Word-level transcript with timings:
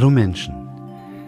Hallo 0.00 0.08
Menschen. 0.08 0.66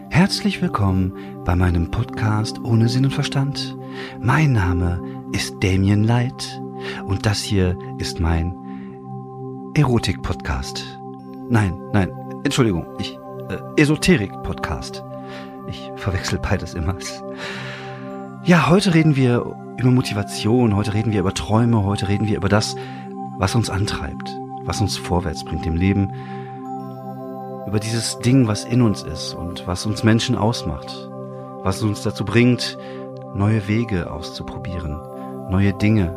Herzlich 0.09 0.63
willkommen 0.63 1.13
bei 1.45 1.55
meinem 1.55 1.91
Podcast 1.91 2.59
Ohne 2.65 2.89
Sinn 2.89 3.05
und 3.05 3.11
Verstand. 3.11 3.77
Mein 4.19 4.53
Name 4.53 4.99
ist 5.33 5.63
Damien 5.63 6.05
Light 6.05 6.59
und 7.05 7.27
das 7.27 7.43
hier 7.43 7.77
ist 7.99 8.19
mein 8.19 8.57
Erotik-Podcast. 9.75 10.99
Nein, 11.51 11.79
nein, 11.93 12.11
Entschuldigung, 12.45 12.87
ich, 12.99 13.19
äh, 13.51 13.59
Esoterik-Podcast. 13.83 15.05
Ich 15.69 15.91
verwechsel 15.97 16.39
beides 16.39 16.73
immer. 16.73 16.97
Ja, 18.43 18.71
heute 18.71 18.95
reden 18.95 19.17
wir 19.17 19.55
über 19.77 19.91
Motivation, 19.91 20.75
heute 20.75 20.95
reden 20.95 21.13
wir 21.13 21.21
über 21.21 21.35
Träume, 21.35 21.85
heute 21.85 22.09
reden 22.09 22.27
wir 22.27 22.39
über 22.39 22.49
das, 22.49 22.75
was 23.37 23.55
uns 23.55 23.69
antreibt, 23.69 24.31
was 24.65 24.81
uns 24.81 24.97
vorwärts 24.97 25.45
bringt 25.45 25.67
im 25.67 25.77
Leben, 25.77 26.11
über 27.73 27.81
dieses 27.81 28.19
Ding, 28.19 28.49
was 28.49 28.67
in 28.67 28.83
uns 28.83 29.03
ist 29.03 29.33
und 29.33 29.67
was 29.67 29.87
uns 29.87 30.05
Menschen 30.05 30.37
ausmacht, 30.37 31.09
was 31.63 31.83
uns 31.83 32.03
dazu 32.03 32.23
bringt, 32.23 32.77
neue 33.33 33.67
Wege 33.67 34.11
auszuprobieren, 34.11 35.01
neue 35.49 35.73
Dinge. 35.73 36.15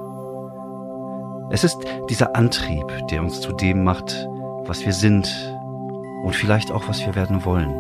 Es 1.52 1.64
ist 1.64 1.78
dieser 2.10 2.36
Antrieb, 2.36 2.86
der 3.10 3.22
uns 3.24 3.40
zu 3.40 3.54
dem 3.54 3.86
macht, 3.86 4.28
was 4.66 4.86
wir 4.86 4.92
sind 4.92 5.34
und 6.26 6.36
vielleicht 6.36 6.74
auch, 6.74 6.90
was 6.90 7.00
wir 7.06 7.16
werden 7.16 7.46
wollen. 7.46 7.74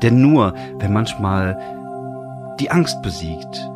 Denn 0.00 0.22
nur, 0.22 0.54
wenn 0.78 0.94
manchmal 0.94 1.58
die 2.58 2.70
Angst 2.70 3.02
besiegt, 3.02 3.70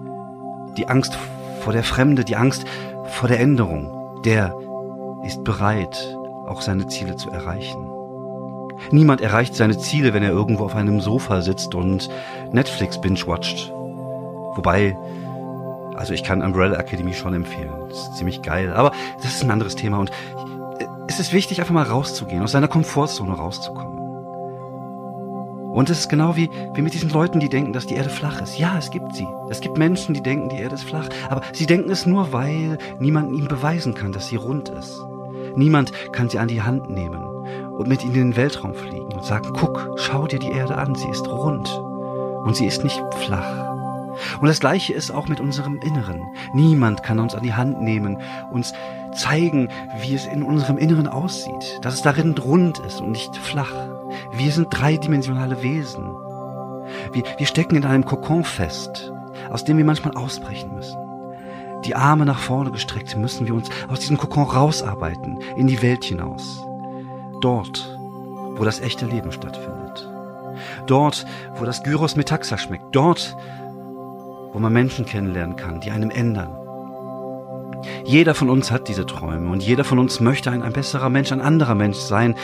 die 0.78 0.88
Angst 0.88 1.19
vor 1.60 1.75
der 1.75 1.84
Fremde, 1.84 2.25
die 2.25 2.36
Angst 2.36 2.64
vor 3.10 3.28
der 3.28 3.41
Änderung, 3.41 4.22
der 4.25 4.56
ist 5.22 5.44
bereit, 5.44 6.16
auch 6.47 6.62
seine 6.62 6.86
Ziele 6.86 7.16
zu 7.16 7.28
erreichen. 7.28 7.83
Niemand 8.91 9.20
erreicht 9.20 9.55
seine 9.55 9.78
Ziele, 9.78 10.14
wenn 10.14 10.22
er 10.22 10.30
irgendwo 10.30 10.64
auf 10.64 10.75
einem 10.75 11.00
Sofa 11.00 11.41
sitzt 11.41 11.75
und 11.75 12.08
Netflix 12.53 13.00
binge-watcht. 13.00 13.72
Wobei, 14.56 14.97
also 15.97 16.12
ich 16.12 16.22
kann 16.25 16.42
Umbrella 16.42 16.78
Academy 16.78 17.14
schon 17.14 17.34
empfehlen. 17.34 17.72
Das 17.89 17.98
ist 17.98 18.16
ziemlich 18.16 18.42
geil. 18.42 18.72
Aber 18.72 18.92
das 19.22 19.34
ist 19.34 19.42
ein 19.42 19.50
anderes 19.50 19.77
Thema 19.77 19.98
und 19.98 20.11
es 21.08 21.20
ist 21.20 21.33
wichtig, 21.33 21.61
einfach 21.61 21.75
mal 21.75 21.84
rauszugehen, 21.84 22.42
aus 22.42 22.53
seiner 22.53 22.69
Komfortzone 22.69 23.33
rauszukommen. 23.33 23.98
Und 25.72 25.91
es 25.91 26.00
ist 26.00 26.09
genau 26.09 26.36
wie, 26.36 26.48
wie 26.75 26.83
mit 26.83 26.94
diesen 26.94 27.11
Leuten, 27.11 27.41
die 27.41 27.48
denken, 27.48 27.72
dass 27.72 27.86
die 27.86 27.94
Erde 27.94 28.09
flach 28.09 28.41
ist. 28.41 28.59
Ja, 28.59 28.78
es 28.78 28.92
gibt 28.92 29.14
sie. 29.16 29.27
Es 29.50 29.61
gibt 29.61 29.77
Menschen, 29.77 30.14
die 30.14 30.22
denken, 30.22 30.48
die 30.48 30.59
Erde 30.59 30.77
ist 30.77 30.84
flach. 30.84 31.09
Aber 31.28 31.42
sie 31.53 31.66
denken 31.66 31.91
es 31.91 32.06
nur, 32.06 32.33
weil 32.33 32.78
niemand 33.00 33.33
ihnen 33.33 33.48
beweisen 33.48 33.94
kann, 33.94 34.12
dass 34.12 34.28
sie 34.28 34.36
rund 34.36 34.69
ist. 34.69 35.00
Niemand 35.56 35.92
kann 36.12 36.28
sie 36.28 36.38
an 36.38 36.47
die 36.47 36.62
Hand 36.62 36.91
nehmen 36.91 37.33
und 37.77 37.89
mit 37.89 38.05
ihnen 38.05 38.14
in 38.14 38.30
den 38.30 38.36
Weltraum 38.36 38.75
fliegen 38.75 39.12
und 39.12 39.25
sagen, 39.25 39.50
guck, 39.55 39.97
schau 39.97 40.27
dir 40.27 40.39
die 40.39 40.50
Erde 40.53 40.77
an, 40.77 40.94
sie 40.94 41.08
ist 41.08 41.28
rund 41.28 41.69
und 42.44 42.56
sie 42.56 42.66
ist 42.66 42.84
nicht 42.84 43.03
flach. 43.27 43.75
Und 44.41 44.47
das 44.47 44.61
Gleiche 44.61 44.92
ist 44.92 45.11
auch 45.11 45.28
mit 45.28 45.41
unserem 45.41 45.81
Inneren. 45.81 46.22
Niemand 46.53 47.03
kann 47.03 47.19
uns 47.19 47.34
an 47.34 47.42
die 47.42 47.55
Hand 47.55 47.83
nehmen, 47.83 48.19
uns 48.50 48.72
zeigen, 49.12 49.69
wie 50.00 50.14
es 50.14 50.27
in 50.27 50.42
unserem 50.42 50.78
Inneren 50.78 51.08
aussieht, 51.08 51.81
dass 51.83 51.94
es 51.94 52.03
darin 52.03 52.36
rund 52.39 52.78
ist 52.81 53.00
und 53.00 53.11
nicht 53.11 53.36
flach. 53.36 53.72
Wir 54.33 54.53
sind 54.53 54.69
dreidimensionale 54.70 55.62
Wesen. 55.62 56.04
Wir, 57.12 57.25
wir 57.38 57.47
stecken 57.47 57.77
in 57.77 57.84
einem 57.84 58.04
Kokon 58.04 58.44
fest, 58.44 59.12
aus 59.50 59.65
dem 59.65 59.78
wir 59.78 59.84
manchmal 59.84 60.16
ausbrechen 60.16 60.75
müssen. 60.75 60.98
Die 61.84 61.94
Arme 61.94 62.25
nach 62.25 62.38
vorne 62.38 62.71
gestreckt 62.71 63.16
müssen 63.16 63.47
wir 63.47 63.54
uns 63.54 63.69
aus 63.88 64.00
diesem 64.00 64.16
Kokon 64.16 64.44
rausarbeiten, 64.44 65.38
in 65.56 65.66
die 65.66 65.82
Welt 65.82 66.04
hinaus. 66.04 66.65
Dort, 67.44 67.94
wo 68.56 68.65
das 68.65 68.81
echte 68.81 69.05
Leben 69.05 69.31
stattfindet. 69.31 70.09
Dort, 70.87 71.27
wo 71.56 71.66
das 71.66 71.82
Gyros 71.82 72.16
mit 72.16 72.28
Taxa 72.31 72.56
schmeckt. 72.56 72.97
Dort, 72.97 73.37
wo 74.55 74.59
man 74.59 74.72
Menschen 74.72 75.05
kennenlernen 75.05 75.54
kann, 75.54 75.78
die 75.83 75.91
einem 75.91 76.09
ändern. 76.09 76.56
Jeder 78.06 78.34
von 78.34 78.49
uns 78.49 78.71
hat 78.71 78.88
diese 78.88 79.04
Träume 79.04 79.50
und 79.50 79.62
jeder 79.62 79.84
von 79.84 79.99
uns 79.99 80.21
möchte 80.21 80.50
ein, 80.50 80.62
ein 80.62 80.72
besserer 80.72 81.10
Mensch, 81.10 81.33
ein 81.33 81.43
anderer 81.43 81.75
Mensch 81.75 81.99
sein. 81.99 82.34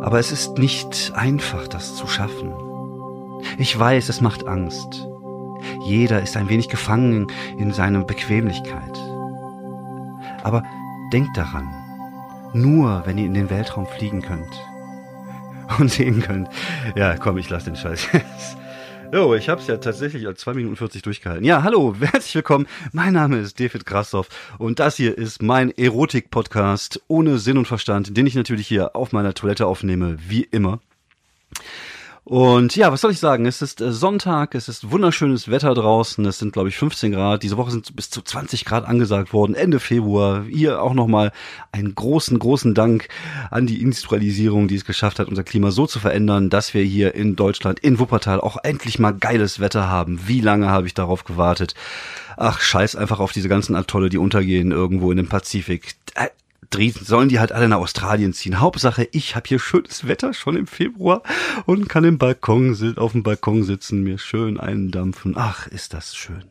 Aber 0.00 0.20
es 0.20 0.30
ist 0.30 0.58
nicht 0.58 1.10
einfach, 1.16 1.66
das 1.66 1.96
zu 1.96 2.06
schaffen. 2.06 2.54
Ich 3.58 3.76
weiß, 3.76 4.10
es 4.10 4.20
macht 4.20 4.46
Angst. 4.46 5.08
Jeder 5.84 6.22
ist 6.22 6.36
ein 6.36 6.48
wenig 6.48 6.68
gefangen 6.68 7.26
in 7.56 7.72
seiner 7.72 8.04
Bequemlichkeit. 8.04 8.96
Aber 10.44 10.62
denkt 11.12 11.36
daran, 11.36 11.77
nur 12.54 13.02
wenn 13.04 13.18
ihr 13.18 13.26
in 13.26 13.34
den 13.34 13.50
Weltraum 13.50 13.86
fliegen 13.86 14.22
könnt 14.22 14.60
und 15.78 15.90
sehen 15.90 16.22
könnt. 16.22 16.48
Ja, 16.96 17.16
komm, 17.16 17.38
ich 17.38 17.50
lass 17.50 17.64
den 17.64 17.76
Scheiß 17.76 18.08
jetzt. 18.12 18.56
Jo, 19.12 19.34
ich 19.34 19.48
hab's 19.48 19.66
ja 19.66 19.78
tatsächlich 19.78 20.26
als 20.26 20.40
2 20.40 20.54
Minuten 20.54 20.76
40 20.76 21.00
durchgehalten. 21.00 21.44
Ja, 21.44 21.62
hallo, 21.62 21.94
herzlich 22.00 22.34
willkommen. 22.34 22.66
Mein 22.92 23.14
Name 23.14 23.38
ist 23.38 23.58
David 23.58 23.86
Grassoff 23.86 24.28
und 24.58 24.80
das 24.80 24.96
hier 24.96 25.16
ist 25.16 25.42
mein 25.42 25.70
Erotik-Podcast 25.70 27.02
ohne 27.08 27.38
Sinn 27.38 27.56
und 27.56 27.66
Verstand, 27.66 28.16
den 28.16 28.26
ich 28.26 28.34
natürlich 28.34 28.66
hier 28.66 28.94
auf 28.94 29.12
meiner 29.12 29.32
Toilette 29.32 29.66
aufnehme, 29.66 30.18
wie 30.28 30.42
immer. 30.42 30.80
Und 32.28 32.76
ja, 32.76 32.92
was 32.92 33.00
soll 33.00 33.12
ich 33.12 33.20
sagen? 33.20 33.46
Es 33.46 33.62
ist 33.62 33.80
äh, 33.80 33.90
Sonntag, 33.90 34.54
es 34.54 34.68
ist 34.68 34.90
wunderschönes 34.90 35.50
Wetter 35.50 35.72
draußen, 35.72 36.26
es 36.26 36.38
sind 36.38 36.52
glaube 36.52 36.68
ich 36.68 36.76
15 36.76 37.12
Grad. 37.12 37.42
Diese 37.42 37.56
Woche 37.56 37.70
sind 37.70 37.96
bis 37.96 38.10
zu 38.10 38.20
20 38.20 38.66
Grad 38.66 38.84
angesagt 38.84 39.32
worden, 39.32 39.54
Ende 39.54 39.80
Februar. 39.80 40.44
Hier 40.44 40.82
auch 40.82 40.92
nochmal 40.92 41.32
einen 41.72 41.94
großen, 41.94 42.38
großen 42.38 42.74
Dank 42.74 43.08
an 43.50 43.66
die 43.66 43.80
Industrialisierung, 43.80 44.68
die 44.68 44.74
es 44.74 44.84
geschafft 44.84 45.20
hat, 45.20 45.28
unser 45.28 45.42
Klima 45.42 45.70
so 45.70 45.86
zu 45.86 46.00
verändern, 46.00 46.50
dass 46.50 46.74
wir 46.74 46.82
hier 46.82 47.14
in 47.14 47.34
Deutschland, 47.34 47.80
in 47.80 47.98
Wuppertal 47.98 48.42
auch 48.42 48.58
endlich 48.62 48.98
mal 48.98 49.12
geiles 49.12 49.58
Wetter 49.58 49.88
haben. 49.88 50.20
Wie 50.26 50.42
lange 50.42 50.68
habe 50.68 50.86
ich 50.86 50.92
darauf 50.92 51.24
gewartet? 51.24 51.74
Ach, 52.36 52.60
scheiß 52.60 52.94
einfach 52.94 53.20
auf 53.20 53.32
diese 53.32 53.48
ganzen 53.48 53.74
Atolle, 53.74 54.10
die 54.10 54.18
untergehen 54.18 54.70
irgendwo 54.70 55.10
in 55.10 55.16
dem 55.16 55.28
Pazifik 55.30 55.94
äh, 56.14 56.28
sollen 56.74 57.28
die 57.28 57.38
halt 57.40 57.52
alle 57.52 57.68
nach 57.68 57.78
Australien 57.78 58.32
ziehen. 58.32 58.60
Hauptsache, 58.60 59.08
ich 59.12 59.36
habe 59.36 59.48
hier 59.48 59.58
schönes 59.58 60.06
Wetter 60.06 60.34
schon 60.34 60.56
im 60.56 60.66
Februar 60.66 61.22
und 61.66 61.88
kann 61.88 62.04
im 62.04 62.18
Balkon 62.18 62.76
auf 62.96 63.12
dem 63.12 63.22
Balkon 63.22 63.64
sitzen, 63.64 64.02
mir 64.02 64.18
schön 64.18 64.60
eindampfen. 64.60 65.34
Ach, 65.36 65.66
ist 65.66 65.94
das 65.94 66.14
schön. 66.14 66.44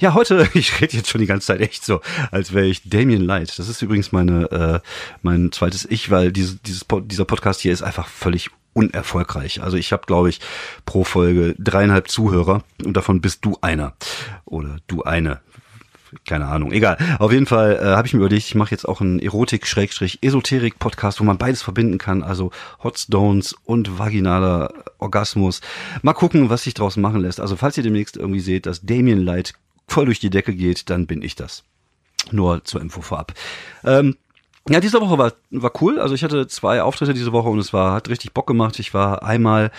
Ja, 0.00 0.14
heute, 0.14 0.48
ich 0.54 0.80
rede 0.80 0.96
jetzt 0.96 1.08
schon 1.08 1.20
die 1.20 1.26
ganze 1.26 1.48
Zeit 1.48 1.60
echt 1.60 1.84
so, 1.84 2.00
als 2.30 2.52
wäre 2.52 2.66
ich 2.66 2.88
Damien 2.88 3.22
Light. 3.22 3.58
Das 3.58 3.68
ist 3.68 3.82
übrigens 3.82 4.12
meine, 4.12 4.50
äh, 4.50 4.80
mein 5.22 5.52
zweites 5.52 5.86
Ich, 5.90 6.10
weil 6.10 6.32
dieses, 6.32 6.60
dieses, 6.62 6.86
dieser 7.04 7.24
Podcast 7.24 7.60
hier 7.60 7.72
ist 7.72 7.82
einfach 7.82 8.08
völlig 8.08 8.50
unerfolgreich. 8.72 9.62
Also 9.62 9.76
ich 9.76 9.92
habe, 9.92 10.06
glaube 10.06 10.28
ich, 10.28 10.40
pro 10.84 11.04
Folge 11.04 11.54
dreieinhalb 11.58 12.08
Zuhörer 12.08 12.62
und 12.84 12.96
davon 12.96 13.20
bist 13.20 13.44
du 13.44 13.56
einer. 13.60 13.94
Oder 14.44 14.78
du 14.86 15.02
eine 15.02 15.40
keine 16.24 16.46
Ahnung, 16.46 16.72
egal. 16.72 16.96
Auf 17.18 17.32
jeden 17.32 17.46
Fall 17.46 17.78
äh, 17.80 17.96
habe 17.96 18.06
ich 18.06 18.14
mir 18.14 18.20
überlegt, 18.20 18.46
ich 18.46 18.54
mache 18.54 18.70
jetzt 18.70 18.88
auch 18.88 19.00
einen 19.00 19.20
Erotik-Esoterik-Podcast, 19.20 21.20
wo 21.20 21.24
man 21.24 21.38
beides 21.38 21.62
verbinden 21.62 21.98
kann, 21.98 22.22
also 22.22 22.50
Hot 22.82 22.98
Stones 22.98 23.54
und 23.64 23.98
vaginaler 23.98 24.72
Orgasmus. 24.98 25.60
Mal 26.02 26.14
gucken, 26.14 26.50
was 26.50 26.64
sich 26.64 26.74
draus 26.74 26.96
machen 26.96 27.20
lässt. 27.20 27.40
Also 27.40 27.56
falls 27.56 27.76
ihr 27.76 27.82
demnächst 27.82 28.16
irgendwie 28.16 28.40
seht, 28.40 28.66
dass 28.66 28.82
Damien 28.82 29.24
Light 29.24 29.54
voll 29.86 30.06
durch 30.06 30.20
die 30.20 30.30
Decke 30.30 30.54
geht, 30.54 30.90
dann 30.90 31.06
bin 31.06 31.22
ich 31.22 31.34
das. 31.34 31.64
Nur 32.30 32.64
zur 32.64 32.80
Info 32.80 33.00
vorab. 33.00 33.32
Ähm, 33.84 34.16
ja, 34.68 34.78
diese 34.78 35.00
Woche 35.00 35.18
war, 35.18 35.32
war 35.50 35.72
cool. 35.80 35.98
Also 35.98 36.14
ich 36.14 36.22
hatte 36.22 36.46
zwei 36.46 36.82
Auftritte 36.82 37.14
diese 37.14 37.32
Woche 37.32 37.48
und 37.48 37.58
es 37.58 37.72
war, 37.72 37.92
hat 37.92 38.08
richtig 38.08 38.34
Bock 38.34 38.46
gemacht. 38.46 38.78
Ich 38.78 38.92
war 38.92 39.22
einmal, 39.22 39.70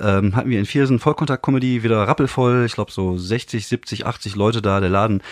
ähm, 0.00 0.36
hatten 0.36 0.48
wir 0.48 0.58
in 0.58 0.66
Viersen 0.66 1.00
Vollkontakt-Comedy 1.00 1.82
wieder 1.82 2.06
rappelvoll. 2.06 2.64
Ich 2.64 2.74
glaube 2.74 2.92
so 2.92 3.18
60, 3.18 3.66
70, 3.66 4.06
80 4.06 4.36
Leute 4.36 4.62
da. 4.62 4.80
Der 4.80 4.90
Laden 4.90 5.22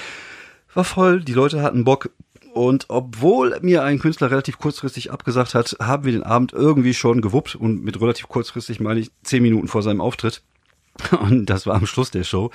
war 0.77 0.85
voll, 0.85 1.21
die 1.21 1.33
Leute 1.33 1.63
hatten 1.63 1.85
Bock. 1.85 2.11
Und 2.53 2.87
obwohl 2.89 3.59
mir 3.61 3.83
ein 3.83 3.99
Künstler 3.99 4.31
relativ 4.31 4.59
kurzfristig 4.59 5.13
abgesagt 5.13 5.55
hat, 5.55 5.77
haben 5.81 6.05
wir 6.05 6.13
den 6.13 6.23
Abend 6.23 6.53
irgendwie 6.53 6.95
schon 6.95 7.21
gewuppt. 7.21 7.55
Und 7.55 7.85
mit 7.85 8.01
relativ 8.01 8.29
kurzfristig 8.29 8.81
meine 8.81 9.01
ich 9.01 9.11
zehn 9.23 9.43
Minuten 9.43 9.69
vor 9.69 9.83
seinem 9.83 10.01
Auftritt. 10.01 10.43
Und 11.21 11.47
das 11.47 11.67
war 11.67 11.75
am 11.75 11.87
Schluss 11.87 12.11
der 12.11 12.25
Show. 12.25 12.51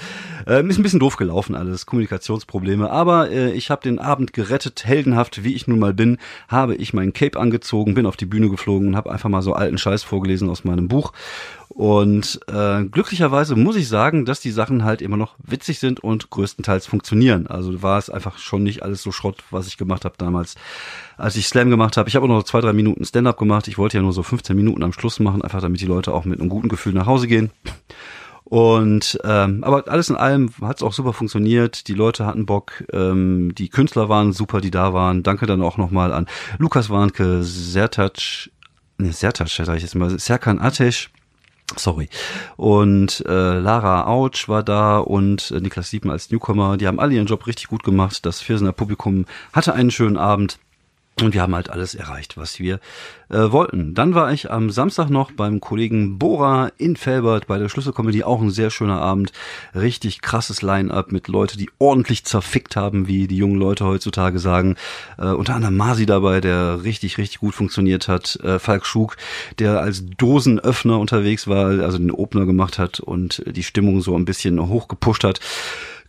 Ähm, 0.48 0.70
ist 0.70 0.80
ein 0.80 0.84
bisschen 0.84 1.00
doof 1.00 1.18
gelaufen 1.18 1.56
alles, 1.56 1.86
Kommunikationsprobleme. 1.86 2.90
Aber 2.90 3.30
äh, 3.30 3.52
ich 3.52 3.70
habe 3.70 3.84
den 3.84 4.00
Abend 4.00 4.34
gerettet, 4.34 4.86
heldenhaft 4.86 5.44
wie 5.44 5.54
ich 5.54 5.68
nun 5.68 5.80
mal 5.80 5.94
bin, 5.94 6.18
habe 6.48 6.76
ich 6.76 6.94
mein 6.94 7.14
Cape 7.14 7.40
angezogen, 7.40 7.94
bin 7.94 8.06
auf 8.06 8.18
die 8.18 8.26
Bühne 8.26 8.50
geflogen 8.50 8.90
und 8.90 8.96
habe 8.96 9.12
einfach 9.12 9.30
mal 9.30 9.42
so 9.42 9.54
alten 9.54 9.78
Scheiß 9.78 10.04
vorgelesen 10.04 10.50
aus 10.50 10.64
meinem 10.64 10.88
Buch. 10.88 11.14
Und 11.82 12.40
äh, 12.48 12.84
glücklicherweise 12.84 13.56
muss 13.56 13.76
ich 13.76 13.88
sagen, 13.88 14.24
dass 14.24 14.40
die 14.40 14.52
Sachen 14.52 14.84
halt 14.84 15.02
immer 15.02 15.18
noch 15.18 15.34
witzig 15.40 15.80
sind 15.80 16.00
und 16.00 16.30
größtenteils 16.30 16.86
funktionieren. 16.86 17.48
Also 17.48 17.82
war 17.82 17.98
es 17.98 18.12
einfach 18.12 18.38
schon 18.38 18.62
nicht 18.62 18.84
alles 18.84 19.02
so 19.02 19.12
Schrott, 19.12 19.44
was 19.50 19.66
ich 19.66 19.78
gemacht 19.78 20.06
habe 20.06 20.14
damals, 20.20 20.54
als 21.18 21.38
ich 21.38 21.48
Slam 21.48 21.72
gemacht 21.72 21.98
habe. 21.98 22.08
Ich 22.08 22.16
habe 22.16 22.26
auch 22.26 22.30
noch 22.30 22.44
zwei, 22.44 22.62
drei 22.62 22.74
Minuten 22.74 23.04
Stand-up 23.04 23.40
gemacht. 23.40 23.68
Ich 23.68 23.80
wollte 23.80 23.98
ja 23.98 24.04
nur 24.04 24.14
so 24.14 24.22
15 24.22 24.56
Minuten 24.56 24.84
am 24.84 24.94
Schluss 24.94 25.20
machen, 25.20 25.42
einfach 25.42 25.60
damit 25.60 25.82
die 25.82 25.88
Leute 25.88 26.14
auch 26.14 26.24
mit 26.24 26.40
einem 26.40 26.50
guten 26.50 26.70
Gefühl 26.70 26.94
nach 26.94 27.08
Hause 27.08 27.26
gehen. 27.28 27.50
Und 28.44 29.20
ähm, 29.24 29.64
aber 29.64 29.88
alles 29.88 30.12
in 30.12 30.18
allem 30.18 30.52
hat 30.62 30.78
es 30.78 30.84
auch 30.84 30.94
super 30.94 31.14
funktioniert. 31.14 31.88
Die 31.88 31.96
Leute 31.96 32.28
hatten 32.28 32.46
Bock, 32.46 32.84
ähm, 32.94 33.56
die 33.56 33.70
Künstler 33.70 34.08
waren 34.08 34.34
super, 34.34 34.62
die 34.62 34.70
da 34.70 34.94
waren. 34.94 35.24
Danke 35.24 35.48
dann 35.48 35.64
auch 35.64 35.78
nochmal 35.78 36.14
an 36.14 36.28
Lukas 36.60 36.92
Warnke, 36.92 37.42
Sertac 37.42 38.52
ne, 39.00 39.12
Sertac, 39.12 39.48
ich 39.48 39.82
jetzt 39.82 39.96
mal, 39.96 40.20
Serkan 40.20 40.60
Ateş, 40.60 41.10
Sorry. 41.78 42.10
Und 42.58 43.24
äh, 43.28 43.60
Lara 43.60 44.06
Autsch 44.06 44.48
war 44.50 44.64
da 44.64 44.98
und 45.00 45.52
äh, 45.52 45.60
Niklas 45.60 45.90
Sieben 45.90 46.10
als 46.10 46.32
Newcomer. 46.32 46.78
Die 46.78 46.88
haben 46.88 47.00
alle 47.00 47.14
ihren 47.14 47.28
Job 47.28 47.48
richtig 47.48 47.68
gut 47.68 47.84
gemacht. 47.84 48.26
Das 48.26 48.42
Viersener 48.42 48.74
Publikum 48.74 49.26
hatte 49.54 49.74
einen 49.74 49.92
schönen 49.92 50.18
Abend. 50.18 50.60
Und 51.20 51.36
wir 51.36 51.42
haben 51.42 51.54
halt 51.54 51.70
alles 51.70 51.94
erreicht, 51.94 52.38
was 52.38 52.60
wir 52.60 52.80
äh, 53.30 53.52
wollten. 53.52 53.94
Dann 53.94 54.16
war 54.16 54.32
ich 54.32 54.50
am 54.50 54.72
Samstag 54.72 55.10
noch 55.10 55.32
beim 55.32 55.60
Kollegen 55.60 56.18
Bora 56.18 56.72
in 56.78 56.96
Felbert 56.96 57.46
bei 57.48 57.60
der 57.60 57.70
Schlüsselkomödie. 57.70 58.24
Auch 58.24 58.42
ein 58.42 58.50
sehr 58.50 58.72
schöner 58.72 59.00
Abend. 59.02 59.32
Richtig 59.76 60.22
krasses 60.22 60.64
Line-up 60.64 61.12
mit 61.12 61.28
Leute, 61.28 61.58
die 61.58 61.70
ordentlich 61.78 62.24
zerfickt 62.24 62.76
haben, 62.76 63.08
wie 63.08 63.28
die 63.28 63.38
jungen 63.38 63.60
Leute 63.60 63.86
heutzutage 63.86 64.40
sagen. 64.40 64.78
Äh, 65.20 65.28
unter 65.28 65.54
anderem 65.54 65.78
Masi 65.78 66.08
dabei, 66.08 66.42
der 66.42 66.84
richtig, 66.84 67.18
richtig 67.20 67.40
gut 67.40 67.54
funktioniert 67.54 68.08
hat. 68.08 68.38
Äh, 68.38 68.58
Falk 68.58 68.86
Schug, 68.86 69.18
der 69.60 69.82
als 69.82 70.04
Dosenöffner 70.18 70.98
unterwegs 70.98 71.48
war, 71.48 71.68
also 71.82 72.00
den 72.00 72.12
Opener 72.12 72.46
gemacht 72.46 72.80
hat 72.80 73.00
und 73.00 73.44
die 73.46 73.64
Stimmung 73.64 74.02
so 74.02 74.16
ein 74.16 74.26
bisschen 74.26 74.60
hochgepusht 74.68 75.24
hat. 75.24 75.40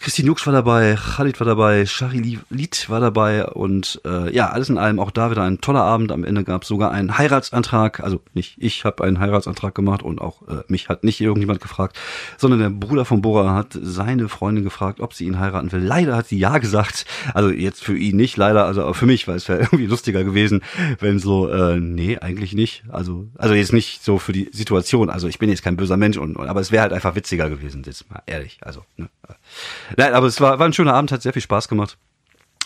Christine 0.03 0.27
Jux 0.27 0.45
war 0.47 0.53
dabei, 0.53 0.97
Khalid 0.97 1.39
war 1.39 1.47
dabei, 1.47 1.87
Shari 1.87 2.41
Lied 2.51 2.91
war 2.91 2.99
dabei 2.99 3.47
und 3.47 4.01
äh, 4.05 4.35
ja, 4.35 4.49
alles 4.49 4.69
in 4.69 4.77
allem 4.77 4.99
auch 4.99 5.13
da 5.13 5.31
wieder 5.31 5.43
ein 5.45 5.61
toller 5.61 5.83
Abend. 5.83 6.11
Am 6.11 6.25
Ende 6.25 6.43
gab 6.43 6.63
es 6.63 6.69
sogar 6.69 6.91
einen 6.91 7.19
Heiratsantrag, 7.19 8.01
also 8.01 8.21
nicht 8.35 8.57
ich 8.59 8.85
habe 8.85 9.05
einen 9.05 9.21
Heiratsantrag 9.21 9.77
gemacht 9.77 10.03
und 10.03 10.21
auch 10.21 10.43
äh, 10.49 10.65
mich 10.67 10.89
hat 10.89 11.05
nicht 11.05 11.21
irgendjemand 11.21 11.61
gefragt, 11.61 11.97
sondern 12.37 12.59
der 12.59 12.71
Bruder 12.71 13.05
von 13.05 13.23
Bora 13.23 13.55
hat 13.55 13.79
seine 13.81 14.29
Freundin 14.29 14.65
gefragt, 14.65 14.99
ob 14.99 15.15
sie 15.15 15.25
ihn 15.25 15.39
heiraten 15.39 15.71
will. 15.71 15.81
Leider 15.81 16.17
hat 16.17 16.27
sie 16.27 16.39
ja 16.39 16.59
gesagt, 16.59 17.07
also 17.33 17.51
jetzt 17.51 17.85
für 17.85 17.97
ihn 17.97 18.17
nicht, 18.17 18.37
leider, 18.37 18.65
also 18.65 18.93
für 18.95 19.07
mich, 19.07 19.29
weil 19.29 19.37
es 19.37 19.49
wäre 19.49 19.61
irgendwie 19.61 19.87
lustiger 19.87 20.25
gewesen, 20.25 20.63
wenn 20.99 21.21
so, 21.21 21.49
äh, 21.49 21.79
nee, 21.79 22.19
eigentlich 22.19 22.55
nicht. 22.55 22.83
Also, 22.89 23.29
also 23.39 23.55
jetzt 23.55 23.73
nicht 23.73 24.03
so 24.03 24.19
für 24.19 24.33
die 24.33 24.51
Situation, 24.53 25.11
also 25.11 25.29
ich 25.29 25.39
bin 25.39 25.49
jetzt 25.49 25.63
kein 25.63 25.77
böser 25.77 25.97
Mensch 25.97 26.17
und, 26.17 26.37
aber 26.37 26.61
es 26.61 26.73
wäre 26.73 26.83
halt 26.83 26.93
einfach 26.93 27.15
witziger 27.15 27.49
gewesen, 27.49 27.85
jetzt 27.87 28.11
mal 28.11 28.23
ehrlich. 28.27 28.59
Also, 28.63 28.85
ne? 28.97 29.09
Nein, 29.97 30.15
aber 30.15 30.27
es 30.27 30.41
war, 30.41 30.59
war 30.59 30.67
ein 30.67 30.73
schöner 30.73 30.95
Abend, 30.95 31.13
hat 31.13 31.23
sehr 31.23 31.33
viel 31.33 31.43
Spaß 31.43 31.69
gemacht. 31.69 31.97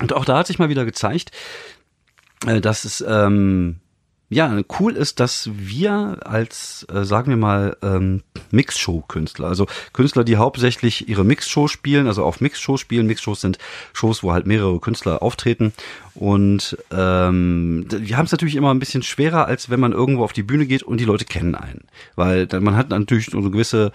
Und 0.01 0.13
auch 0.13 0.25
da 0.25 0.39
hat 0.39 0.47
sich 0.47 0.59
mal 0.59 0.69
wieder 0.69 0.85
gezeigt, 0.85 1.31
äh, 2.47 2.61
dass 2.61 2.85
es 2.85 3.05
ähm, 3.07 3.77
ja 4.29 4.61
cool 4.81 4.95
ist, 4.97 5.21
dass 5.21 5.49
wir 5.55 6.19
als, 6.25 6.87
äh, 6.93 7.05
sagen 7.05 7.31
wir 7.31 7.37
mal, 7.37 7.77
ähm, 7.83 8.23
Mixshow-Künstler, 8.51 9.47
also 9.47 9.67
Künstler, 9.93 10.25
die 10.25 10.37
hauptsächlich 10.37 11.09
ihre 11.09 11.25
Mixshow 11.25 11.69
spielen, 11.69 12.09
also 12.09 12.25
auf 12.25 12.41
Mixshow 12.41 12.77
spielen. 12.77 13.07
Mixshows 13.07 13.41
sind 13.41 13.59
Shows, 13.93 14.23
wo 14.23 14.33
halt 14.33 14.47
mehrere 14.47 14.81
Künstler 14.81 15.23
auftreten. 15.23 15.73
Und 16.15 16.77
ähm, 16.91 17.87
wir 17.89 18.17
haben 18.17 18.27
es 18.27 18.33
natürlich 18.33 18.57
immer 18.57 18.73
ein 18.73 18.79
bisschen 18.79 19.03
schwerer, 19.03 19.47
als 19.47 19.71
wenn 19.71 19.81
man 19.81 19.93
irgendwo 19.93 20.25
auf 20.25 20.33
die 20.33 20.43
Bühne 20.43 20.67
geht 20.67 20.83
und 20.83 20.99
die 20.99 21.05
Leute 21.05 21.25
kennen 21.25 21.55
einen. 21.55 21.85
Weil 22.17 22.49
man 22.61 22.77
hat 22.77 22.91
natürlich 22.91 23.27
so 23.27 23.39
eine 23.39 23.51
gewisse 23.51 23.93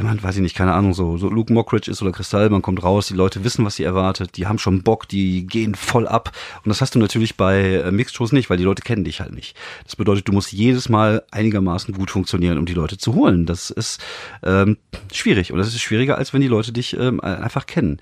wenn 0.00 0.06
man, 0.06 0.22
weiß 0.22 0.36
ich 0.36 0.40
nicht, 0.40 0.56
keine 0.56 0.72
Ahnung, 0.72 0.94
so, 0.94 1.18
so 1.18 1.28
Luke 1.28 1.52
Mockridge 1.52 1.90
ist 1.90 2.00
oder 2.00 2.10
Kristall, 2.10 2.48
man 2.48 2.62
kommt 2.62 2.82
raus, 2.82 3.08
die 3.08 3.14
Leute 3.14 3.44
wissen, 3.44 3.66
was 3.66 3.76
sie 3.76 3.84
erwartet, 3.84 4.38
die 4.38 4.46
haben 4.46 4.58
schon 4.58 4.82
Bock, 4.82 5.06
die 5.06 5.46
gehen 5.46 5.74
voll 5.74 6.08
ab. 6.08 6.32
Und 6.64 6.70
das 6.70 6.80
hast 6.80 6.94
du 6.94 6.98
natürlich 6.98 7.36
bei 7.36 7.60
äh, 7.60 7.90
Mixed-Shows 7.92 8.32
nicht, 8.32 8.48
weil 8.48 8.56
die 8.56 8.64
Leute 8.64 8.80
kennen 8.80 9.04
dich 9.04 9.20
halt 9.20 9.34
nicht. 9.34 9.54
Das 9.84 9.96
bedeutet, 9.96 10.26
du 10.26 10.32
musst 10.32 10.52
jedes 10.52 10.88
Mal 10.88 11.22
einigermaßen 11.30 11.92
gut 11.92 12.10
funktionieren, 12.10 12.56
um 12.56 12.64
die 12.64 12.72
Leute 12.72 12.96
zu 12.96 13.14
holen. 13.14 13.44
Das 13.44 13.68
ist 13.68 14.00
ähm, 14.42 14.78
schwierig. 15.12 15.52
Und 15.52 15.58
das 15.58 15.68
ist 15.68 15.82
schwieriger, 15.82 16.16
als 16.16 16.32
wenn 16.32 16.40
die 16.40 16.48
Leute 16.48 16.72
dich 16.72 16.96
ähm, 16.96 17.20
einfach 17.20 17.66
kennen. 17.66 18.00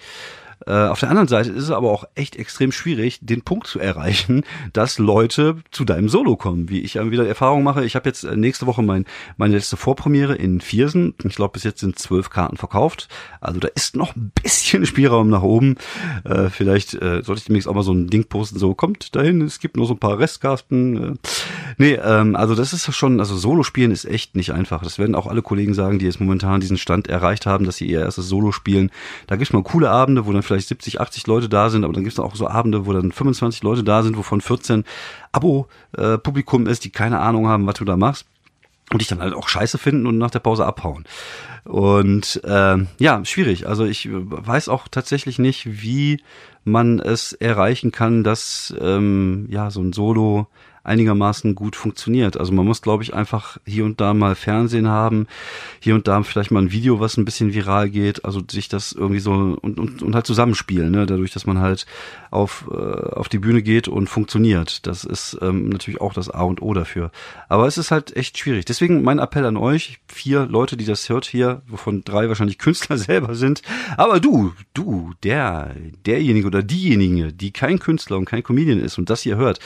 Äh, 0.66 0.72
auf 0.72 1.00
der 1.00 1.10
anderen 1.10 1.28
Seite 1.28 1.50
ist 1.50 1.64
es 1.64 1.70
aber 1.70 1.90
auch 1.90 2.04
echt 2.14 2.36
extrem 2.36 2.72
schwierig, 2.72 3.20
den 3.22 3.42
Punkt 3.42 3.66
zu 3.66 3.78
erreichen, 3.78 4.44
dass 4.72 4.98
Leute 4.98 5.56
zu 5.70 5.84
deinem 5.84 6.08
Solo 6.08 6.36
kommen. 6.36 6.68
Wie 6.68 6.80
ich 6.80 6.96
wieder 6.96 7.26
Erfahrung 7.26 7.62
mache, 7.62 7.84
ich 7.84 7.94
habe 7.94 8.08
jetzt 8.08 8.24
äh, 8.24 8.36
nächste 8.36 8.66
Woche 8.66 8.82
mein, 8.82 9.04
meine 9.36 9.54
letzte 9.54 9.76
Vorpremiere 9.76 10.34
in 10.34 10.60
Viersen. 10.60 11.14
Ich 11.24 11.36
glaube, 11.36 11.52
bis 11.52 11.64
jetzt 11.64 11.80
sind 11.80 11.98
zwölf 11.98 12.30
Karten 12.30 12.56
verkauft. 12.56 13.08
Also 13.40 13.60
da 13.60 13.68
ist 13.68 13.96
noch 13.96 14.16
ein 14.16 14.32
bisschen 14.42 14.84
Spielraum 14.86 15.28
nach 15.28 15.42
oben. 15.42 15.76
Äh, 16.24 16.48
vielleicht 16.50 16.94
äh, 16.94 17.22
sollte 17.22 17.40
ich 17.40 17.44
demnächst 17.44 17.68
auch 17.68 17.74
mal 17.74 17.82
so 17.82 17.92
ein 17.92 18.08
Ding 18.08 18.24
posten, 18.24 18.58
so 18.58 18.74
kommt 18.74 19.14
dahin, 19.14 19.42
es 19.42 19.60
gibt 19.60 19.76
nur 19.76 19.86
so 19.86 19.94
ein 19.94 19.98
paar 19.98 20.18
Restkarten. 20.18 21.12
Äh. 21.12 21.16
Nee, 21.78 21.94
ähm, 21.94 22.36
also 22.36 22.54
das 22.54 22.72
ist 22.72 22.92
schon, 22.94 23.20
also 23.20 23.36
Solo 23.36 23.62
spielen 23.62 23.90
ist 23.90 24.04
echt 24.04 24.36
nicht 24.36 24.52
einfach. 24.52 24.82
Das 24.82 24.98
werden 24.98 25.14
auch 25.14 25.26
alle 25.26 25.42
Kollegen 25.42 25.74
sagen, 25.74 25.98
die 25.98 26.06
jetzt 26.06 26.20
momentan 26.20 26.60
diesen 26.60 26.78
Stand 26.78 27.08
erreicht 27.08 27.46
haben, 27.46 27.64
dass 27.64 27.76
sie 27.76 27.86
ihr 27.86 28.00
erstes 28.00 28.28
Solo 28.28 28.52
spielen. 28.52 28.90
Da 29.26 29.36
gibt's 29.36 29.52
mal 29.52 29.62
coole 29.62 29.90
Abende, 29.90 30.26
wo 30.26 30.32
dann 30.32 30.42
vielleicht 30.48 30.68
70, 30.68 31.00
80 31.00 31.26
Leute 31.26 31.48
da 31.48 31.70
sind, 31.70 31.84
aber 31.84 31.92
dann 31.92 32.02
gibt 32.02 32.14
es 32.14 32.18
auch 32.18 32.34
so 32.34 32.48
Abende, 32.48 32.86
wo 32.86 32.92
dann 32.92 33.12
25 33.12 33.62
Leute 33.62 33.84
da 33.84 34.02
sind, 34.02 34.16
wovon 34.16 34.40
14 34.40 34.84
Abo-Publikum 35.32 36.66
ist, 36.66 36.84
die 36.84 36.90
keine 36.90 37.20
Ahnung 37.20 37.46
haben, 37.46 37.66
was 37.66 37.76
du 37.76 37.84
da 37.84 37.96
machst 37.96 38.26
und 38.90 39.00
dich 39.00 39.08
dann 39.08 39.20
halt 39.20 39.34
auch 39.34 39.48
scheiße 39.48 39.78
finden 39.78 40.06
und 40.06 40.18
nach 40.18 40.30
der 40.30 40.38
Pause 40.40 40.66
abhauen. 40.66 41.04
Und 41.64 42.40
äh, 42.44 42.76
ja, 42.98 43.24
schwierig. 43.24 43.68
Also 43.68 43.84
ich 43.84 44.08
weiß 44.10 44.68
auch 44.68 44.88
tatsächlich 44.88 45.38
nicht, 45.38 45.82
wie 45.82 46.22
man 46.64 46.98
es 46.98 47.32
erreichen 47.34 47.92
kann, 47.92 48.24
dass 48.24 48.74
ähm, 48.80 49.46
ja 49.50 49.70
so 49.70 49.80
ein 49.80 49.92
Solo 49.92 50.48
einigermaßen 50.88 51.54
gut 51.54 51.76
funktioniert. 51.76 52.36
Also 52.36 52.52
man 52.52 52.66
muss, 52.66 52.82
glaube 52.82 53.02
ich, 53.02 53.14
einfach 53.14 53.58
hier 53.64 53.84
und 53.84 54.00
da 54.00 54.14
mal 54.14 54.34
Fernsehen 54.34 54.88
haben, 54.88 55.26
hier 55.80 55.94
und 55.94 56.08
da 56.08 56.22
vielleicht 56.22 56.50
mal 56.50 56.62
ein 56.62 56.72
Video, 56.72 56.98
was 56.98 57.16
ein 57.16 57.24
bisschen 57.24 57.54
viral 57.54 57.90
geht, 57.90 58.24
also 58.24 58.40
sich 58.50 58.68
das 58.68 58.92
irgendwie 58.92 59.20
so 59.20 59.32
und, 59.32 59.78
und, 59.78 60.02
und 60.02 60.14
halt 60.14 60.26
zusammenspielen, 60.26 60.90
ne? 60.90 61.06
dadurch, 61.06 61.32
dass 61.32 61.46
man 61.46 61.60
halt 61.60 61.86
auf, 62.30 62.68
äh, 62.70 62.74
auf 62.74 63.28
die 63.28 63.38
Bühne 63.38 63.62
geht 63.62 63.88
und 63.88 64.08
funktioniert. 64.08 64.86
Das 64.86 65.04
ist 65.04 65.38
ähm, 65.42 65.68
natürlich 65.68 66.00
auch 66.00 66.12
das 66.12 66.30
A 66.30 66.42
und 66.42 66.62
O 66.62 66.74
dafür. 66.74 67.10
Aber 67.48 67.66
es 67.66 67.78
ist 67.78 67.90
halt 67.90 68.16
echt 68.16 68.38
schwierig. 68.38 68.64
Deswegen 68.64 69.02
mein 69.02 69.18
Appell 69.18 69.44
an 69.44 69.56
euch, 69.56 70.00
vier 70.08 70.46
Leute, 70.46 70.76
die 70.76 70.84
das 70.84 71.08
hört 71.08 71.26
hier, 71.26 71.62
wovon 71.68 72.02
drei 72.04 72.28
wahrscheinlich 72.28 72.58
Künstler 72.68 72.96
selber 72.96 73.34
sind. 73.34 73.62
Aber 73.96 74.20
du, 74.20 74.52
du, 74.74 75.12
der, 75.22 75.74
derjenige 76.06 76.46
oder 76.46 76.62
diejenige, 76.62 77.32
die 77.32 77.52
kein 77.52 77.78
Künstler 77.78 78.16
und 78.16 78.24
kein 78.24 78.42
Comedian 78.42 78.80
ist 78.80 78.98
und 78.98 79.10
das 79.10 79.22
hier 79.22 79.36
hört, 79.36 79.60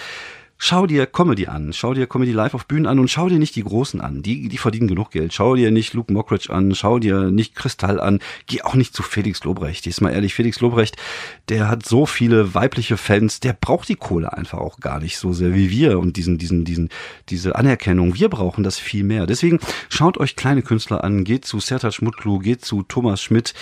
Schau 0.65 0.87
dir 0.87 1.07
Comedy 1.07 1.49
an, 1.49 1.73
schau 1.73 1.93
dir 1.93 2.07
Comedy 2.07 2.31
live 2.31 2.55
auf 2.55 2.67
Bühnen 2.67 2.87
an 2.87 3.01
und 3.01 3.09
schau 3.09 3.29
dir 3.29 3.41
nicht 3.41 3.57
die 3.57 3.65
Großen 3.65 4.01
an. 4.01 4.23
Die, 4.23 4.49
die 4.49 4.59
verdienen 4.59 4.87
genug 4.87 5.11
Geld. 5.11 5.35
Schau 5.35 5.57
dir 5.57 5.73
nicht 5.73 5.93
Luke 5.93 6.13
Mockridge 6.13 6.53
an, 6.53 6.73
schau 6.77 7.01
dir 7.01 7.33
nicht 7.33 7.57
Kristall 7.57 7.99
an. 7.99 8.21
Geh 8.47 8.63
auch 8.63 8.77
nicht 8.77 8.95
zu 8.95 9.03
Felix 9.03 9.43
Lobrecht. 9.43 9.87
Jetzt 9.87 10.01
mal 10.01 10.11
ehrlich, 10.11 10.35
Felix 10.35 10.61
Lobrecht, 10.61 10.97
der 11.49 11.69
hat 11.69 11.85
so 11.85 12.07
viele 12.07 12.55
weibliche 12.55 12.97
Fans, 12.97 13.41
der 13.41 13.55
braucht 13.55 13.89
die 13.89 13.97
Kohle 13.97 14.35
einfach 14.35 14.59
auch 14.59 14.79
gar 14.79 15.01
nicht 15.01 15.19
so 15.19 15.33
sehr 15.33 15.53
wie 15.53 15.69
wir 15.69 15.99
und 15.99 16.17
diesen, 16.17 16.39
diesen, 16.39 16.65
diesen, 16.65 16.91
diese 17.29 17.57
Anerkennung. 17.57 18.15
Wir 18.15 18.29
brauchen 18.29 18.63
das 18.63 18.79
viel 18.79 19.03
mehr. 19.03 19.27
Deswegen 19.27 19.59
schaut 19.89 20.17
euch 20.17 20.37
kleine 20.37 20.63
Künstler 20.63 21.03
an, 21.03 21.25
geht 21.25 21.45
zu 21.45 21.59
Sertac 21.59 22.01
Mutlu, 22.03 22.39
geht 22.39 22.65
zu 22.65 22.85
Thomas 22.85 23.21
Schmidt, 23.21 23.53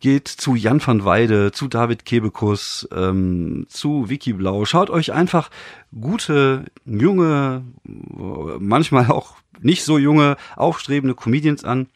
geht 0.00 0.26
zu 0.26 0.56
Jan 0.56 0.84
van 0.84 1.04
Weide, 1.04 1.52
zu 1.52 1.68
David 1.68 2.04
Kebekus, 2.04 2.88
ähm, 2.92 3.66
zu 3.68 4.10
Vicky 4.10 4.32
Blau. 4.32 4.64
Schaut 4.64 4.90
euch 4.90 5.12
einfach 5.12 5.50
gute, 5.98 6.66
junge, 6.84 7.64
manchmal 7.84 9.10
auch 9.10 9.36
nicht 9.60 9.84
so 9.84 9.98
junge, 9.98 10.36
aufstrebende 10.56 11.14
Comedians 11.14 11.64
an. 11.64 11.88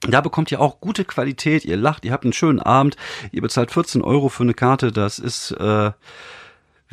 Da 0.00 0.20
bekommt 0.20 0.52
ihr 0.52 0.60
auch 0.60 0.80
gute 0.80 1.04
Qualität, 1.04 1.64
ihr 1.64 1.76
lacht, 1.76 2.04
ihr 2.04 2.12
habt 2.12 2.24
einen 2.24 2.34
schönen 2.34 2.60
Abend, 2.60 2.96
ihr 3.32 3.40
bezahlt 3.40 3.70
14 3.70 4.02
Euro 4.02 4.28
für 4.28 4.42
eine 4.42 4.52
Karte, 4.52 4.92
das 4.92 5.18
ist 5.18 5.52
äh, 5.52 5.92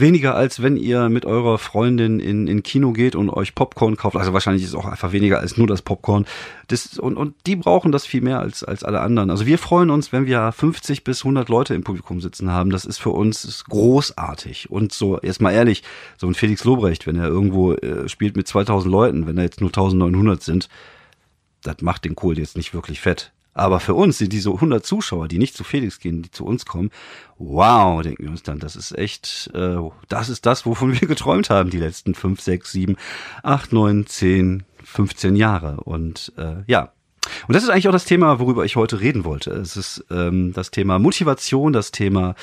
weniger 0.01 0.35
als 0.35 0.61
wenn 0.61 0.75
ihr 0.75 1.07
mit 1.07 1.25
eurer 1.25 1.57
Freundin 1.57 2.19
in, 2.19 2.47
in 2.47 2.63
Kino 2.63 2.91
geht 2.91 3.15
und 3.15 3.29
euch 3.29 3.55
Popcorn 3.55 3.95
kauft. 3.95 4.17
Also 4.17 4.33
wahrscheinlich 4.33 4.63
ist 4.63 4.69
es 4.69 4.75
auch 4.75 4.85
einfach 4.85 5.13
weniger 5.13 5.39
als 5.39 5.55
nur 5.55 5.67
das 5.67 5.81
Popcorn. 5.81 6.25
Das, 6.67 6.99
und, 6.99 7.15
und 7.15 7.35
die 7.45 7.55
brauchen 7.55 7.91
das 7.91 8.05
viel 8.05 8.21
mehr 8.21 8.39
als, 8.39 8.63
als 8.63 8.83
alle 8.83 8.99
anderen. 8.99 9.29
Also 9.29 9.45
wir 9.45 9.57
freuen 9.57 9.89
uns, 9.89 10.11
wenn 10.11 10.25
wir 10.25 10.51
50 10.51 11.03
bis 11.03 11.21
100 11.21 11.47
Leute 11.47 11.73
im 11.73 11.83
Publikum 11.83 12.19
sitzen 12.19 12.51
haben. 12.51 12.71
Das 12.71 12.83
ist 12.83 12.97
für 12.97 13.11
uns 13.11 13.63
großartig. 13.69 14.69
Und 14.69 14.91
so, 14.91 15.19
erstmal 15.19 15.53
ehrlich, 15.53 15.83
so 16.17 16.27
ein 16.27 16.33
Felix 16.33 16.63
Lobrecht, 16.65 17.07
wenn 17.07 17.15
er 17.15 17.27
irgendwo 17.27 17.73
äh, 17.73 18.09
spielt 18.09 18.35
mit 18.35 18.47
2000 18.47 18.91
Leuten, 18.91 19.27
wenn 19.27 19.37
da 19.37 19.43
jetzt 19.43 19.61
nur 19.61 19.69
1900 19.69 20.43
sind, 20.43 20.67
das 21.63 21.81
macht 21.81 22.05
den 22.05 22.15
Kohl 22.15 22.37
jetzt 22.37 22.57
nicht 22.57 22.73
wirklich 22.73 22.99
fett. 22.99 23.31
Aber 23.53 23.79
für 23.79 23.93
uns 23.93 24.17
sind 24.17 24.31
diese 24.31 24.49
100 24.49 24.85
Zuschauer, 24.85 25.27
die 25.27 25.37
nicht 25.37 25.55
zu 25.55 25.63
Felix 25.63 25.99
gehen, 25.99 26.21
die 26.21 26.31
zu 26.31 26.45
uns 26.45 26.65
kommen, 26.65 26.89
wow, 27.37 28.01
denken 28.01 28.23
wir 28.23 28.31
uns 28.31 28.43
dann, 28.43 28.59
das 28.59 28.75
ist 28.75 28.97
echt, 28.97 29.49
äh, 29.53 29.77
das 30.07 30.29
ist 30.29 30.45
das, 30.45 30.65
wovon 30.65 30.99
wir 30.99 31.07
geträumt 31.07 31.49
haben, 31.49 31.69
die 31.69 31.79
letzten 31.79 32.15
5, 32.15 32.39
6, 32.39 32.71
7, 32.71 32.95
8, 33.43 33.73
9, 33.73 34.05
10, 34.05 34.63
15 34.83 35.35
Jahre. 35.35 35.77
Und 35.81 36.31
äh, 36.37 36.63
ja, 36.67 36.93
und 37.47 37.55
das 37.55 37.63
ist 37.63 37.69
eigentlich 37.69 37.87
auch 37.87 37.93
das 37.93 38.05
Thema, 38.05 38.39
worüber 38.39 38.65
ich 38.65 38.75
heute 38.75 38.99
reden 38.99 39.25
wollte. 39.25 39.51
Es 39.51 39.77
ist 39.77 40.05
ähm, 40.09 40.53
das 40.53 40.71
Thema 40.71 40.99
Motivation, 40.99 41.71
das 41.71 41.91
Thema 41.91 42.35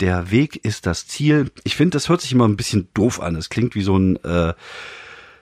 der 0.00 0.30
Weg 0.30 0.56
ist 0.64 0.86
das 0.86 1.06
Ziel. 1.06 1.50
Ich 1.64 1.76
finde, 1.76 1.96
das 1.96 2.08
hört 2.08 2.20
sich 2.20 2.32
immer 2.32 2.46
ein 2.46 2.56
bisschen 2.56 2.88
doof 2.92 3.20
an. 3.20 3.34
Es 3.36 3.48
klingt 3.48 3.74
wie 3.74 3.82
so 3.82 3.96
ein 3.96 4.16
äh, 4.24 4.52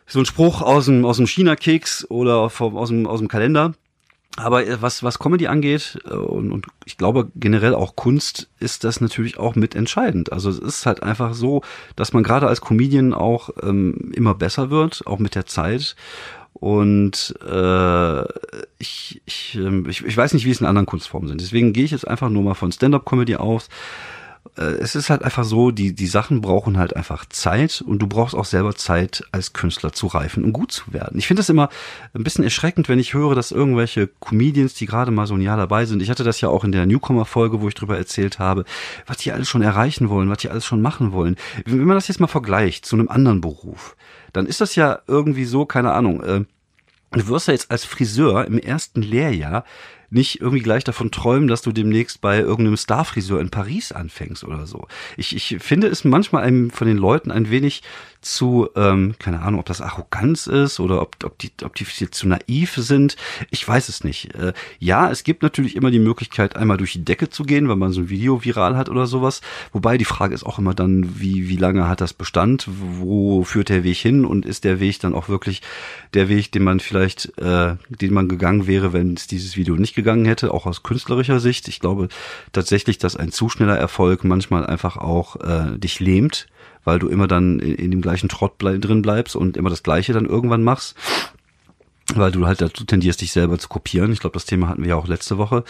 so 0.06 0.18
ein 0.18 0.26
Spruch 0.26 0.62
aus 0.62 0.84
dem 0.84 1.04
aus 1.04 1.16
dem 1.16 1.26
China-Keks 1.26 2.08
oder 2.10 2.50
vom, 2.50 2.76
aus 2.76 2.90
dem 2.90 3.06
aus 3.06 3.18
dem 3.18 3.28
Kalender. 3.28 3.74
Aber 4.36 4.66
äh, 4.66 4.82
was, 4.82 5.02
was 5.02 5.18
Comedy 5.18 5.46
angeht, 5.46 5.98
äh, 6.06 6.14
und, 6.14 6.50
und 6.50 6.66
ich 6.84 6.98
glaube 6.98 7.30
generell 7.36 7.74
auch 7.74 7.96
Kunst, 7.96 8.48
ist 8.58 8.84
das 8.84 9.00
natürlich 9.00 9.38
auch 9.38 9.54
mit 9.54 9.74
entscheidend. 9.74 10.32
Also 10.32 10.50
es 10.50 10.58
ist 10.58 10.86
halt 10.86 11.02
einfach 11.02 11.34
so, 11.34 11.62
dass 11.96 12.12
man 12.12 12.22
gerade 12.22 12.48
als 12.48 12.60
Comedian 12.60 13.14
auch 13.14 13.50
ähm, 13.62 14.12
immer 14.14 14.34
besser 14.34 14.70
wird, 14.70 15.06
auch 15.06 15.18
mit 15.18 15.34
der 15.34 15.46
Zeit. 15.46 15.94
Und 16.54 17.34
äh, 17.46 18.24
ich, 18.78 19.22
ich, 19.26 19.56
ähm, 19.56 19.86
ich, 19.88 20.04
ich 20.04 20.16
weiß 20.16 20.34
nicht, 20.34 20.46
wie 20.46 20.50
es 20.50 20.60
in 20.60 20.66
anderen 20.66 20.86
Kunstformen 20.86 21.28
sind. 21.28 21.40
Deswegen 21.40 21.72
gehe 21.72 21.84
ich 21.84 21.90
jetzt 21.90 22.06
einfach 22.08 22.30
nur 22.30 22.42
mal 22.42 22.54
von 22.54 22.72
Stand-up-Comedy 22.72 23.36
aus 23.36 23.68
es 24.56 24.94
ist 24.94 25.10
halt 25.10 25.22
einfach 25.22 25.44
so, 25.44 25.70
die, 25.70 25.94
die 25.94 26.06
Sachen 26.06 26.40
brauchen 26.40 26.78
halt 26.78 26.94
einfach 26.94 27.24
Zeit 27.26 27.82
und 27.84 28.00
du 28.00 28.06
brauchst 28.06 28.34
auch 28.34 28.44
selber 28.44 28.74
Zeit, 28.76 29.24
als 29.32 29.52
Künstler 29.52 29.92
zu 29.92 30.06
reifen 30.06 30.44
und 30.44 30.52
gut 30.52 30.70
zu 30.70 30.92
werden. 30.92 31.18
Ich 31.18 31.26
finde 31.26 31.40
das 31.40 31.48
immer 31.48 31.70
ein 32.14 32.22
bisschen 32.22 32.44
erschreckend, 32.44 32.88
wenn 32.88 32.98
ich 32.98 33.14
höre, 33.14 33.34
dass 33.34 33.50
irgendwelche 33.50 34.08
Comedians, 34.20 34.74
die 34.74 34.86
gerade 34.86 35.10
mal 35.10 35.26
so 35.26 35.34
ein 35.34 35.40
Jahr 35.40 35.56
dabei 35.56 35.86
sind, 35.86 36.02
ich 36.02 36.10
hatte 36.10 36.24
das 36.24 36.40
ja 36.40 36.50
auch 36.50 36.62
in 36.62 36.72
der 36.72 36.86
Newcomer-Folge, 36.86 37.60
wo 37.60 37.68
ich 37.68 37.74
drüber 37.74 37.96
erzählt 37.96 38.38
habe, 38.38 38.64
was 39.06 39.16
die 39.16 39.32
alles 39.32 39.48
schon 39.48 39.62
erreichen 39.62 40.08
wollen, 40.08 40.30
was 40.30 40.38
die 40.38 40.50
alles 40.50 40.64
schon 40.64 40.82
machen 40.82 41.12
wollen. 41.12 41.36
Wenn 41.64 41.84
man 41.84 41.96
das 41.96 42.08
jetzt 42.08 42.20
mal 42.20 42.26
vergleicht 42.26 42.86
zu 42.86 42.96
einem 42.96 43.08
anderen 43.08 43.40
Beruf, 43.40 43.96
dann 44.32 44.46
ist 44.46 44.60
das 44.60 44.76
ja 44.76 45.00
irgendwie 45.08 45.46
so, 45.46 45.64
keine 45.64 45.92
Ahnung, 45.92 46.22
äh, 46.22 46.44
Du 47.14 47.28
wirst 47.28 47.46
ja 47.46 47.52
jetzt 47.52 47.70
als 47.70 47.84
Friseur 47.84 48.44
im 48.44 48.58
ersten 48.58 49.00
Lehrjahr 49.00 49.64
nicht 50.10 50.40
irgendwie 50.40 50.62
gleich 50.62 50.84
davon 50.84 51.10
träumen, 51.10 51.48
dass 51.48 51.62
du 51.62 51.72
demnächst 51.72 52.20
bei 52.20 52.38
irgendeinem 52.38 52.76
Starfriseur 52.76 53.40
in 53.40 53.50
Paris 53.50 53.92
anfängst 53.92 54.44
oder 54.44 54.66
so. 54.66 54.86
Ich, 55.16 55.34
ich 55.34 55.62
finde 55.62 55.88
es 55.88 56.04
manchmal 56.04 56.44
einem 56.44 56.70
von 56.70 56.86
den 56.86 56.98
Leuten 56.98 57.30
ein 57.30 57.50
wenig 57.50 57.82
zu, 58.24 58.68
ähm, 58.76 59.14
keine 59.18 59.42
Ahnung, 59.42 59.60
ob 59.60 59.66
das 59.66 59.80
Arroganz 59.80 60.46
ist 60.46 60.80
oder 60.80 61.00
ob, 61.00 61.22
ob, 61.24 61.38
die, 61.38 61.52
ob 61.62 61.74
die 61.74 61.84
zu 61.84 62.28
naiv 62.28 62.74
sind. 62.76 63.16
Ich 63.50 63.66
weiß 63.66 63.88
es 63.88 64.04
nicht. 64.04 64.34
Äh, 64.34 64.52
ja, 64.78 65.10
es 65.10 65.24
gibt 65.24 65.42
natürlich 65.42 65.76
immer 65.76 65.90
die 65.90 65.98
Möglichkeit, 65.98 66.56
einmal 66.56 66.76
durch 66.76 66.92
die 66.92 67.04
Decke 67.04 67.30
zu 67.30 67.44
gehen, 67.44 67.68
wenn 67.68 67.78
man 67.78 67.92
so 67.92 68.02
ein 68.02 68.08
Video 68.08 68.44
viral 68.44 68.76
hat 68.76 68.88
oder 68.88 69.06
sowas. 69.06 69.40
Wobei 69.72 69.98
die 69.98 70.04
Frage 70.04 70.34
ist 70.34 70.44
auch 70.44 70.58
immer 70.58 70.74
dann, 70.74 71.20
wie, 71.20 71.48
wie 71.48 71.56
lange 71.56 71.88
hat 71.88 72.00
das 72.00 72.12
Bestand? 72.12 72.68
Wo 72.68 73.44
führt 73.44 73.68
der 73.68 73.84
Weg 73.84 73.98
hin? 73.98 74.24
Und 74.24 74.46
ist 74.46 74.64
der 74.64 74.80
Weg 74.80 75.00
dann 75.00 75.14
auch 75.14 75.28
wirklich 75.28 75.62
der 76.14 76.28
Weg, 76.28 76.52
den 76.52 76.64
man 76.64 76.80
vielleicht, 76.80 77.38
äh, 77.38 77.76
den 77.88 78.14
man 78.14 78.28
gegangen 78.28 78.66
wäre, 78.66 78.92
wenn 78.92 79.14
es 79.14 79.26
dieses 79.26 79.56
Video 79.56 79.76
nicht 79.76 79.94
gegangen 79.94 80.24
hätte, 80.24 80.52
auch 80.52 80.66
aus 80.66 80.82
künstlerischer 80.82 81.40
Sicht? 81.40 81.68
Ich 81.68 81.80
glaube 81.80 82.08
tatsächlich, 82.52 82.98
dass 82.98 83.16
ein 83.16 83.32
zu 83.32 83.48
schneller 83.48 83.76
Erfolg 83.76 84.24
manchmal 84.24 84.66
einfach 84.66 84.96
auch 84.96 85.36
äh, 85.36 85.78
dich 85.78 86.00
lähmt 86.00 86.46
weil 86.84 86.98
du 86.98 87.08
immer 87.08 87.26
dann 87.26 87.58
in, 87.60 87.74
in 87.74 87.90
dem 87.90 88.00
gleichen 88.00 88.28
Trott 88.28 88.58
blei 88.58 88.78
drin 88.78 89.02
bleibst 89.02 89.36
und 89.36 89.56
immer 89.56 89.70
das 89.70 89.82
Gleiche 89.82 90.12
dann 90.12 90.26
irgendwann 90.26 90.62
machst 90.62 90.96
weil 92.14 92.32
du 92.32 92.46
halt 92.46 92.60
dazu 92.60 92.84
tendierst, 92.84 93.20
dich 93.20 93.32
selber 93.32 93.58
zu 93.58 93.68
kopieren. 93.68 94.12
Ich 94.12 94.20
glaube, 94.20 94.34
das 94.34 94.44
Thema 94.44 94.68
hatten 94.68 94.82
wir 94.82 94.90
ja 94.90 94.96
auch 94.96 95.08
letzte 95.08 95.38
Woche. 95.38 95.64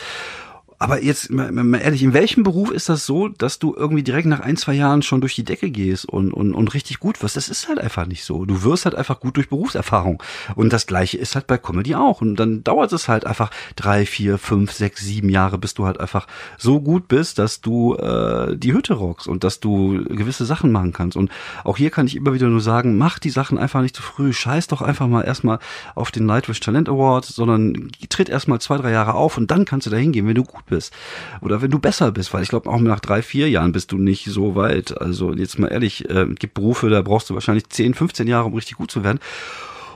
Aber 0.78 1.02
jetzt 1.02 1.31
mal, 1.31 1.50
mal 1.52 1.78
ehrlich, 1.78 2.02
in 2.02 2.12
welchem 2.12 2.43
Beruf 2.43 2.71
ist 2.71 2.88
das 2.88 3.07
so, 3.07 3.28
dass 3.28 3.59
du 3.59 3.75
irgendwie 3.75 4.02
direkt 4.02 4.26
nach 4.26 4.40
ein, 4.40 4.57
zwei 4.57 4.75
Jahren 4.75 5.02
schon 5.02 5.21
durch 5.21 5.35
die 5.35 5.45
Decke 5.45 5.71
gehst 5.71 6.04
und, 6.04 6.33
und, 6.33 6.54
und 6.54 6.75
richtig 6.75 6.99
gut 6.99 7.23
wirst? 7.23 7.37
Das 7.37 7.49
ist 7.49 7.69
halt 7.69 7.78
einfach 7.78 8.07
nicht 8.07 8.25
so. 8.25 8.45
Du 8.45 8.62
wirst 8.64 8.85
halt 8.85 8.95
einfach 8.95 9.21
gut 9.21 9.37
durch 9.37 9.49
Berufserfahrung. 9.49 10.23
Und 10.57 10.73
das 10.73 10.87
gleiche 10.87 11.16
ist 11.16 11.35
halt 11.37 11.47
bei 11.47 11.59
Comedy 11.59 11.95
auch. 11.95 12.21
Und 12.21 12.37
dann 12.37 12.64
dauert 12.64 12.93
es 12.93 13.09
halt 13.09 13.25
einfach 13.25 13.50
drei, 13.76 14.04
vier, 14.04 14.37
fünf, 14.38 14.73
sechs, 14.73 15.00
sieben 15.00 15.28
Jahre, 15.28 15.59
bis 15.59 15.75
du 15.75 15.87
halt 15.87 16.00
einfach 16.00 16.26
so 16.59 16.81
gut 16.81 17.09
bist, 17.09 17.38
dass 17.38 17.61
du 17.61 17.95
äh, 17.95 18.57
die 18.57 18.73
Hütte 18.73 18.95
rockst 18.95 19.28
und 19.28 19.45
dass 19.45 19.61
du 19.61 20.04
gewisse 20.04 20.45
Sachen 20.45 20.71
machen 20.73 20.93
kannst. 20.93 21.16
Und 21.16 21.31
auch 21.62 21.76
hier 21.76 21.90
kann 21.90 22.07
ich 22.07 22.16
immer 22.16 22.35
wieder 22.35 22.49
nur 22.49 22.61
sagen, 22.61 22.99
mach 22.99 23.19
die 23.19 23.31
Sachen 23.31 23.59
einfach 23.59 23.81
nicht 23.81 23.97
zu 23.97 24.02
früh. 24.02 24.33
Scheiß 24.33 24.66
doch 24.66 24.83
einfach 24.83 25.07
mal 25.07 25.23
erstmal 25.23 25.61
auf 25.95 26.11
den 26.11 26.26
Nightwish 26.26 26.61
Talent 26.61 26.88
Award, 26.88 27.25
sondern 27.25 27.90
tritt 28.09 28.28
erstmal 28.28 28.61
zwei, 28.61 28.76
drei 28.76 28.90
Jahre 28.90 29.14
auf 29.14 29.38
und 29.38 29.50
dann 29.50 29.64
kannst 29.64 29.87
du 29.87 29.90
da 29.90 29.97
hingehen, 29.97 30.26
wenn 30.26 30.35
du 30.35 30.45
gut 30.45 30.66
bist 30.66 30.74
bist. 30.75 30.93
Oder 31.40 31.62
wenn 31.62 31.71
du 31.71 31.78
besser 31.78 32.12
bist, 32.12 32.35
weil 32.35 32.43
ich 32.43 32.49
glaube, 32.49 32.69
auch 32.69 32.81
nach 32.81 33.00
drei, 33.00 33.23
vier 33.23 33.49
Jahren 33.49 33.73
bist 33.73 33.93
du 33.93 33.99
nicht 33.99 34.26
so 34.26 34.54
weit. 34.57 35.00
Also 35.00 35.33
jetzt 35.33 35.59
mal 35.59 35.69
ehrlich, 35.69 36.09
äh, 36.11 36.26
gibt 36.26 36.54
Berufe, 36.54 36.90
da 36.90 37.02
brauchst 37.02 37.31
du 37.31 37.35
wahrscheinlich 37.35 37.69
10, 37.69 37.95
15 37.95 38.26
Jahre, 38.26 38.47
um 38.47 38.54
richtig 38.54 38.76
gut 38.76 38.90
zu 38.90 39.04
werden. 39.04 39.21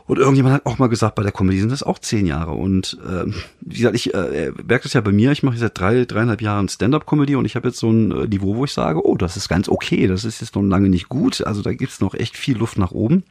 Und 0.07 0.19
irgendjemand 0.19 0.55
hat 0.55 0.67
auch 0.67 0.79
mal 0.79 0.87
gesagt, 0.87 1.17
bei 1.17 1.23
der 1.23 1.33
Comedy 1.33 1.61
sind 1.61 1.71
das 1.71 1.83
auch 1.83 1.99
zehn 1.99 2.25
Jahre. 2.25 2.53
Und 2.53 2.97
äh, 3.07 3.31
wie 3.61 3.77
gesagt, 3.77 3.95
ich 3.95 4.15
äh, 4.15 4.53
merke 4.67 4.85
das 4.85 4.95
ja 4.95 5.03
bei 5.03 5.13
mir, 5.13 5.33
ich 5.33 5.43
mache 5.43 5.59
seit 5.59 5.79
drei, 5.79 6.07
dreieinhalb 6.07 6.41
Jahren 6.41 6.71
Stand-up-Comedy 6.71 7.37
und 7.37 7.45
ich 7.45 7.57
habe 7.57 7.69
jetzt 7.69 7.79
so 7.79 7.91
ein 7.91 8.11
äh, 8.13 8.27
Niveau, 8.27 8.57
wo 8.57 8.65
ich 8.65 8.73
sage, 8.73 9.07
oh, 9.07 9.17
das 9.17 9.37
ist 9.37 9.51
ganz 9.51 9.69
okay, 9.69 10.07
das 10.07 10.25
ist 10.25 10.41
jetzt 10.41 10.55
noch 10.55 10.63
lange 10.63 10.89
nicht 10.89 11.11
gut. 11.11 11.47
Also 11.47 11.61
da 11.61 11.75
gibt's 11.75 12.01
noch 12.01 12.15
echt 12.15 12.39
viel 12.39 12.57
Luft 12.57 12.79
nach 12.79 12.93
oben. 12.93 13.23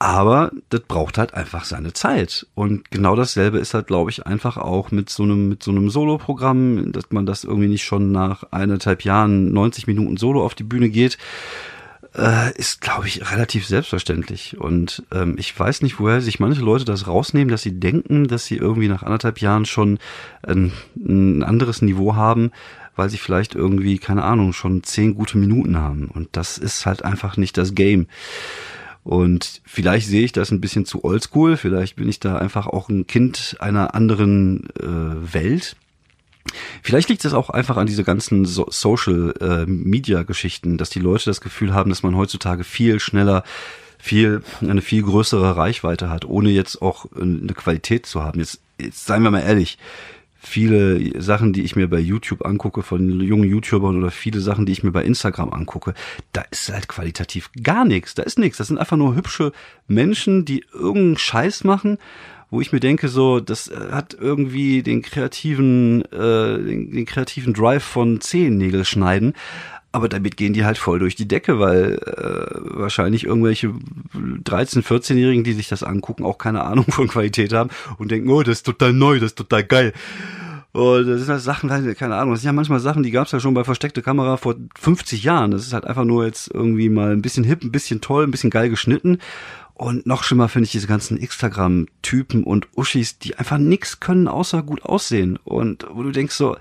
Aber 0.00 0.52
das 0.68 0.82
braucht 0.82 1.18
halt 1.18 1.34
einfach 1.34 1.64
seine 1.64 1.92
Zeit. 1.92 2.46
Und 2.54 2.90
genau 2.90 3.16
dasselbe 3.16 3.58
ist 3.58 3.74
halt, 3.74 3.88
glaube 3.88 4.10
ich, 4.10 4.26
einfach 4.26 4.56
auch 4.56 4.92
mit 4.92 5.10
so 5.10 5.24
einem, 5.24 5.48
mit 5.48 5.62
so 5.62 5.72
einem 5.72 5.90
Solo-Programm, 5.90 6.92
dass 6.92 7.10
man 7.10 7.26
das 7.26 7.42
irgendwie 7.42 7.68
nicht 7.68 7.84
schon 7.84 8.12
nach 8.12 8.44
eineinhalb 8.52 9.02
Jahren 9.02 9.52
90 9.52 9.88
Minuten 9.88 10.16
Solo 10.16 10.44
auf 10.44 10.54
die 10.54 10.62
Bühne 10.62 10.88
geht, 10.88 11.18
äh, 12.16 12.56
ist, 12.56 12.80
glaube 12.80 13.08
ich, 13.08 13.32
relativ 13.32 13.66
selbstverständlich. 13.66 14.56
Und 14.58 15.02
ähm, 15.12 15.34
ich 15.36 15.58
weiß 15.58 15.82
nicht, 15.82 15.98
woher 15.98 16.20
sich 16.20 16.38
manche 16.38 16.62
Leute 16.62 16.84
das 16.84 17.08
rausnehmen, 17.08 17.50
dass 17.50 17.62
sie 17.62 17.80
denken, 17.80 18.28
dass 18.28 18.46
sie 18.46 18.56
irgendwie 18.56 18.88
nach 18.88 19.02
anderthalb 19.02 19.40
Jahren 19.40 19.66
schon 19.66 19.98
ein, 20.46 20.72
ein 20.96 21.42
anderes 21.42 21.82
Niveau 21.82 22.14
haben, 22.14 22.52
weil 22.94 23.10
sie 23.10 23.18
vielleicht 23.18 23.56
irgendwie, 23.56 23.98
keine 23.98 24.24
Ahnung, 24.24 24.52
schon 24.52 24.84
zehn 24.84 25.14
gute 25.14 25.38
Minuten 25.38 25.76
haben. 25.76 26.06
Und 26.06 26.28
das 26.32 26.56
ist 26.56 26.86
halt 26.86 27.04
einfach 27.04 27.36
nicht 27.36 27.56
das 27.56 27.74
Game. 27.74 28.06
Und 29.08 29.62
vielleicht 29.64 30.06
sehe 30.06 30.22
ich 30.22 30.32
das 30.32 30.50
ein 30.50 30.60
bisschen 30.60 30.84
zu 30.84 31.02
oldschool, 31.02 31.56
vielleicht 31.56 31.96
bin 31.96 32.10
ich 32.10 32.20
da 32.20 32.36
einfach 32.36 32.66
auch 32.66 32.90
ein 32.90 33.06
Kind 33.06 33.56
einer 33.58 33.94
anderen 33.94 34.68
äh, 34.78 35.32
Welt. 35.32 35.76
Vielleicht 36.82 37.08
liegt 37.08 37.24
es 37.24 37.32
auch 37.32 37.48
einfach 37.48 37.78
an 37.78 37.86
diese 37.86 38.04
ganzen 38.04 38.44
so 38.44 38.66
Social 38.68 39.32
äh, 39.40 39.64
Media 39.64 40.24
Geschichten, 40.24 40.76
dass 40.76 40.90
die 40.90 40.98
Leute 40.98 41.24
das 41.24 41.40
Gefühl 41.40 41.72
haben, 41.72 41.88
dass 41.88 42.02
man 42.02 42.16
heutzutage 42.16 42.64
viel 42.64 43.00
schneller 43.00 43.44
viel 43.96 44.42
eine 44.60 44.82
viel 44.82 45.02
größere 45.02 45.56
Reichweite 45.56 46.10
hat, 46.10 46.26
ohne 46.26 46.50
jetzt 46.50 46.82
auch 46.82 47.06
eine 47.18 47.54
Qualität 47.54 48.04
zu 48.04 48.22
haben. 48.22 48.40
Jetzt, 48.40 48.60
jetzt 48.78 49.06
seien 49.06 49.22
wir 49.22 49.30
mal 49.30 49.40
ehrlich, 49.40 49.78
viele 50.38 51.20
Sachen, 51.20 51.52
die 51.52 51.62
ich 51.62 51.76
mir 51.76 51.88
bei 51.88 51.98
YouTube 51.98 52.44
angucke 52.44 52.82
von 52.82 53.20
jungen 53.20 53.48
YouTubern 53.48 53.98
oder 53.98 54.10
viele 54.10 54.40
Sachen, 54.40 54.66
die 54.66 54.72
ich 54.72 54.82
mir 54.82 54.92
bei 54.92 55.04
Instagram 55.04 55.52
angucke, 55.52 55.94
da 56.32 56.42
ist 56.50 56.72
halt 56.72 56.88
qualitativ 56.88 57.50
gar 57.62 57.84
nichts. 57.84 58.14
Da 58.14 58.22
ist 58.22 58.38
nichts. 58.38 58.58
Das 58.58 58.68
sind 58.68 58.78
einfach 58.78 58.96
nur 58.96 59.16
hübsche 59.16 59.52
Menschen, 59.88 60.44
die 60.44 60.64
irgendeinen 60.72 61.18
Scheiß 61.18 61.64
machen, 61.64 61.98
wo 62.50 62.60
ich 62.60 62.72
mir 62.72 62.80
denke, 62.80 63.08
so, 63.08 63.40
das 63.40 63.68
äh, 63.68 63.76
hat 63.90 64.16
irgendwie 64.18 64.82
den 64.82 65.02
kreativen, 65.02 66.02
äh, 66.12 66.62
den, 66.62 66.92
den 66.92 67.04
kreativen 67.04 67.52
Drive 67.52 67.84
von 67.84 68.20
Zehennägel 68.20 68.84
schneiden. 68.84 69.34
Aber 69.90 70.08
damit 70.08 70.36
gehen 70.36 70.52
die 70.52 70.66
halt 70.66 70.76
voll 70.76 70.98
durch 70.98 71.16
die 71.16 71.28
Decke, 71.28 71.58
weil 71.58 71.94
äh, 71.94 72.78
wahrscheinlich 72.78 73.24
irgendwelche 73.24 73.68
13-, 73.68 74.82
14-Jährigen, 74.82 75.44
die 75.44 75.54
sich 75.54 75.68
das 75.68 75.82
angucken, 75.82 76.24
auch 76.24 76.36
keine 76.36 76.62
Ahnung 76.64 76.84
von 76.90 77.08
Qualität 77.08 77.52
haben 77.52 77.70
und 77.96 78.10
denken, 78.10 78.30
oh, 78.30 78.42
das 78.42 78.58
ist 78.58 78.66
total 78.66 78.92
neu, 78.92 79.18
das 79.18 79.30
ist 79.30 79.38
total 79.38 79.64
geil. 79.64 79.92
Und 80.72 81.06
das 81.06 81.20
sind 81.20 81.30
halt 81.30 81.42
Sachen, 81.42 81.70
keine 81.96 82.16
Ahnung, 82.16 82.34
das 82.34 82.42
sind 82.42 82.48
ja 82.48 82.52
manchmal 82.52 82.80
Sachen, 82.80 83.02
die 83.02 83.10
gab 83.10 83.26
es 83.26 83.32
ja 83.32 83.40
schon 83.40 83.54
bei 83.54 83.64
versteckte 83.64 84.02
Kamera 84.02 84.36
vor 84.36 84.54
50 84.78 85.24
Jahren. 85.24 85.50
Das 85.50 85.66
ist 85.66 85.72
halt 85.72 85.86
einfach 85.86 86.04
nur 86.04 86.26
jetzt 86.26 86.50
irgendwie 86.52 86.90
mal 86.90 87.12
ein 87.12 87.22
bisschen 87.22 87.44
hip, 87.44 87.64
ein 87.64 87.72
bisschen 87.72 88.00
toll, 88.00 88.24
ein 88.24 88.30
bisschen 88.30 88.50
geil 88.50 88.68
geschnitten. 88.68 89.18
Und 89.72 90.06
noch 90.06 90.24
schlimmer 90.24 90.48
finde 90.48 90.66
ich 90.66 90.72
diese 90.72 90.88
ganzen 90.88 91.16
Instagram-Typen 91.16 92.44
und 92.44 92.68
Uschis, 92.76 93.18
die 93.18 93.36
einfach 93.36 93.58
nix 93.58 94.00
können, 94.00 94.28
außer 94.28 94.62
gut 94.62 94.82
aussehen. 94.82 95.38
Und 95.44 95.86
wo 95.90 96.02
du 96.02 96.10
denkst 96.10 96.34
so, 96.34 96.56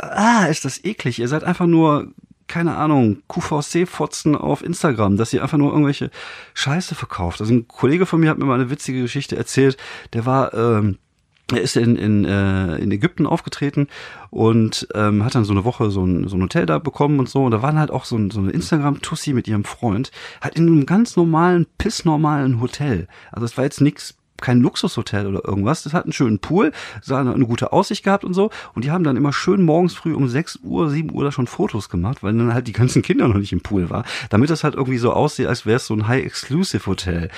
ah, 0.00 0.46
ist 0.46 0.64
das 0.64 0.84
eklig. 0.84 1.18
Ihr 1.18 1.28
seid 1.28 1.44
einfach 1.44 1.66
nur, 1.66 2.12
keine 2.46 2.76
Ahnung, 2.76 3.22
QVC-Fotzen 3.28 4.36
auf 4.36 4.62
Instagram, 4.62 5.16
dass 5.16 5.32
ihr 5.32 5.42
einfach 5.42 5.58
nur 5.58 5.72
irgendwelche 5.72 6.10
Scheiße 6.54 6.94
verkauft. 6.94 7.40
Also 7.40 7.52
ein 7.52 7.68
Kollege 7.68 8.06
von 8.06 8.20
mir 8.20 8.30
hat 8.30 8.38
mir 8.38 8.44
mal 8.44 8.60
eine 8.60 8.70
witzige 8.70 9.02
Geschichte 9.02 9.36
erzählt, 9.36 9.76
der 10.12 10.26
war, 10.26 10.54
ähm, 10.54 10.98
er 11.52 11.62
ist 11.62 11.76
in, 11.76 11.96
in, 11.96 12.24
äh, 12.24 12.76
in 12.76 12.92
Ägypten 12.92 13.26
aufgetreten 13.26 13.88
und 14.30 14.86
ähm, 14.94 15.24
hat 15.24 15.34
dann 15.34 15.44
so 15.44 15.52
eine 15.52 15.64
Woche 15.64 15.90
so 15.90 16.04
ein, 16.04 16.28
so 16.28 16.36
ein 16.36 16.42
Hotel 16.42 16.66
da 16.66 16.78
bekommen 16.78 17.18
und 17.18 17.28
so. 17.28 17.44
Und 17.44 17.50
da 17.50 17.62
waren 17.62 17.78
halt 17.78 17.90
auch 17.90 18.04
so, 18.04 18.16
ein, 18.16 18.30
so 18.30 18.40
eine 18.40 18.50
Instagram-Tussi 18.50 19.32
mit 19.32 19.48
ihrem 19.48 19.64
Freund, 19.64 20.12
halt 20.40 20.56
in 20.56 20.66
einem 20.66 20.86
ganz 20.86 21.16
normalen, 21.16 21.66
pissnormalen 21.78 22.60
Hotel. 22.60 23.08
Also 23.32 23.46
es 23.46 23.56
war 23.56 23.64
jetzt 23.64 23.80
nix 23.80 24.19
kein 24.40 24.60
Luxushotel 24.60 25.26
oder 25.26 25.44
irgendwas. 25.44 25.82
Das 25.82 25.92
hat 25.92 26.04
einen 26.04 26.12
schönen 26.12 26.38
Pool, 26.38 26.72
sah 27.02 27.20
eine 27.20 27.46
gute 27.46 27.72
Aussicht 27.72 28.04
gehabt 28.04 28.24
und 28.24 28.34
so. 28.34 28.50
Und 28.74 28.84
die 28.84 28.90
haben 28.90 29.04
dann 29.04 29.16
immer 29.16 29.32
schön 29.32 29.62
morgens 29.62 29.94
früh 29.94 30.14
um 30.14 30.28
6 30.28 30.60
Uhr, 30.62 30.90
7 30.90 31.12
Uhr 31.12 31.24
da 31.24 31.32
schon 31.32 31.46
Fotos 31.46 31.88
gemacht, 31.88 32.22
weil 32.22 32.32
dann 32.34 32.54
halt 32.54 32.66
die 32.66 32.72
ganzen 32.72 33.02
Kinder 33.02 33.28
noch 33.28 33.36
nicht 33.36 33.52
im 33.52 33.60
Pool 33.60 33.90
war. 33.90 34.04
Damit 34.28 34.50
das 34.50 34.64
halt 34.64 34.74
irgendwie 34.74 34.98
so 34.98 35.12
aussieht, 35.12 35.46
als 35.46 35.66
wäre 35.66 35.76
es 35.76 35.86
so 35.86 35.94
ein 35.94 36.08
High-Exclusive-Hotel. 36.08 37.30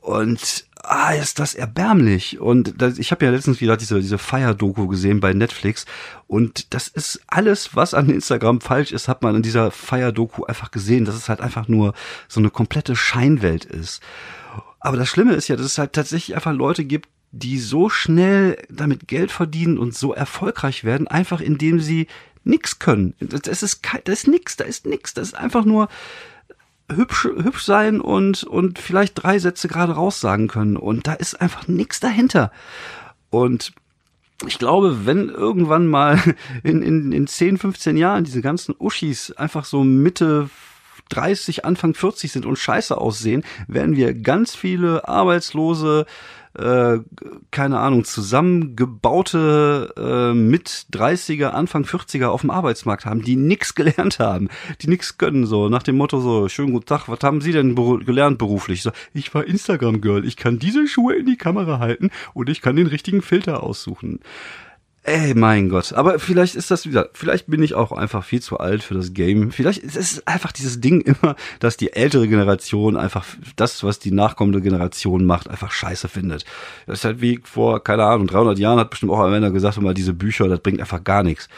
Und 0.00 0.66
ah, 0.82 1.12
ist 1.12 1.38
das 1.38 1.54
erbärmlich. 1.54 2.40
Und 2.40 2.80
das, 2.82 2.98
ich 2.98 3.12
habe 3.12 3.24
ja 3.24 3.30
letztens 3.30 3.60
wieder 3.60 3.76
diese, 3.76 4.00
diese 4.00 4.18
Fire-Doku 4.18 4.88
gesehen 4.88 5.20
bei 5.20 5.32
Netflix. 5.32 5.86
Und 6.26 6.74
das 6.74 6.88
ist 6.88 7.20
alles, 7.28 7.76
was 7.76 7.94
an 7.94 8.10
Instagram 8.10 8.60
falsch 8.60 8.92
ist, 8.92 9.08
hat 9.08 9.22
man 9.22 9.36
in 9.36 9.42
dieser 9.42 9.70
Fire-Doku 9.70 10.44
einfach 10.44 10.70
gesehen, 10.70 11.04
dass 11.04 11.14
es 11.14 11.28
halt 11.28 11.40
einfach 11.40 11.68
nur 11.68 11.94
so 12.28 12.40
eine 12.40 12.50
komplette 12.50 12.96
Scheinwelt 12.96 13.64
ist. 13.64 14.02
Aber 14.82 14.96
das 14.96 15.08
Schlimme 15.08 15.34
ist 15.34 15.48
ja, 15.48 15.56
dass 15.56 15.66
es 15.66 15.78
halt 15.78 15.92
tatsächlich 15.92 16.34
einfach 16.34 16.52
Leute 16.52 16.84
gibt, 16.84 17.08
die 17.30 17.58
so 17.58 17.88
schnell 17.88 18.58
damit 18.68 19.08
Geld 19.08 19.30
verdienen 19.30 19.78
und 19.78 19.94
so 19.94 20.12
erfolgreich 20.12 20.84
werden, 20.84 21.08
einfach 21.08 21.40
indem 21.40 21.80
sie 21.80 22.08
nix 22.44 22.80
können. 22.80 23.14
Das 23.20 23.62
ist, 23.62 23.80
das 24.04 24.18
ist 24.20 24.28
nix, 24.28 24.56
da 24.56 24.64
ist 24.64 24.84
nix, 24.84 25.14
das 25.14 25.28
ist 25.28 25.34
einfach 25.34 25.64
nur 25.64 25.88
hübsch, 26.90 27.24
hübsch 27.24 27.64
sein 27.64 28.00
und, 28.00 28.42
und 28.42 28.80
vielleicht 28.80 29.22
drei 29.22 29.38
Sätze 29.38 29.68
gerade 29.68 29.92
raus 29.92 30.20
sagen 30.20 30.48
können. 30.48 30.76
Und 30.76 31.06
da 31.06 31.14
ist 31.14 31.40
einfach 31.40 31.68
nix 31.68 32.00
dahinter. 32.00 32.50
Und 33.30 33.72
ich 34.46 34.58
glaube, 34.58 35.06
wenn 35.06 35.28
irgendwann 35.28 35.86
mal 35.86 36.20
in, 36.64 36.82
in, 36.82 37.12
in 37.12 37.26
10, 37.28 37.56
15 37.56 37.96
Jahren 37.96 38.24
diese 38.24 38.42
ganzen 38.42 38.74
Uschis 38.78 39.30
einfach 39.32 39.64
so 39.64 39.84
Mitte 39.84 40.50
30, 41.12 41.64
Anfang 41.64 41.94
40 41.94 42.32
sind 42.32 42.46
und 42.46 42.58
scheiße 42.58 42.96
aussehen, 42.96 43.44
werden 43.68 43.96
wir 43.96 44.14
ganz 44.14 44.54
viele 44.54 45.08
arbeitslose 45.08 46.06
äh, 46.54 46.98
keine 47.50 47.78
Ahnung, 47.78 48.04
zusammengebaute 48.04 49.94
äh, 49.96 50.34
mit 50.34 50.86
30er, 50.92 51.48
Anfang 51.48 51.84
40er 51.84 52.26
auf 52.26 52.42
dem 52.42 52.50
Arbeitsmarkt 52.50 53.06
haben, 53.06 53.22
die 53.22 53.36
nix 53.36 53.74
gelernt 53.74 54.18
haben, 54.18 54.48
die 54.82 54.88
nix 54.88 55.16
können, 55.16 55.46
so 55.46 55.70
nach 55.70 55.82
dem 55.82 55.96
Motto 55.96 56.20
so, 56.20 56.48
schönen 56.48 56.72
guten 56.72 56.84
Tag, 56.86 57.08
was 57.08 57.20
haben 57.22 57.40
Sie 57.40 57.52
denn 57.52 57.74
gelernt 58.04 58.36
beruflich? 58.38 58.82
So, 58.82 58.90
ich 59.14 59.34
war 59.34 59.46
Instagram-Girl, 59.46 60.26
ich 60.26 60.36
kann 60.36 60.58
diese 60.58 60.86
Schuhe 60.86 61.14
in 61.14 61.24
die 61.26 61.38
Kamera 61.38 61.78
halten 61.78 62.10
und 62.34 62.50
ich 62.50 62.60
kann 62.60 62.76
den 62.76 62.86
richtigen 62.86 63.22
Filter 63.22 63.62
aussuchen. 63.62 64.20
Ey, 65.04 65.34
mein 65.34 65.68
Gott. 65.68 65.92
Aber 65.94 66.20
vielleicht 66.20 66.54
ist 66.54 66.70
das 66.70 66.86
wieder, 66.86 67.10
vielleicht 67.12 67.48
bin 67.48 67.60
ich 67.60 67.74
auch 67.74 67.90
einfach 67.90 68.22
viel 68.22 68.40
zu 68.40 68.58
alt 68.58 68.84
für 68.84 68.94
das 68.94 69.12
Game. 69.12 69.50
Vielleicht 69.50 69.82
ist 69.82 69.96
es 69.96 70.24
einfach 70.28 70.52
dieses 70.52 70.80
Ding 70.80 71.00
immer, 71.00 71.34
dass 71.58 71.76
die 71.76 71.92
ältere 71.92 72.28
Generation 72.28 72.96
einfach 72.96 73.26
das, 73.56 73.82
was 73.82 73.98
die 73.98 74.12
nachkommende 74.12 74.60
Generation 74.60 75.24
macht, 75.24 75.50
einfach 75.50 75.72
scheiße 75.72 76.06
findet. 76.06 76.44
Das 76.86 77.00
ist 77.00 77.04
halt 77.04 77.20
wie 77.20 77.40
vor, 77.42 77.82
keine 77.82 78.04
Ahnung, 78.04 78.28
300 78.28 78.60
Jahren 78.60 78.78
hat 78.78 78.90
bestimmt 78.90 79.10
auch 79.10 79.18
ein 79.18 79.32
Männer 79.32 79.50
gesagt, 79.50 79.76
immer 79.76 79.92
diese 79.92 80.14
Bücher, 80.14 80.46
das 80.46 80.60
bringt 80.60 80.78
einfach 80.78 81.02
gar 81.02 81.24
nichts. 81.24 81.48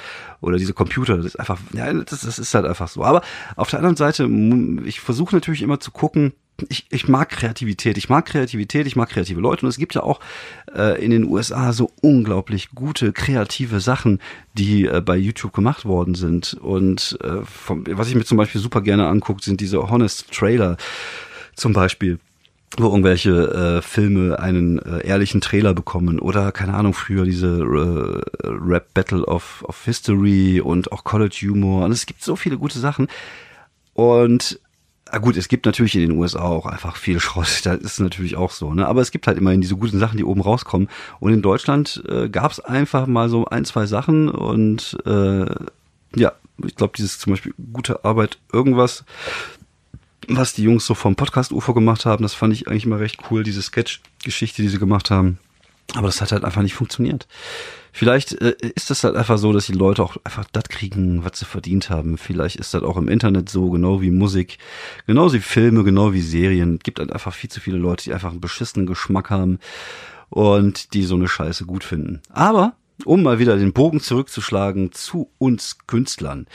Oder 0.41 0.57
diese 0.57 0.73
Computer, 0.73 1.19
das 1.19 1.27
ist 1.27 1.39
einfach, 1.39 1.59
ja, 1.75 1.93
das, 1.93 2.23
das 2.23 2.39
ist 2.39 2.55
halt 2.55 2.65
einfach 2.65 2.89
so. 2.89 3.05
Aber 3.05 3.21
auf 3.57 3.69
der 3.69 3.79
anderen 3.81 3.97
Seite, 3.97 4.27
ich 4.87 5.01
versuche 5.01 5.35
natürlich 5.35 5.61
immer 5.61 5.81
zu 5.81 5.91
gucken, 5.91 6.33
ich, 6.69 6.87
ich 6.91 7.09
mag 7.09 7.31
Kreativität, 7.31 7.99
ich 7.99 8.09
mag 8.09 8.27
Kreativität, 8.27 8.87
ich 8.87 8.97
mag 8.97 9.09
kreative 9.09 9.41
Leute. 9.41 9.67
Und 9.67 9.71
es 9.71 9.79
gibt 9.79 9.95
ja 9.95 10.03
auch 10.03 10.21
äh, 10.75 11.03
in 11.05 11.11
den 11.11 11.25
USA 11.25 11.73
so 11.73 11.91
unglaublich 12.01 12.71
gute 12.71 13.13
kreative 13.13 13.81
Sachen, 13.81 14.21
die 14.55 14.87
äh, 14.87 15.01
bei 15.01 15.17
YouTube 15.17 15.53
gemacht 15.53 15.85
worden 15.85 16.15
sind. 16.15 16.55
Und 16.55 17.19
äh, 17.23 17.45
vom, 17.45 17.85
was 17.91 18.09
ich 18.09 18.15
mir 18.15 18.25
zum 18.25 18.39
Beispiel 18.39 18.61
super 18.61 18.83
gerne 18.83 19.09
angucke, 19.09 19.43
sind 19.43 19.61
diese 19.61 19.91
Honest 19.91 20.33
Trailer. 20.33 20.77
Zum 21.57 21.73
Beispiel 21.73 22.19
wo 22.77 22.87
irgendwelche 22.87 23.31
äh, 23.31 23.83
Filme 23.83 24.39
einen 24.39 24.81
äh, 24.81 25.07
ehrlichen 25.07 25.41
Trailer 25.41 25.75
bekommen. 25.75 26.19
Oder 26.19 26.51
keine 26.51 26.75
Ahnung 26.75 26.93
früher 26.93 27.25
diese 27.25 27.59
äh, 27.59 28.47
Rap 28.49 28.93
Battle 28.95 29.25
of, 29.27 29.65
of 29.69 29.85
History 29.85 30.61
und 30.61 30.91
auch 30.91 31.05
College 31.05 31.39
Humor. 31.43 31.85
Und 31.85 31.93
es 31.93 32.07
gibt 32.07 32.23
so 32.23 32.35
viele 32.37 32.59
gute 32.59 32.79
Sachen. 32.81 33.07
Und 33.93 34.59
Ah 35.15 35.19
gut, 35.19 35.37
es 35.37 35.47
gibt 35.47 35.65
natürlich 35.65 35.95
in 35.95 36.01
den 36.01 36.19
USA 36.19 36.41
auch 36.41 36.67
einfach 36.67 36.97
viel 36.97 37.21
Schrott, 37.21 37.61
das 37.65 37.79
ist 37.79 38.01
natürlich 38.01 38.35
auch 38.35 38.51
so, 38.51 38.75
ne? 38.75 38.89
Aber 38.89 39.01
es 39.01 39.13
gibt 39.13 39.29
halt 39.29 39.39
immerhin 39.39 39.61
diese 39.61 39.77
guten 39.77 40.01
Sachen, 40.01 40.17
die 40.17 40.25
oben 40.25 40.41
rauskommen. 40.41 40.89
Und 41.21 41.33
in 41.33 41.41
Deutschland 41.41 42.03
äh, 42.09 42.29
gab 42.29 42.51
es 42.51 42.59
einfach 42.59 43.07
mal 43.07 43.29
so 43.29 43.45
ein, 43.45 43.65
zwei 43.65 43.87
Sachen 43.87 44.29
und 44.29 44.99
äh, 45.07 45.47
ja, 46.17 46.33
ich 46.65 46.75
glaube, 46.75 46.95
dieses 46.97 47.21
zum 47.21 47.33
Beispiel 47.33 47.55
gute 47.73 48.05
Arbeit, 48.05 48.39
irgendwas, 48.53 49.05
was 50.27 50.53
die 50.53 50.65
Jungs 50.65 50.85
so 50.85 50.95
vom 50.95 51.15
Podcast 51.15 51.53
UFO 51.53 51.75
gemacht 51.75 52.07
haben, 52.07 52.25
das 52.25 52.35
fand 52.35 52.53
ich 52.53 52.67
eigentlich 52.67 52.87
immer 52.87 52.99
recht 52.99 53.21
cool, 53.31 53.45
diese 53.45 53.63
Sketch-Geschichte, 53.63 54.63
die 54.63 54.69
sie 54.69 54.81
gemacht 54.81 55.13
haben. 55.13 55.39
Aber 55.93 56.07
das 56.07 56.21
hat 56.21 56.33
halt 56.33 56.45
einfach 56.45 56.63
nicht 56.63 56.75
funktioniert. 56.75 57.27
Vielleicht 57.93 58.33
äh, 58.41 58.57
ist 58.75 58.91
es 58.91 59.05
halt 59.05 59.15
einfach 59.15 59.39
so, 59.39 59.53
dass 59.53 59.67
die 59.67 59.73
Leute 59.73 60.03
auch 60.03 60.17
einfach 60.25 60.47
das 60.51 60.65
kriegen, 60.65 61.25
was 61.25 61.39
sie 61.39 61.45
verdient 61.45 61.91
haben. 61.91 62.19
Vielleicht 62.19 62.57
ist 62.57 62.75
das 62.75 62.83
auch 62.83 62.97
im 62.97 63.09
Internet 63.09 63.49
so, 63.49 63.71
genau 63.71 64.01
wie 64.01 64.11
Musik, 64.11 64.59
genau 65.07 65.33
wie 65.33 65.39
Filme, 65.39 65.85
genau 65.85 66.13
wie 66.13 66.23
Serien. 66.23 66.77
Es 66.77 66.83
gibt 66.83 66.99
halt 66.99 67.13
einfach 67.13 67.33
viel 67.33 67.51
zu 67.51 67.61
viele 67.61 67.79
Leute, 67.79 68.05
die 68.05 68.13
einfach 68.13 68.31
einen 68.31 68.41
beschissenen 68.41 68.87
Geschmack 68.87 69.31
haben 69.31 69.61
und 70.31 70.95
die 70.95 71.05
so 71.05 71.15
eine 71.15 71.29
Scheiße 71.29 71.67
gut 71.67 71.85
finden. 71.85 72.21
Aber 72.31 72.75
um 73.05 73.23
mal 73.23 73.39
wieder 73.39 73.57
den 73.57 73.73
Bogen 73.73 74.01
zurückzuschlagen 74.01 74.93
zu 74.93 75.31
uns 75.39 75.79
Künstlern. 75.87 76.47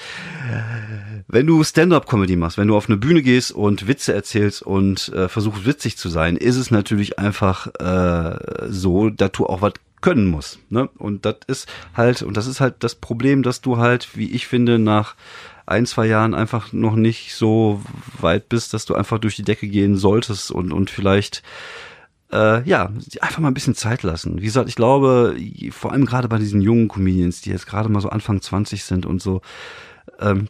Wenn 1.28 1.48
du 1.48 1.64
Stand-up-Comedy 1.64 2.36
machst, 2.36 2.58
wenn 2.58 2.68
du 2.68 2.78
auf 2.78 2.88
eine 2.88 2.98
Bühne 2.98 3.22
gehst 3.22 3.52
und 3.52 3.88
Witze 3.88 4.14
erzählst 4.14 4.62
und 4.62 5.10
äh, 5.10 5.28
versuchst 5.28 5.66
witzig 5.66 5.98
zu 5.98 6.10
sein, 6.10 6.38
ist 6.38 6.56
es 6.56 6.72
natürlich 6.72 7.20
einfach 7.20 7.68
äh, 7.80 8.68
so, 8.70 9.10
dass 9.10 9.32
du 9.34 9.46
auch 9.46 9.62
was 9.62 9.74
können 10.02 10.28
muss. 10.28 10.60
Ne? 10.70 10.90
Und 10.98 11.26
das 11.26 11.38
ist 11.48 11.68
halt, 11.94 12.22
und 12.22 12.38
das 12.38 12.48
ist 12.48 12.62
halt 12.62 12.76
das 12.80 12.96
Problem, 12.96 13.44
dass 13.44 13.62
du 13.62 13.78
halt, 13.78 14.16
wie 14.16 14.32
ich 14.32 14.48
finde, 14.48 14.80
nach 14.80 15.16
ein, 15.66 15.86
zwei 15.86 16.08
Jahren 16.08 16.34
einfach 16.34 16.74
noch 16.74 16.96
nicht 16.96 17.36
so 17.36 17.82
weit 18.20 18.50
bist, 18.50 18.74
dass 18.74 18.86
du 18.86 18.96
einfach 18.96 19.20
durch 19.20 19.36
die 19.36 19.44
Decke 19.44 19.68
gehen 19.68 19.98
solltest 19.98 20.52
und, 20.52 20.72
und 20.72 20.90
vielleicht 20.90 21.44
äh, 22.32 22.68
ja, 22.68 22.92
einfach 23.22 23.40
mal 23.40 23.48
ein 23.48 23.54
bisschen 23.54 23.76
Zeit 23.76 24.04
lassen. 24.04 24.40
Wie 24.40 24.46
gesagt, 24.46 24.70
ich 24.70 24.76
glaube, 24.76 25.36
vor 25.72 25.92
allem 25.92 26.06
gerade 26.06 26.28
bei 26.28 26.38
diesen 26.38 26.62
jungen 26.62 26.88
Comedians, 26.88 27.42
die 27.42 27.50
jetzt 27.50 27.68
gerade 27.68 27.90
mal 27.90 28.02
so 28.02 28.10
Anfang 28.10 28.42
20 28.42 28.84
sind 28.84 29.06
und 29.06 29.22
so, 29.22 29.42
ähm, 30.20 30.48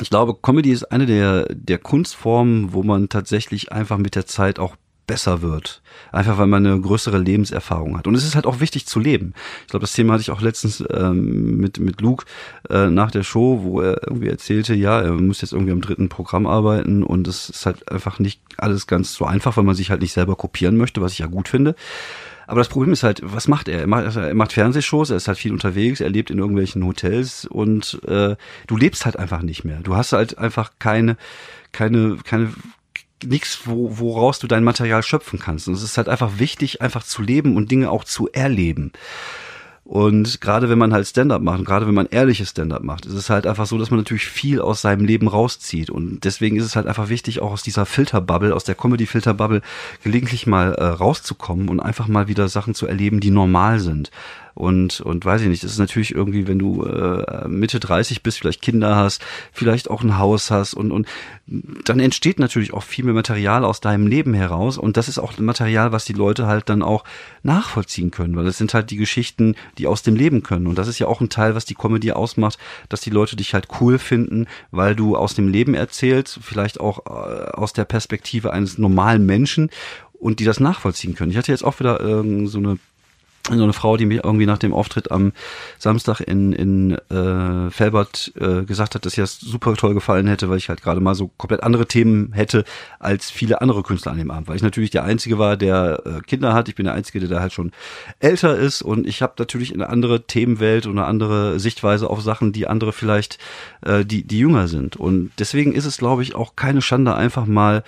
ich 0.00 0.10
glaube, 0.10 0.34
Comedy 0.40 0.70
ist 0.70 0.84
eine 0.84 1.06
der, 1.06 1.46
der 1.50 1.78
Kunstformen, 1.78 2.72
wo 2.72 2.82
man 2.82 3.08
tatsächlich 3.08 3.72
einfach 3.72 3.98
mit 3.98 4.14
der 4.14 4.26
Zeit 4.26 4.58
auch 4.58 4.76
besser 5.10 5.42
wird. 5.42 5.82
Einfach 6.12 6.38
weil 6.38 6.46
man 6.46 6.64
eine 6.64 6.80
größere 6.80 7.18
Lebenserfahrung 7.18 7.98
hat. 7.98 8.06
Und 8.06 8.14
es 8.14 8.24
ist 8.24 8.36
halt 8.36 8.46
auch 8.46 8.60
wichtig 8.60 8.86
zu 8.86 9.00
leben. 9.00 9.34
Ich 9.62 9.66
glaube, 9.66 9.82
das 9.82 9.92
Thema 9.92 10.12
hatte 10.12 10.20
ich 10.20 10.30
auch 10.30 10.40
letztens 10.40 10.84
ähm, 10.88 11.56
mit, 11.56 11.80
mit 11.80 12.00
Luke 12.00 12.26
äh, 12.68 12.86
nach 12.86 13.10
der 13.10 13.24
Show, 13.24 13.58
wo 13.64 13.80
er 13.80 14.06
irgendwie 14.06 14.28
erzählte, 14.28 14.72
ja, 14.72 15.00
er 15.00 15.10
muss 15.14 15.40
jetzt 15.40 15.52
irgendwie 15.52 15.72
am 15.72 15.80
dritten 15.80 16.08
Programm 16.08 16.46
arbeiten 16.46 17.02
und 17.02 17.26
es 17.26 17.48
ist 17.50 17.66
halt 17.66 17.90
einfach 17.90 18.20
nicht 18.20 18.40
alles 18.56 18.86
ganz 18.86 19.12
so 19.14 19.24
einfach, 19.24 19.56
weil 19.56 19.64
man 19.64 19.74
sich 19.74 19.90
halt 19.90 20.00
nicht 20.00 20.12
selber 20.12 20.36
kopieren 20.36 20.76
möchte, 20.76 21.00
was 21.00 21.12
ich 21.12 21.18
ja 21.18 21.26
gut 21.26 21.48
finde. 21.48 21.74
Aber 22.46 22.60
das 22.60 22.68
Problem 22.68 22.92
ist 22.92 23.02
halt, 23.02 23.20
was 23.24 23.48
macht 23.48 23.66
er? 23.68 23.80
Er 23.80 23.86
macht, 23.88 24.14
er 24.14 24.34
macht 24.34 24.52
Fernsehshows, 24.52 25.10
er 25.10 25.16
ist 25.16 25.26
halt 25.26 25.38
viel 25.38 25.52
unterwegs, 25.52 26.00
er 26.00 26.10
lebt 26.10 26.30
in 26.30 26.38
irgendwelchen 26.38 26.84
Hotels 26.84 27.46
und 27.46 28.00
äh, 28.06 28.36
du 28.68 28.76
lebst 28.76 29.04
halt 29.06 29.16
einfach 29.16 29.42
nicht 29.42 29.64
mehr. 29.64 29.80
Du 29.82 29.96
hast 29.96 30.12
halt 30.12 30.38
einfach 30.38 30.70
keine, 30.78 31.16
keine, 31.72 32.16
keine 32.22 32.52
nichts, 33.24 33.60
wo, 33.64 33.98
woraus 33.98 34.38
du 34.38 34.46
dein 34.46 34.64
Material 34.64 35.02
schöpfen 35.02 35.38
kannst. 35.38 35.68
Und 35.68 35.74
es 35.74 35.82
ist 35.82 35.96
halt 35.96 36.08
einfach 36.08 36.38
wichtig, 36.38 36.82
einfach 36.82 37.02
zu 37.02 37.22
leben 37.22 37.56
und 37.56 37.70
Dinge 37.70 37.90
auch 37.90 38.04
zu 38.04 38.28
erleben. 38.32 38.92
Und 39.90 40.40
gerade 40.40 40.68
wenn 40.68 40.78
man 40.78 40.92
halt 40.92 41.08
Stand-up 41.08 41.42
macht, 41.42 41.64
gerade 41.64 41.84
wenn 41.88 41.94
man 41.94 42.06
ehrliches 42.06 42.50
Stand-up 42.50 42.84
macht, 42.84 43.06
ist 43.06 43.14
es 43.14 43.28
halt 43.28 43.44
einfach 43.44 43.66
so, 43.66 43.76
dass 43.76 43.90
man 43.90 43.98
natürlich 43.98 44.26
viel 44.26 44.60
aus 44.60 44.82
seinem 44.82 45.04
Leben 45.04 45.26
rauszieht. 45.26 45.90
Und 45.90 46.20
deswegen 46.22 46.56
ist 46.58 46.64
es 46.64 46.76
halt 46.76 46.86
einfach 46.86 47.08
wichtig, 47.08 47.40
auch 47.40 47.50
aus 47.50 47.64
dieser 47.64 47.86
Filterbubble, 47.86 48.54
aus 48.54 48.62
der 48.62 48.76
Comedy-Filterbubble 48.76 49.62
gelegentlich 50.04 50.46
mal 50.46 50.74
äh, 50.74 50.84
rauszukommen 50.84 51.68
und 51.68 51.80
einfach 51.80 52.06
mal 52.06 52.28
wieder 52.28 52.48
Sachen 52.48 52.76
zu 52.76 52.86
erleben, 52.86 53.18
die 53.18 53.32
normal 53.32 53.80
sind. 53.80 54.12
Und, 54.60 55.00
und 55.00 55.24
weiß 55.24 55.40
ich 55.40 55.48
nicht, 55.48 55.64
das 55.64 55.72
ist 55.72 55.78
natürlich 55.78 56.14
irgendwie, 56.14 56.46
wenn 56.46 56.58
du 56.58 56.84
äh, 56.84 57.48
Mitte 57.48 57.80
30 57.80 58.22
bist, 58.22 58.36
vielleicht 58.36 58.60
Kinder 58.60 58.94
hast, 58.94 59.22
vielleicht 59.52 59.88
auch 59.88 60.02
ein 60.02 60.18
Haus 60.18 60.50
hast 60.50 60.74
und, 60.74 60.92
und 60.92 61.08
dann 61.86 61.98
entsteht 61.98 62.38
natürlich 62.38 62.74
auch 62.74 62.82
viel 62.82 63.06
mehr 63.06 63.14
Material 63.14 63.64
aus 63.64 63.80
deinem 63.80 64.06
Leben 64.06 64.34
heraus. 64.34 64.76
Und 64.76 64.98
das 64.98 65.08
ist 65.08 65.18
auch 65.18 65.38
Material, 65.38 65.92
was 65.92 66.04
die 66.04 66.12
Leute 66.12 66.46
halt 66.46 66.68
dann 66.68 66.82
auch 66.82 67.04
nachvollziehen 67.42 68.10
können, 68.10 68.36
weil 68.36 68.44
das 68.44 68.58
sind 68.58 68.74
halt 68.74 68.90
die 68.90 68.98
Geschichten, 68.98 69.56
die 69.78 69.86
aus 69.86 70.02
dem 70.02 70.14
Leben 70.14 70.42
können. 70.42 70.66
Und 70.66 70.76
das 70.76 70.88
ist 70.88 70.98
ja 70.98 71.06
auch 71.06 71.22
ein 71.22 71.30
Teil, 71.30 71.54
was 71.54 71.64
die 71.64 71.74
Comedy 71.74 72.12
ausmacht, 72.12 72.58
dass 72.90 73.00
die 73.00 73.08
Leute 73.08 73.36
dich 73.36 73.54
halt 73.54 73.68
cool 73.80 73.98
finden, 73.98 74.46
weil 74.72 74.94
du 74.94 75.16
aus 75.16 75.32
dem 75.32 75.48
Leben 75.48 75.72
erzählst, 75.72 76.38
vielleicht 76.42 76.80
auch 76.80 77.06
äh, 77.06 77.50
aus 77.52 77.72
der 77.72 77.86
Perspektive 77.86 78.52
eines 78.52 78.76
normalen 78.76 79.24
Menschen 79.24 79.70
und 80.12 80.38
die 80.38 80.44
das 80.44 80.60
nachvollziehen 80.60 81.14
können. 81.14 81.30
Ich 81.30 81.38
hatte 81.38 81.50
jetzt 81.50 81.64
auch 81.64 81.80
wieder 81.80 82.00
ähm, 82.00 82.46
so 82.46 82.58
eine 82.58 82.78
so 83.58 83.64
eine 83.64 83.72
Frau, 83.72 83.96
die 83.96 84.06
mir 84.06 84.24
irgendwie 84.24 84.46
nach 84.46 84.58
dem 84.58 84.72
Auftritt 84.72 85.10
am 85.10 85.32
Samstag 85.78 86.20
in, 86.20 86.52
in 86.52 86.92
äh, 87.10 87.70
Felbert 87.70 88.32
äh, 88.38 88.64
gesagt 88.64 88.94
hat, 88.94 89.06
dass 89.06 89.16
ihr 89.16 89.22
das 89.22 89.40
super 89.40 89.74
toll 89.74 89.94
gefallen 89.94 90.26
hätte, 90.26 90.48
weil 90.48 90.58
ich 90.58 90.68
halt 90.68 90.82
gerade 90.82 91.00
mal 91.00 91.14
so 91.14 91.30
komplett 91.36 91.62
andere 91.62 91.86
Themen 91.86 92.32
hätte 92.32 92.64
als 92.98 93.30
viele 93.30 93.60
andere 93.60 93.82
Künstler 93.82 94.12
an 94.12 94.18
dem 94.18 94.30
Abend. 94.30 94.48
Weil 94.48 94.56
ich 94.56 94.62
natürlich 94.62 94.90
der 94.90 95.04
Einzige 95.04 95.38
war, 95.38 95.56
der 95.56 96.02
äh, 96.04 96.20
Kinder 96.26 96.54
hat. 96.54 96.68
Ich 96.68 96.74
bin 96.74 96.84
der 96.84 96.94
Einzige, 96.94 97.20
der 97.20 97.28
da 97.28 97.40
halt 97.40 97.52
schon 97.52 97.72
älter 98.18 98.56
ist 98.56 98.82
und 98.82 99.06
ich 99.06 99.22
habe 99.22 99.34
natürlich 99.38 99.72
eine 99.74 99.88
andere 99.88 100.26
Themenwelt 100.26 100.86
und 100.86 100.98
eine 100.98 101.06
andere 101.06 101.58
Sichtweise 101.60 102.08
auf 102.08 102.22
Sachen, 102.22 102.52
die 102.52 102.66
andere 102.66 102.92
vielleicht, 102.92 103.38
äh, 103.82 104.04
die, 104.04 104.24
die 104.24 104.38
jünger 104.38 104.68
sind. 104.68 104.96
Und 104.96 105.32
deswegen 105.38 105.72
ist 105.72 105.84
es, 105.84 105.98
glaube 105.98 106.22
ich, 106.22 106.34
auch 106.34 106.56
keine 106.56 106.82
Schande, 106.82 107.14
einfach 107.14 107.46
mal 107.46 107.82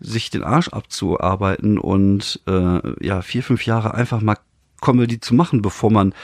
sich 0.00 0.30
den 0.30 0.42
Arsch 0.42 0.68
abzuarbeiten 0.68 1.78
und 1.78 2.40
äh, 2.46 3.04
ja 3.04 3.22
vier, 3.22 3.42
fünf 3.42 3.66
Jahre 3.66 3.94
einfach 3.94 4.20
mal 4.20 4.36
Comedy 4.80 5.20
zu 5.20 5.34
machen, 5.34 5.62
bevor 5.62 5.90
man 5.90 6.14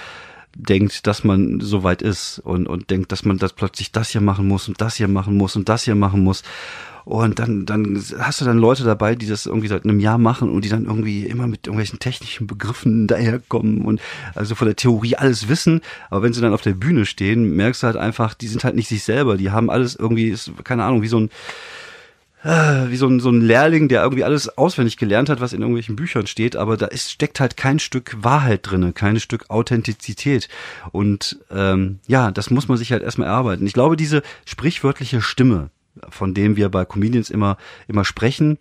denkt, 0.56 1.06
dass 1.06 1.22
man 1.22 1.60
so 1.60 1.82
weit 1.82 2.02
ist 2.02 2.38
und, 2.38 2.66
und 2.66 2.90
denkt, 2.90 3.12
dass 3.12 3.24
man 3.24 3.38
das 3.38 3.52
plötzlich 3.52 3.92
das 3.92 4.10
hier 4.10 4.22
machen 4.22 4.48
muss 4.48 4.68
und 4.68 4.80
das 4.80 4.96
hier 4.96 5.08
machen 5.08 5.36
muss 5.36 5.54
und 5.56 5.68
das 5.68 5.84
hier 5.84 5.94
machen 5.94 6.22
muss. 6.22 6.42
Und 7.04 7.38
dann, 7.38 7.66
dann 7.66 8.02
hast 8.18 8.40
du 8.40 8.44
dann 8.44 8.58
Leute 8.58 8.82
dabei, 8.82 9.14
die 9.14 9.28
das 9.28 9.46
irgendwie 9.46 9.68
seit 9.68 9.84
einem 9.84 10.00
Jahr 10.00 10.18
machen 10.18 10.50
und 10.50 10.64
die 10.64 10.68
dann 10.68 10.86
irgendwie 10.86 11.24
immer 11.24 11.46
mit 11.46 11.68
irgendwelchen 11.68 12.00
technischen 12.00 12.48
Begriffen 12.48 13.06
daherkommen 13.06 13.82
und 13.82 14.00
also 14.34 14.56
von 14.56 14.66
der 14.66 14.74
Theorie 14.74 15.14
alles 15.14 15.48
wissen. 15.48 15.82
Aber 16.10 16.24
wenn 16.24 16.32
sie 16.32 16.40
dann 16.40 16.52
auf 16.52 16.62
der 16.62 16.74
Bühne 16.74 17.06
stehen, 17.06 17.54
merkst 17.54 17.84
du 17.84 17.86
halt 17.86 17.96
einfach, 17.96 18.34
die 18.34 18.48
sind 18.48 18.64
halt 18.64 18.74
nicht 18.74 18.88
sich 18.88 19.04
selber. 19.04 19.36
Die 19.36 19.52
haben 19.52 19.70
alles 19.70 19.94
irgendwie, 19.94 20.34
keine 20.64 20.82
Ahnung, 20.82 21.02
wie 21.02 21.08
so 21.08 21.20
ein, 21.20 21.30
äh, 22.46 22.90
wie 22.90 22.96
so 22.96 23.08
ein, 23.08 23.18
so 23.18 23.28
ein 23.30 23.40
Lehrling, 23.40 23.88
der 23.88 24.02
irgendwie 24.02 24.22
alles 24.22 24.56
auswendig 24.56 24.96
gelernt 24.96 25.28
hat, 25.28 25.40
was 25.40 25.52
in 25.52 25.60
irgendwelchen 25.60 25.96
Büchern 25.96 26.28
steht, 26.28 26.54
aber 26.54 26.76
da 26.76 26.86
ist, 26.86 27.10
steckt 27.10 27.40
halt 27.40 27.56
kein 27.56 27.80
Stück 27.80 28.16
Wahrheit 28.20 28.60
drinne, 28.62 28.92
kein 28.92 29.18
Stück 29.18 29.50
Authentizität. 29.50 30.48
Und 30.92 31.40
ähm, 31.50 31.98
ja, 32.06 32.30
das 32.30 32.50
muss 32.50 32.68
man 32.68 32.78
sich 32.78 32.92
halt 32.92 33.02
erstmal 33.02 33.26
erarbeiten. 33.26 33.66
Ich 33.66 33.72
glaube, 33.72 33.96
diese 33.96 34.22
sprichwörtliche 34.44 35.20
Stimme, 35.20 35.70
von 36.08 36.34
dem 36.34 36.56
wir 36.56 36.68
bei 36.68 36.84
Comedians 36.84 37.30
immer, 37.30 37.56
immer 37.88 38.04
sprechen, 38.04 38.58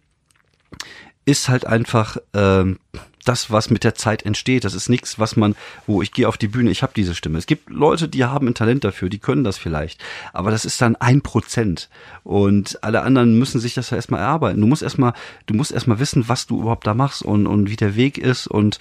ist 1.26 1.48
halt 1.48 1.67
einfach 1.67 2.17
ähm, 2.34 2.80
das, 3.25 3.51
was 3.51 3.69
mit 3.69 3.83
der 3.83 3.95
Zeit 3.95 4.23
entsteht. 4.23 4.63
Das 4.63 4.73
ist 4.73 4.89
nichts, 4.89 5.19
was 5.19 5.35
man, 5.35 5.55
wo 5.88 6.01
ich 6.01 6.11
gehe 6.11 6.27
auf 6.27 6.38
die 6.38 6.47
Bühne, 6.47 6.71
ich 6.71 6.83
habe 6.83 6.93
diese 6.95 7.15
Stimme. 7.15 7.38
Es 7.38 7.45
gibt 7.45 7.69
Leute, 7.69 8.07
die 8.07 8.23
haben 8.23 8.47
ein 8.47 8.53
Talent 8.53 8.83
dafür, 8.83 9.09
die 9.09 9.19
können 9.19 9.43
das 9.43 9.57
vielleicht. 9.57 10.01
Aber 10.33 10.51
das 10.51 10.65
ist 10.65 10.81
dann 10.81 10.95
ein 10.95 11.21
Prozent. 11.21 11.89
Und 12.23 12.83
alle 12.83 13.01
anderen 13.01 13.38
müssen 13.38 13.59
sich 13.59 13.73
das 13.73 13.89
ja 13.89 13.97
erstmal 13.97 14.21
erarbeiten. 14.21 14.61
Du 14.61 14.67
musst 14.67 14.83
erstmal, 14.83 15.13
du 15.45 15.53
musst 15.53 15.71
erstmal 15.71 15.99
wissen, 15.99 16.27
was 16.27 16.47
du 16.47 16.61
überhaupt 16.61 16.88
da 16.88 16.93
machst 16.93 17.21
und, 17.23 17.47
und 17.47 17.69
wie 17.69 17.75
der 17.75 17.95
Weg 17.95 18.17
ist. 18.17 18.47
Und 18.47 18.79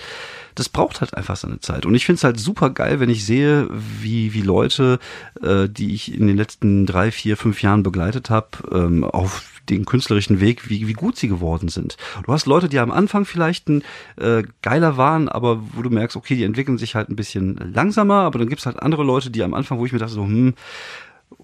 das 0.55 0.69
braucht 0.69 1.01
halt 1.01 1.15
einfach 1.15 1.37
seine 1.37 1.61
Zeit. 1.61 1.87
Und 1.87 1.95
ich 1.95 2.07
finde 2.07 2.19
es 2.19 2.25
halt 2.25 2.39
super 2.39 2.71
geil, 2.71 3.01
wenn 3.01 3.11
ich 3.11 3.27
sehe, 3.27 3.69
wie, 3.71 4.35
wie 4.35 4.43
Leute, 4.43 4.99
äh, 5.43 5.69
die 5.69 5.95
ich 5.95 6.15
in 6.15 6.27
den 6.27 6.37
letzten 6.37 6.87
drei, 6.87 7.11
vier, 7.11 7.37
fünf 7.37 7.63
Jahren 7.63 7.83
begleitet 7.83 8.31
habe, 8.31 8.49
ähm, 8.71 9.05
auf 9.05 9.54
den 9.69 9.85
künstlerischen 9.85 10.41
Weg, 10.41 10.69
wie, 10.69 10.87
wie 10.87 10.93
gut 10.93 11.17
sie 11.17 11.29
geworden 11.29 11.69
sind. 11.69 11.97
Du 12.25 12.33
hast 12.33 12.47
Leute, 12.47 12.69
die 12.69 12.79
am 12.79 12.91
Anfang 12.91 13.25
vielleicht 13.25 13.69
ein 13.69 13.83
äh, 14.17 14.43
geiler 14.63 14.97
waren, 14.97 15.29
aber 15.29 15.63
wo 15.75 15.83
du 15.83 15.91
merkst, 15.91 16.17
okay, 16.17 16.37
die 16.37 16.45
entwickeln 16.45 16.79
sich 16.79 16.95
halt 16.95 17.09
ein 17.09 17.17
bisschen 17.17 17.57
langsamer, 17.73 18.21
aber 18.21 18.39
dann 18.39 18.49
gibt's 18.49 18.67
halt 18.67 18.81
andere 18.81 19.05
Leute, 19.05 19.31
die 19.31 19.43
am 19.43 19.55
Anfang, 19.55 19.79
wo 19.79 19.87
ich 19.87 19.93
mir 19.93 19.99
dachte, 19.99 20.15
so, 20.15 20.25
hm, 20.25 20.55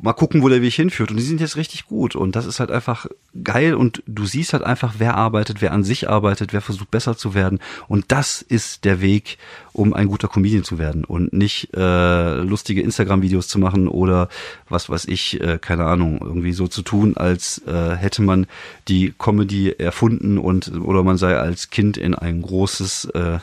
mal 0.03 0.13
gucken, 0.13 0.43
wo 0.43 0.49
der 0.49 0.63
Weg 0.63 0.75
hinführt. 0.75 1.11
Und 1.11 1.17
die 1.17 1.23
sind 1.23 1.41
jetzt 1.41 1.57
richtig 1.57 1.87
gut. 1.87 2.17
Und 2.17 2.37
das 2.37 2.47
ist 2.47 2.61
halt 2.61 2.71
einfach 2.71 3.07
geil. 3.45 3.75
Und 3.75 4.03
du 4.07 4.25
siehst 4.25 4.53
halt 4.53 4.63
einfach, 4.63 4.95
wer 4.99 5.17
arbeitet, 5.17 5.61
wer 5.61 5.73
an 5.73 5.85
sich 5.85 6.09
arbeitet, 6.09 6.53
wer 6.53 6.61
versucht 6.61 6.91
besser 6.91 7.17
zu 7.17 7.35
werden. 7.35 7.61
Und 7.89 8.07
das 8.09 8.43
ist 8.43 8.85
der 8.85 9.01
Weg, 9.01 9.39
um 9.73 9.93
ein 9.95 10.09
guter 10.09 10.29
Comedian 10.29 10.65
zu 10.65 10.79
werden. 10.79 11.05
Und 11.05 11.33
nicht 11.33 11.75
äh, 11.75 12.35
lustige 12.41 12.83
Instagram-Videos 12.83 13.49
zu 13.49 13.59
machen 13.59 13.89
oder 13.89 14.29
was 14.69 14.89
weiß 14.89 15.07
ich, 15.07 15.41
äh, 15.41 15.59
keine 15.59 15.85
Ahnung, 15.87 16.21
irgendwie 16.23 16.53
so 16.53 16.67
zu 16.67 16.83
tun, 16.83 17.17
als 17.17 17.63
äh, 17.67 17.97
hätte 17.97 18.23
man 18.23 18.47
die 18.89 19.13
Comedy 19.19 19.71
erfunden 19.71 20.39
und 20.39 20.73
oder 20.81 21.03
man 21.03 21.17
sei 21.17 21.37
als 21.37 21.71
Kind 21.71 21.97
in 21.97 22.15
ein 22.15 22.43
großes 22.43 23.07
äh, 23.07 23.39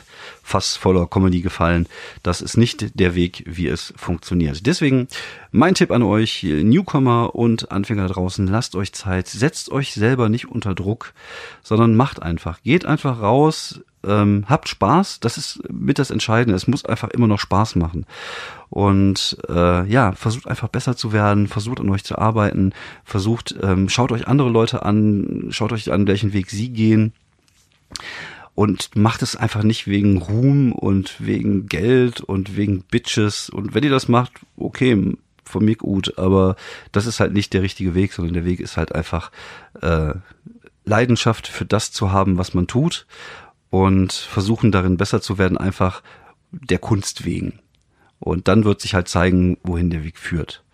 Fass 0.48 0.76
voller 0.76 1.06
Comedy 1.06 1.42
gefallen. 1.42 1.86
Das 2.22 2.40
ist 2.40 2.56
nicht 2.56 2.98
der 2.98 3.14
Weg, 3.14 3.44
wie 3.46 3.68
es 3.68 3.92
funktioniert. 3.96 4.64
Deswegen 4.64 5.08
mein 5.52 5.74
Tipp 5.74 5.90
an 5.90 6.02
euch, 6.02 6.42
Newcomer 6.42 7.34
und 7.34 7.70
Anfänger 7.70 8.08
draußen, 8.08 8.46
lasst 8.46 8.74
euch 8.74 8.94
Zeit, 8.94 9.28
setzt 9.28 9.70
euch 9.70 9.92
selber 9.92 10.30
nicht 10.30 10.46
unter 10.46 10.74
Druck, 10.74 11.12
sondern 11.62 11.96
macht 11.96 12.22
einfach. 12.22 12.62
Geht 12.62 12.86
einfach 12.86 13.20
raus, 13.20 13.82
ähm, 14.06 14.46
habt 14.48 14.70
Spaß, 14.70 15.20
das 15.20 15.36
ist 15.36 15.60
mit 15.70 15.98
das 15.98 16.10
Entscheidende. 16.10 16.56
Es 16.56 16.66
muss 16.66 16.86
einfach 16.86 17.10
immer 17.10 17.26
noch 17.26 17.40
Spaß 17.40 17.76
machen. 17.76 18.06
Und 18.70 19.36
äh, 19.50 19.86
ja, 19.86 20.12
versucht 20.12 20.48
einfach 20.48 20.68
besser 20.68 20.96
zu 20.96 21.12
werden, 21.12 21.46
versucht 21.46 21.78
an 21.78 21.90
euch 21.90 22.04
zu 22.04 22.16
arbeiten, 22.16 22.72
versucht, 23.04 23.54
ähm, 23.62 23.90
schaut 23.90 24.12
euch 24.12 24.26
andere 24.26 24.48
Leute 24.48 24.82
an, 24.82 25.48
schaut 25.50 25.72
euch 25.72 25.92
an, 25.92 26.06
welchen 26.06 26.32
Weg 26.32 26.48
sie 26.48 26.70
gehen 26.70 27.12
und 28.58 28.96
macht 28.96 29.22
es 29.22 29.36
einfach 29.36 29.62
nicht 29.62 29.86
wegen 29.86 30.18
Ruhm 30.18 30.72
und 30.72 31.24
wegen 31.24 31.68
Geld 31.68 32.20
und 32.20 32.56
wegen 32.56 32.82
Bitches. 32.82 33.50
Und 33.50 33.72
wenn 33.72 33.84
ihr 33.84 33.90
das 33.90 34.08
macht, 34.08 34.32
okay, 34.56 35.14
von 35.44 35.64
mir 35.64 35.76
gut, 35.76 36.18
aber 36.18 36.56
das 36.90 37.06
ist 37.06 37.20
halt 37.20 37.32
nicht 37.32 37.52
der 37.52 37.62
richtige 37.62 37.94
Weg, 37.94 38.12
sondern 38.12 38.34
der 38.34 38.44
Weg 38.44 38.58
ist 38.58 38.76
halt 38.76 38.92
einfach 38.96 39.30
äh, 39.80 40.12
Leidenschaft 40.84 41.46
für 41.46 41.66
das 41.66 41.92
zu 41.92 42.10
haben, 42.10 42.36
was 42.36 42.52
man 42.52 42.66
tut 42.66 43.06
und 43.70 44.12
versuchen 44.12 44.72
darin 44.72 44.96
besser 44.96 45.20
zu 45.20 45.38
werden, 45.38 45.56
einfach 45.56 46.02
der 46.50 46.80
Kunst 46.80 47.24
wegen. 47.24 47.60
Und 48.18 48.48
dann 48.48 48.64
wird 48.64 48.80
sich 48.80 48.92
halt 48.92 49.06
zeigen, 49.06 49.58
wohin 49.62 49.90
der 49.90 50.02
Weg 50.02 50.18
führt. 50.18 50.64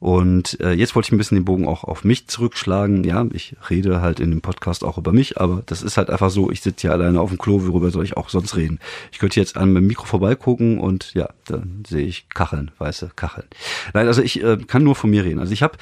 Und 0.00 0.60
äh, 0.60 0.72
jetzt 0.72 0.94
wollte 0.94 1.08
ich 1.08 1.12
ein 1.12 1.18
bisschen 1.18 1.36
den 1.36 1.44
Bogen 1.44 1.66
auch 1.66 1.82
auf 1.82 2.04
mich 2.04 2.28
zurückschlagen. 2.28 3.02
Ja, 3.02 3.26
ich 3.32 3.56
rede 3.68 4.00
halt 4.00 4.20
in 4.20 4.30
dem 4.30 4.40
Podcast 4.40 4.84
auch 4.84 4.96
über 4.96 5.12
mich, 5.12 5.40
aber 5.40 5.62
das 5.66 5.82
ist 5.82 5.96
halt 5.96 6.08
einfach 6.08 6.30
so, 6.30 6.50
ich 6.50 6.60
sitze 6.60 6.82
hier 6.82 6.92
alleine 6.92 7.20
auf 7.20 7.30
dem 7.30 7.38
Klo, 7.38 7.66
worüber 7.66 7.90
soll 7.90 8.04
ich 8.04 8.16
auch 8.16 8.28
sonst 8.28 8.56
reden? 8.56 8.78
Ich 9.10 9.18
könnte 9.18 9.40
jetzt 9.40 9.56
an 9.56 9.72
meinem 9.72 9.88
Mikro 9.88 10.06
vorbeigucken 10.06 10.78
und 10.78 11.14
ja, 11.14 11.28
dann 11.46 11.82
sehe 11.88 12.06
ich 12.06 12.28
Kacheln, 12.28 12.70
weiße 12.78 13.10
Kacheln. 13.16 13.48
Nein, 13.92 14.06
also 14.06 14.22
ich 14.22 14.42
äh, 14.42 14.58
kann 14.58 14.84
nur 14.84 14.94
von 14.94 15.10
mir 15.10 15.24
reden. 15.24 15.40
Also 15.40 15.52
ich 15.52 15.62
habe 15.62 15.76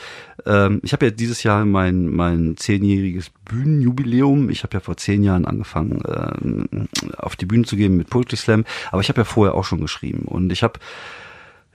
ähm, 0.47 0.81
ich 0.83 0.95
habe 0.95 1.07
ja 1.07 1.11
dieses 1.11 1.43
Jahr 1.43 1.67
mein 1.67 2.09
mein 2.09 2.57
zehnjähriges 2.57 3.31
Bühnenjubiläum. 3.45 4.49
Ich 4.49 4.63
habe 4.63 4.75
ja 4.75 4.81
vor 4.81 4.97
zehn 4.97 5.25
Jahren 5.25 5.45
angefangen, 5.45 6.01
äh, 6.05 7.19
auf 7.19 7.37
die 7.37 7.47
Bühne 7.47 7.65
zu 7.65 7.77
gehen 7.77 7.97
mit 7.97 8.09
Poetry 8.09 8.37
Slam, 8.37 8.65
aber 8.91 9.03
ich 9.03 9.11
habe 9.11 9.21
ja 9.21 9.25
vorher 9.25 9.55
auch 9.55 9.65
schon 9.65 9.81
geschrieben 9.81 10.23
und 10.27 10.51
ich 10.53 10.63
habe 10.63 10.81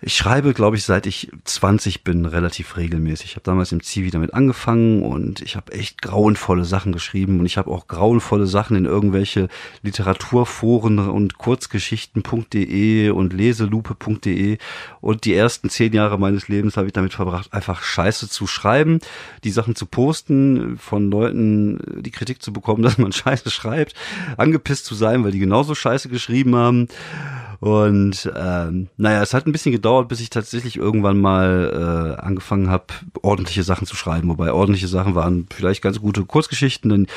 ich 0.03 0.15
schreibe, 0.15 0.53
glaube 0.53 0.77
ich, 0.77 0.83
seit 0.83 1.05
ich 1.05 1.31
20 1.43 2.03
bin, 2.03 2.25
relativ 2.25 2.75
regelmäßig. 2.75 3.25
Ich 3.27 3.35
habe 3.35 3.43
damals 3.43 3.71
im 3.71 3.83
Zivi 3.83 4.09
damit 4.09 4.33
angefangen 4.33 5.03
und 5.03 5.41
ich 5.41 5.55
habe 5.55 5.73
echt 5.73 6.01
grauenvolle 6.01 6.65
Sachen 6.65 6.91
geschrieben 6.91 7.39
und 7.39 7.45
ich 7.45 7.57
habe 7.57 7.69
auch 7.69 7.85
grauenvolle 7.85 8.47
Sachen 8.47 8.75
in 8.75 8.85
irgendwelche 8.85 9.47
Literaturforen 9.83 10.97
und 10.97 11.37
Kurzgeschichten.de 11.37 13.11
und 13.11 13.33
Leselupe.de 13.33 14.57
und 15.01 15.25
die 15.25 15.35
ersten 15.35 15.69
zehn 15.69 15.93
Jahre 15.93 16.17
meines 16.17 16.47
Lebens 16.47 16.77
habe 16.77 16.87
ich 16.87 16.93
damit 16.93 17.13
verbracht, 17.13 17.53
einfach 17.53 17.83
Scheiße 17.83 18.27
zu 18.27 18.47
schreiben, 18.47 19.01
die 19.43 19.51
Sachen 19.51 19.75
zu 19.75 19.85
posten, 19.85 20.79
von 20.79 21.11
Leuten 21.11 22.01
die 22.01 22.11
Kritik 22.11 22.41
zu 22.41 22.51
bekommen, 22.51 22.81
dass 22.81 22.97
man 22.97 23.11
Scheiße 23.11 23.51
schreibt, 23.51 23.93
angepisst 24.37 24.85
zu 24.85 24.95
sein, 24.95 25.23
weil 25.23 25.31
die 25.31 25.39
genauso 25.39 25.75
Scheiße 25.75 26.09
geschrieben 26.09 26.55
haben 26.55 26.87
und 27.61 28.27
ähm, 28.35 28.87
naja, 28.97 29.21
es 29.21 29.35
hat 29.35 29.45
ein 29.45 29.51
bisschen 29.51 29.71
gedauert, 29.71 30.07
bis 30.07 30.19
ich 30.19 30.31
tatsächlich 30.31 30.77
irgendwann 30.77 31.21
mal 31.21 32.17
äh, 32.17 32.19
angefangen 32.19 32.71
habe, 32.71 32.85
ordentliche 33.21 33.61
Sachen 33.61 33.85
zu 33.85 33.95
schreiben. 33.95 34.29
Wobei 34.29 34.51
ordentliche 34.51 34.87
Sachen 34.87 35.13
waren 35.13 35.45
vielleicht 35.53 35.83
ganz 35.83 36.01
gute 36.01 36.25
Kurzgeschichten. 36.25 36.89
Dann 36.89 37.07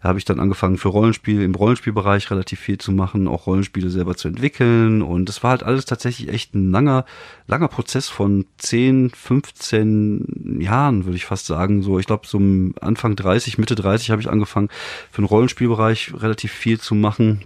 habe 0.00 0.18
ich 0.18 0.24
dann 0.24 0.40
angefangen 0.40 0.78
für 0.78 0.88
Rollenspiel 0.88 1.42
im 1.42 1.54
Rollenspielbereich 1.54 2.30
relativ 2.30 2.58
viel 2.58 2.78
zu 2.78 2.90
machen, 2.90 3.28
auch 3.28 3.46
Rollenspiele 3.46 3.90
selber 3.90 4.16
zu 4.16 4.28
entwickeln. 4.28 5.02
Und 5.02 5.28
es 5.28 5.42
war 5.42 5.50
halt 5.50 5.62
alles 5.62 5.84
tatsächlich 5.84 6.30
echt 6.30 6.54
ein 6.54 6.70
langer, 6.70 7.04
langer 7.46 7.68
Prozess 7.68 8.08
von 8.08 8.46
10, 8.56 9.10
15 9.10 10.56
Jahren, 10.58 11.04
würde 11.04 11.16
ich 11.16 11.26
fast 11.26 11.44
sagen. 11.44 11.82
So, 11.82 11.98
ich 11.98 12.06
glaube, 12.06 12.26
so 12.26 12.38
Anfang 12.80 13.14
30, 13.14 13.58
Mitte 13.58 13.74
30 13.74 14.10
habe 14.10 14.22
ich 14.22 14.30
angefangen, 14.30 14.70
für 15.10 15.20
den 15.20 15.26
Rollenspielbereich 15.26 16.14
relativ 16.16 16.50
viel 16.50 16.80
zu 16.80 16.94
machen 16.94 17.42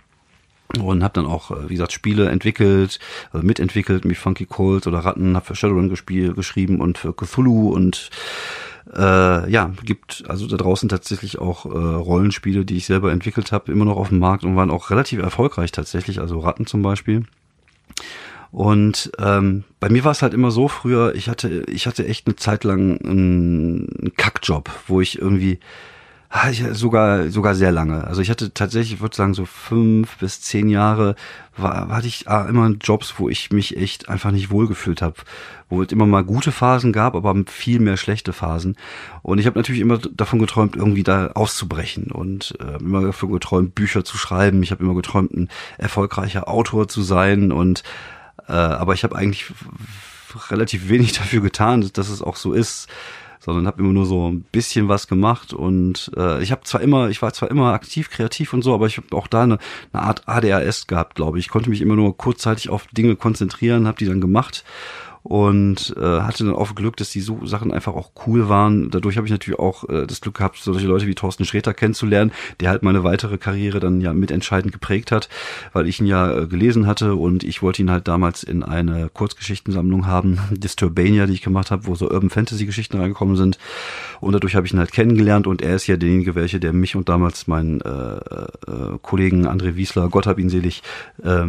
und 0.78 1.02
habe 1.02 1.14
dann 1.14 1.26
auch, 1.26 1.50
äh, 1.50 1.68
wie 1.68 1.74
gesagt, 1.74 1.92
Spiele 1.92 2.28
entwickelt, 2.28 2.98
also 3.32 3.46
mitentwickelt, 3.46 4.08
wie 4.08 4.14
Funky 4.14 4.46
Cold 4.46 4.86
oder 4.86 4.98
Ratten, 4.98 5.36
habe 5.36 5.46
für 5.46 5.54
Shadowrun 5.54 5.88
geschrieben 5.88 6.80
und 6.80 6.98
für 6.98 7.12
Cthulhu 7.12 7.70
und 7.70 8.10
äh, 8.94 9.50
ja, 9.50 9.72
gibt 9.82 10.24
also 10.28 10.46
da 10.46 10.56
draußen 10.56 10.88
tatsächlich 10.88 11.38
auch 11.38 11.66
äh, 11.66 11.68
Rollenspiele, 11.68 12.64
die 12.64 12.76
ich 12.76 12.86
selber 12.86 13.10
entwickelt 13.12 13.52
habe, 13.52 13.72
immer 13.72 13.84
noch 13.84 13.96
auf 13.96 14.10
dem 14.10 14.18
Markt 14.18 14.44
und 14.44 14.56
waren 14.56 14.70
auch 14.70 14.90
relativ 14.90 15.20
erfolgreich 15.20 15.72
tatsächlich, 15.72 16.20
also 16.20 16.38
Ratten 16.38 16.66
zum 16.66 16.82
Beispiel. 16.82 17.24
Und 18.52 19.10
ähm, 19.18 19.64
bei 19.80 19.88
mir 19.88 20.04
war 20.04 20.12
es 20.12 20.22
halt 20.22 20.32
immer 20.32 20.50
so 20.50 20.68
früher, 20.68 21.14
ich 21.14 21.28
hatte, 21.28 21.64
ich 21.68 21.86
hatte 21.86 22.06
echt 22.06 22.26
eine 22.26 22.36
Zeit 22.36 22.64
lang 22.64 22.98
einen, 23.04 24.12
Kackjob, 24.16 24.70
wo 24.86 25.00
ich 25.00 25.18
irgendwie 25.18 25.58
sogar, 26.72 27.30
sogar 27.30 27.54
sehr 27.54 27.72
lange. 27.72 28.04
Also 28.04 28.20
ich 28.20 28.30
hatte 28.30 28.52
tatsächlich, 28.52 28.94
ich 28.94 29.00
würde 29.00 29.16
sagen, 29.16 29.34
so 29.34 29.44
fünf 29.44 30.16
bis 30.18 30.40
zehn 30.40 30.68
Jahre 30.68 31.14
war, 31.56 31.88
hatte 31.88 32.06
ich 32.06 32.28
ah, 32.28 32.46
immer 32.48 32.68
Jobs, 32.80 33.14
wo 33.18 33.28
ich 33.28 33.50
mich 33.50 33.76
echt 33.76 34.08
einfach 34.08 34.30
nicht 34.30 34.50
wohlgefühlt 34.50 35.02
habe. 35.02 35.16
Wo 35.68 35.82
es 35.82 35.90
immer 35.92 36.06
mal 36.06 36.24
gute 36.24 36.52
Phasen 36.52 36.92
gab, 36.92 37.14
aber 37.14 37.34
viel 37.46 37.80
mehr 37.80 37.96
schlechte 37.96 38.32
Phasen. 38.32 38.76
Und 39.22 39.38
ich 39.38 39.46
habe 39.46 39.58
natürlich 39.58 39.80
immer 39.80 39.98
davon 39.98 40.38
geträumt, 40.38 40.76
irgendwie 40.76 41.02
da 41.02 41.28
auszubrechen 41.28 42.10
und 42.12 42.56
äh, 42.60 42.78
immer 42.78 43.02
davon 43.02 43.32
geträumt, 43.32 43.74
Bücher 43.74 44.04
zu 44.04 44.16
schreiben. 44.16 44.62
Ich 44.62 44.70
habe 44.70 44.82
immer 44.82 44.94
geträumt, 44.94 45.32
ein 45.32 45.48
erfolgreicher 45.78 46.48
Autor 46.48 46.88
zu 46.88 47.02
sein. 47.02 47.50
Und 47.50 47.82
äh, 48.48 48.52
aber 48.52 48.94
ich 48.94 49.04
habe 49.04 49.16
eigentlich 49.16 49.52
relativ 50.50 50.88
wenig 50.88 51.12
dafür 51.18 51.40
getan, 51.40 51.88
dass 51.92 52.08
es 52.08 52.22
auch 52.22 52.36
so 52.36 52.52
ist 52.52 52.88
sondern 53.46 53.68
habe 53.68 53.80
immer 53.80 53.92
nur 53.92 54.06
so 54.06 54.28
ein 54.28 54.42
bisschen 54.42 54.88
was 54.88 55.06
gemacht 55.06 55.52
und 55.52 56.10
äh, 56.16 56.42
ich 56.42 56.50
habe 56.50 56.64
zwar 56.64 56.80
immer, 56.80 57.08
ich 57.10 57.22
war 57.22 57.32
zwar 57.32 57.48
immer 57.50 57.72
aktiv, 57.72 58.10
kreativ 58.10 58.52
und 58.52 58.62
so, 58.62 58.74
aber 58.74 58.86
ich 58.88 58.96
habe 58.96 59.16
auch 59.16 59.28
da 59.28 59.44
eine, 59.44 59.58
eine 59.92 60.02
Art 60.02 60.28
ADHS 60.28 60.88
gehabt, 60.88 61.14
glaube 61.14 61.38
ich. 61.38 61.46
Ich 61.46 61.50
konnte 61.50 61.70
mich 61.70 61.80
immer 61.80 61.94
nur 61.94 62.16
kurzzeitig 62.16 62.70
auf 62.70 62.88
Dinge 62.88 63.14
konzentrieren, 63.14 63.86
habe 63.86 63.98
die 63.98 64.06
dann 64.06 64.20
gemacht 64.20 64.64
und 65.26 65.92
äh, 65.96 66.20
hatte 66.20 66.44
dann 66.44 66.54
auch 66.54 66.76
Glück, 66.76 66.96
dass 66.96 67.10
die 67.10 67.20
so 67.20 67.44
Sachen 67.44 67.72
einfach 67.72 67.94
auch 67.94 68.12
cool 68.26 68.48
waren. 68.48 68.90
Dadurch 68.90 69.16
habe 69.16 69.26
ich 69.26 69.32
natürlich 69.32 69.58
auch 69.58 69.88
äh, 69.88 70.06
das 70.06 70.20
Glück 70.20 70.36
gehabt, 70.36 70.56
solche 70.58 70.86
Leute 70.86 71.08
wie 71.08 71.16
Thorsten 71.16 71.44
Sträter 71.44 71.74
kennenzulernen, 71.74 72.30
der 72.60 72.70
halt 72.70 72.84
meine 72.84 73.02
weitere 73.02 73.36
Karriere 73.36 73.80
dann 73.80 74.00
ja 74.00 74.12
mitentscheidend 74.12 74.72
geprägt 74.72 75.10
hat, 75.10 75.28
weil 75.72 75.88
ich 75.88 75.98
ihn 75.98 76.06
ja 76.06 76.32
äh, 76.32 76.46
gelesen 76.46 76.86
hatte 76.86 77.16
und 77.16 77.42
ich 77.42 77.60
wollte 77.60 77.82
ihn 77.82 77.90
halt 77.90 78.06
damals 78.06 78.44
in 78.44 78.62
eine 78.62 79.08
Kurzgeschichtensammlung 79.08 80.06
haben, 80.06 80.38
Disturbania, 80.52 81.26
die 81.26 81.32
ich 81.32 81.42
gemacht 81.42 81.72
habe, 81.72 81.86
wo 81.86 81.96
so 81.96 82.08
Urban 82.08 82.30
Fantasy 82.30 82.64
Geschichten 82.64 83.00
reingekommen 83.00 83.34
sind 83.36 83.58
und 84.20 84.32
dadurch 84.32 84.54
habe 84.54 84.66
ich 84.66 84.72
ihn 84.72 84.78
halt 84.78 84.92
kennengelernt 84.92 85.48
und 85.48 85.60
er 85.60 85.74
ist 85.74 85.88
ja 85.88 85.96
derjenige, 85.96 86.36
welche, 86.36 86.60
der 86.60 86.72
mich 86.72 86.94
und 86.94 87.08
damals 87.08 87.48
meinen 87.48 87.80
äh, 87.80 87.88
äh, 87.88 88.98
Kollegen 89.02 89.48
André 89.48 89.74
Wiesler, 89.74 90.08
Gott 90.08 90.28
hab 90.28 90.38
ihn 90.38 90.50
selig, 90.50 90.84
äh, 91.24 91.46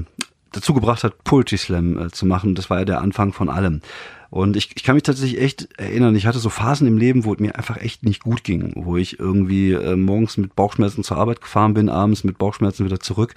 dazu 0.52 0.74
gebracht 0.74 1.04
hat, 1.04 1.24
Poetry 1.24 1.58
Slam 1.58 1.98
äh, 1.98 2.12
zu 2.12 2.26
machen. 2.26 2.56
Das 2.56 2.70
war 2.70 2.80
ja 2.80 2.86
der 2.86 3.02
Anfang 3.02 3.34
von 3.34 3.50
allem. 3.50 3.82
Und 4.30 4.58
ich, 4.58 4.72
ich 4.76 4.84
kann 4.84 4.96
mich 4.96 5.04
tatsächlich 5.04 5.40
echt 5.40 5.70
erinnern, 5.80 6.16
ich 6.16 6.26
hatte 6.26 6.40
so 6.40 6.50
Phasen 6.50 6.88
im 6.88 6.98
Leben, 6.98 7.24
wo 7.24 7.34
es 7.34 7.40
mir 7.40 7.56
einfach 7.56 7.78
echt 7.78 8.04
nicht 8.04 8.24
gut 8.24 8.44
ging, 8.44 8.74
wo 8.76 8.98
ich 8.98 9.20
irgendwie 9.20 9.72
äh, 9.72 9.96
morgens 9.96 10.38
mit 10.38 10.56
Bauchschmerzen 10.56 11.04
zur 11.04 11.18
Arbeit 11.18 11.42
gefahren 11.42 11.74
bin, 11.74 11.90
abends 11.90 12.26
mit 12.26 12.38
Bauchschmerzen 12.38 12.86
wieder 12.86 13.00
zurück 13.00 13.36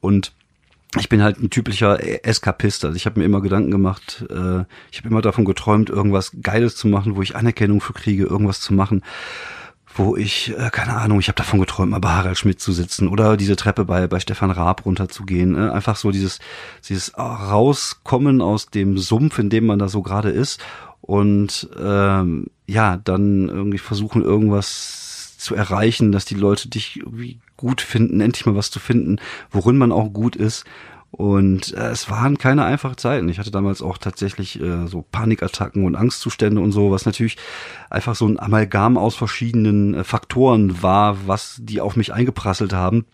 und 0.00 0.32
ich 0.98 1.08
bin 1.08 1.22
halt 1.22 1.40
ein 1.40 1.48
typischer 1.48 2.26
Eskapist. 2.26 2.84
Also 2.84 2.96
ich 2.96 3.06
habe 3.06 3.18
mir 3.18 3.24
immer 3.24 3.40
Gedanken 3.40 3.70
gemacht, 3.70 4.26
äh, 4.28 4.64
ich 4.90 4.98
habe 4.98 5.08
immer 5.08 5.22
davon 5.22 5.46
geträumt, 5.46 5.88
irgendwas 5.88 6.32
Geiles 6.42 6.76
zu 6.76 6.86
machen, 6.86 7.16
wo 7.16 7.22
ich 7.22 7.34
Anerkennung 7.34 7.80
für 7.80 7.94
kriege, 7.94 8.24
irgendwas 8.24 8.60
zu 8.60 8.74
machen 8.74 9.02
wo 9.94 10.16
ich, 10.16 10.54
äh, 10.56 10.70
keine 10.70 10.96
Ahnung, 10.96 11.20
ich 11.20 11.28
habe 11.28 11.36
davon 11.36 11.60
geträumt, 11.60 11.90
mal 11.90 11.98
bei 11.98 12.10
Harald 12.10 12.38
Schmidt 12.38 12.60
zu 12.60 12.72
sitzen 12.72 13.08
oder 13.08 13.36
diese 13.36 13.56
Treppe 13.56 13.84
bei, 13.84 14.06
bei 14.06 14.20
Stefan 14.20 14.50
Raab 14.50 14.86
runterzugehen. 14.86 15.56
Äh, 15.56 15.70
einfach 15.70 15.96
so 15.96 16.10
dieses, 16.10 16.38
dieses 16.88 17.16
Rauskommen 17.16 18.40
aus 18.40 18.66
dem 18.66 18.98
Sumpf, 18.98 19.38
in 19.38 19.50
dem 19.50 19.66
man 19.66 19.78
da 19.78 19.88
so 19.88 20.02
gerade 20.02 20.30
ist 20.30 20.60
und 21.02 21.68
ähm, 21.78 22.46
ja, 22.66 22.96
dann 22.96 23.48
irgendwie 23.48 23.78
versuchen, 23.78 24.22
irgendwas 24.22 25.36
zu 25.36 25.54
erreichen, 25.56 26.12
dass 26.12 26.24
die 26.24 26.36
Leute 26.36 26.68
dich 26.68 27.00
irgendwie 27.00 27.40
gut 27.56 27.80
finden, 27.80 28.20
endlich 28.20 28.46
mal 28.46 28.54
was 28.54 28.70
zu 28.70 28.78
finden, 28.78 29.18
worin 29.50 29.76
man 29.76 29.90
auch 29.92 30.12
gut 30.12 30.36
ist. 30.36 30.64
Und 31.12 31.74
äh, 31.74 31.90
es 31.90 32.10
waren 32.10 32.38
keine 32.38 32.64
einfachen 32.64 32.96
Zeiten. 32.96 33.28
Ich 33.28 33.38
hatte 33.38 33.50
damals 33.50 33.82
auch 33.82 33.98
tatsächlich 33.98 34.58
äh, 34.60 34.86
so 34.86 35.04
Panikattacken 35.12 35.84
und 35.84 35.94
Angstzustände 35.94 36.60
und 36.60 36.72
so, 36.72 36.90
was 36.90 37.04
natürlich 37.04 37.36
einfach 37.90 38.16
so 38.16 38.26
ein 38.26 38.40
Amalgam 38.40 38.96
aus 38.96 39.14
verschiedenen 39.14 39.92
äh, 39.92 40.04
Faktoren 40.04 40.82
war, 40.82 41.28
was 41.28 41.58
die 41.60 41.82
auf 41.82 41.96
mich 41.96 42.14
eingeprasselt 42.14 42.72
haben, 42.72 43.04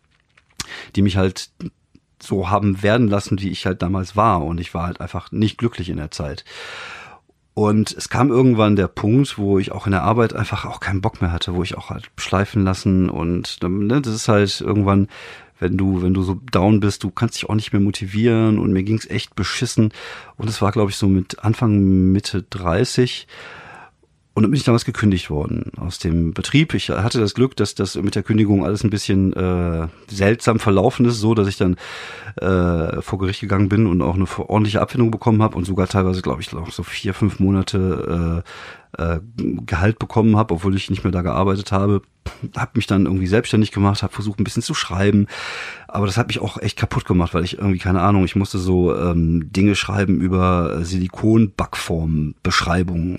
die 0.95 1.03
mich 1.03 1.17
halt 1.17 1.51
so 2.23 2.49
haben 2.49 2.85
werden 2.85 3.09
lassen, 3.09 3.41
wie 3.41 3.51
ich 3.51 3.67
halt 3.67 3.83
damals 3.83 4.15
war. 4.15 4.45
Und 4.45 4.61
ich 4.61 4.75
war 4.75 4.87
halt 4.87 5.01
einfach 5.01 5.33
nicht 5.33 5.59
glücklich 5.59 5.89
in 5.89 5.97
der 5.97 6.13
Zeit. 6.13 6.45
Und 7.55 7.91
es 7.91 8.09
kam 8.09 8.31
irgendwann 8.31 8.77
der 8.77 8.87
Punkt, 8.87 9.37
wo 9.37 9.59
ich 9.59 9.73
auch 9.73 9.87
in 9.87 9.91
der 9.91 10.05
Arbeit 10.05 10.33
einfach 10.33 10.65
auch 10.65 10.79
keinen 10.79 11.01
Bock 11.01 11.21
mehr 11.21 11.33
hatte, 11.33 11.57
wo 11.57 11.65
ich 11.65 11.77
auch 11.77 11.91
halt 11.91 12.09
schleifen 12.17 12.63
lassen 12.63 13.11
und 13.11 13.59
ne, 13.61 14.01
das 14.01 14.15
ist 14.15 14.29
halt 14.29 14.61
irgendwann 14.61 15.09
wenn 15.61 15.77
du, 15.77 16.03
wenn 16.03 16.15
du 16.15 16.23
so 16.23 16.41
down 16.51 16.81
bist, 16.81 17.05
du 17.05 17.11
kannst 17.11 17.37
dich 17.37 17.49
auch 17.49 17.55
nicht 17.55 17.73
mehr 17.73 17.81
motivieren 17.81 18.59
und 18.59 18.73
mir 18.73 18.83
ging's 18.83 19.07
echt 19.07 19.35
beschissen. 19.35 19.93
Und 20.37 20.49
es 20.49 20.63
war, 20.63 20.73
glaube 20.73 20.91
ich, 20.91 20.97
so 20.97 21.09
mit 21.09 21.41
Anfang, 21.41 22.13
Mitte 22.13 22.45
30. 22.49 23.27
Und 24.39 24.45
dann 24.45 24.53
bin 24.53 24.59
ich 24.59 24.65
damals 24.65 24.85
gekündigt 24.85 25.31
worden 25.31 25.73
aus 25.79 25.99
dem 25.99 26.33
Betrieb. 26.33 26.73
Ich 26.73 26.91
hatte 26.91 27.19
das 27.19 27.35
Glück, 27.35 27.57
dass 27.57 27.75
das 27.75 27.97
mit 27.97 28.15
der 28.15 28.23
Kündigung 28.23 28.65
alles 28.65 28.85
ein 28.85 28.91
bisschen 28.91 29.33
äh, 29.33 29.89
seltsam 30.07 30.61
verlaufen 30.61 31.07
ist, 31.07 31.19
so 31.19 31.35
dass 31.35 31.49
ich 31.49 31.57
dann 31.57 31.75
äh, 32.37 33.03
vor 33.03 33.19
Gericht 33.19 33.41
gegangen 33.41 33.69
bin 33.69 33.89
und 33.89 34.01
auch 34.01 34.15
eine 34.15 34.27
ordentliche 34.49 34.81
Abfindung 34.81 35.11
bekommen 35.11 35.43
habe 35.43 35.57
und 35.57 35.65
sogar 35.65 35.89
teilweise, 35.89 36.23
glaube 36.23 36.41
ich, 36.41 36.53
noch 36.53 36.71
so 36.71 36.85
vier, 36.85 37.15
fünf 37.15 37.41
Monate 37.41 38.45
äh, 38.97 39.17
äh, 39.17 39.21
Gehalt 39.67 39.99
bekommen 39.99 40.37
habe, 40.37 40.55
obwohl 40.55 40.77
ich 40.77 40.89
nicht 40.89 41.03
mehr 41.03 41.11
da 41.11 41.23
gearbeitet 41.23 41.73
habe. 41.73 42.03
Habe 42.57 42.71
mich 42.75 42.87
dann 42.87 43.07
irgendwie 43.07 43.27
selbstständig 43.27 43.73
gemacht, 43.73 44.05
habe 44.05 44.13
versucht 44.13 44.39
ein 44.39 44.45
bisschen 44.45 44.63
zu 44.63 44.75
schreiben, 44.75 45.27
aber 45.89 46.07
das 46.07 46.17
hat 46.17 46.29
mich 46.29 46.39
auch 46.39 46.59
echt 46.59 46.79
kaputt 46.79 47.07
gemacht, 47.07 47.35
weil 47.35 47.43
ich 47.43 47.59
irgendwie 47.59 47.79
keine 47.79 48.03
Ahnung, 48.03 48.25
ich 48.25 48.37
musste 48.37 48.59
so 48.59 48.95
ähm, 48.95 49.51
Dinge 49.51 49.75
schreiben 49.75 50.21
über 50.21 50.85
Silikon-Backform, 50.85 52.37
Beschreibungen 52.45 53.17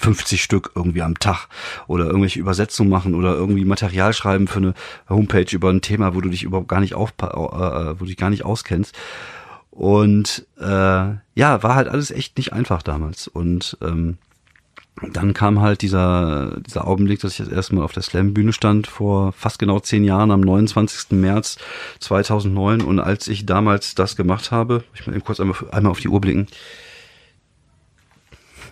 50 0.00 0.42
Stück 0.42 0.72
irgendwie 0.74 1.02
am 1.02 1.18
Tag 1.18 1.48
oder 1.86 2.06
irgendwelche 2.06 2.40
Übersetzungen 2.40 2.90
machen 2.90 3.14
oder 3.14 3.34
irgendwie 3.34 3.64
Material 3.64 4.12
schreiben 4.12 4.48
für 4.48 4.58
eine 4.58 4.74
Homepage 5.08 5.46
über 5.50 5.70
ein 5.70 5.82
Thema, 5.82 6.14
wo 6.14 6.20
du 6.20 6.30
dich 6.30 6.42
überhaupt 6.42 6.68
gar 6.68 6.80
nicht 6.80 6.94
auf, 6.94 7.12
äh, 7.20 7.24
wo 7.24 8.00
du 8.00 8.06
dich 8.06 8.16
gar 8.16 8.30
nicht 8.30 8.44
auskennst. 8.44 8.96
Und 9.70 10.46
äh, 10.58 10.64
ja, 10.64 11.62
war 11.62 11.74
halt 11.74 11.88
alles 11.88 12.10
echt 12.10 12.36
nicht 12.38 12.52
einfach 12.52 12.82
damals. 12.82 13.28
Und 13.28 13.78
ähm, 13.82 14.18
dann 15.12 15.32
kam 15.32 15.60
halt 15.60 15.82
dieser, 15.82 16.60
dieser 16.60 16.86
Augenblick, 16.86 17.20
dass 17.20 17.32
ich 17.32 17.38
das 17.38 17.48
erste 17.48 17.74
Mal 17.74 17.84
auf 17.84 17.92
der 17.92 18.02
Slam-Bühne 18.02 18.52
stand, 18.52 18.86
vor 18.86 19.32
fast 19.32 19.58
genau 19.58 19.80
zehn 19.80 20.04
Jahren, 20.04 20.30
am 20.30 20.40
29. 20.40 21.12
März 21.12 21.56
2009. 22.00 22.82
Und 22.82 23.00
als 23.00 23.28
ich 23.28 23.46
damals 23.46 23.94
das 23.94 24.16
gemacht 24.16 24.50
habe, 24.50 24.84
ich 24.94 25.06
mal 25.06 25.14
eben 25.14 25.24
kurz 25.24 25.40
einmal, 25.40 25.56
einmal 25.70 25.92
auf 25.92 26.00
die 26.00 26.08
Uhr 26.08 26.20
blicken, 26.20 26.46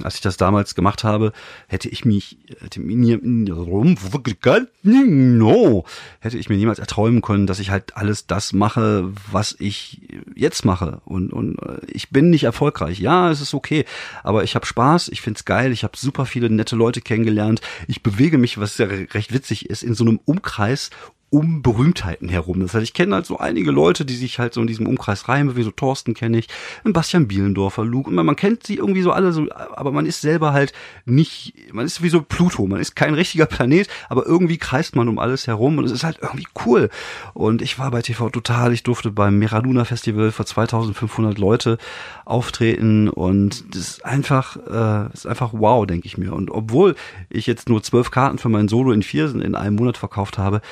als 0.03 0.17
ich 0.17 0.21
das 0.21 0.37
damals 0.37 0.75
gemacht 0.75 1.05
habe, 1.05 1.33
hätte 1.67 1.89
ich 1.89 2.05
mich, 2.05 2.39
hätte 2.61 2.81
mir, 2.81 3.19
no, 3.23 5.85
hätte 6.21 6.39
ich 6.39 6.49
mir 6.49 6.57
niemals 6.57 6.79
erträumen 6.79 7.23
können, 7.23 7.47
dass 7.47 7.59
ich 7.59 7.71
halt 7.71 7.97
alles 7.97 8.27
das 8.27 8.53
mache, 8.53 9.11
was 9.31 9.57
ich 9.59 10.03
jetzt 10.35 10.65
mache. 10.65 11.01
Und, 11.05 11.33
und 11.33 11.59
äh, 11.59 11.81
ich 11.87 12.11
bin 12.11 12.31
nicht 12.31 12.45
erfolgreich. 12.45 12.99
Ja, 12.99 13.31
es 13.31 13.41
ist 13.41 13.55
okay. 13.55 13.85
Aber 14.23 14.45
ich 14.45 14.55
habe 14.55 14.67
Spaß, 14.67 15.09
ich 15.09 15.21
find's 15.21 15.45
geil, 15.45 15.73
ich 15.73 15.85
habe 15.85 15.97
super 15.97 16.27
viele 16.27 16.51
nette 16.51 16.77
Leute 16.77 17.01
kennengelernt. 17.01 17.61
Ich 17.87 18.03
bewege 18.03 18.39
mich, 18.39 18.59
was 18.59 18.79
ja 18.79 18.87
recht 18.87 19.33
witzig 19.33 19.71
ist, 19.71 19.83
in 19.83 19.95
so 19.95 20.05
einem 20.05 20.21
Umkreis 20.25 20.91
um 21.31 21.63
Berühmtheiten 21.63 22.29
herum. 22.29 22.61
Das 22.61 22.73
heißt, 22.73 22.85
ich 22.85 22.95
kenne 22.95 23.15
halt 23.15 23.27
so 23.27 23.39
einige 23.39 23.71
Leute, 23.71 24.05
die 24.07 24.17
sich 24.17 24.39
halt 24.39 24.55
so 24.55 24.63
in 24.63 24.67
diesem 24.67 24.87
Umkreis 24.87 25.27
wie 25.29 25.63
so 25.63 25.71
Thorsten 25.71 26.15
kenne 26.15 26.39
ich, 26.39 26.49
Bastian 26.85 27.29
Bielendorfer, 27.29 27.85
Luke, 27.85 28.09
und 28.09 28.17
man, 28.17 28.25
man 28.25 28.37
kennt 28.37 28.67
sie 28.67 28.77
irgendwie 28.77 29.03
so 29.03 29.13
alle 29.13 29.33
so, 29.33 29.47
aber 29.51 29.93
man 29.93 30.07
ist 30.07 30.23
selber 30.23 30.53
halt 30.53 30.73
nicht, 31.05 31.55
man 31.73 31.85
ist 31.85 32.03
wie 32.03 32.09
so 32.09 32.23
Pluto, 32.23 32.67
man 32.67 32.81
ist 32.81 32.97
kein 32.97 33.13
richtiger 33.13 33.45
Planet, 33.45 33.89
aber 34.09 34.25
irgendwie 34.25 34.57
kreist 34.57 34.97
man 34.97 35.09
um 35.09 35.19
alles 35.19 35.47
herum 35.47 35.77
und 35.77 35.85
es 35.85 35.93
ist 35.93 36.05
halt 36.05 36.19
irgendwie 36.23 36.47
cool. 36.65 36.89
Und 37.35 37.61
ich 37.61 37.79
war 37.79 37.91
bei 37.91 38.01
TV 38.01 38.31
Total, 38.31 38.73
ich 38.73 38.85
durfte 38.85 39.11
beim 39.11 39.39
Meraduna 39.39 39.85
Festival 39.85 40.33
vor 40.33 40.47
2500 40.47 41.37
Leute 41.37 41.77
auftreten 42.25 43.09
und 43.09 43.75
das 43.75 43.83
ist 43.83 44.05
einfach, 44.05 44.57
äh, 44.57 45.13
ist 45.13 45.27
einfach 45.27 45.51
wow, 45.53 45.87
denke 45.87 46.07
ich 46.07 46.17
mir. 46.17 46.33
Und 46.33 46.51
obwohl 46.51 46.95
ich 47.29 47.47
jetzt 47.47 47.69
nur 47.69 47.83
zwölf 47.83 48.11
Karten 48.11 48.39
für 48.39 48.49
mein 48.49 48.69
Solo 48.69 48.93
in 48.93 49.03
Viersen 49.03 49.43
in 49.43 49.55
einem 49.55 49.77
Monat 49.77 49.99
verkauft 49.99 50.39
habe, 50.39 50.63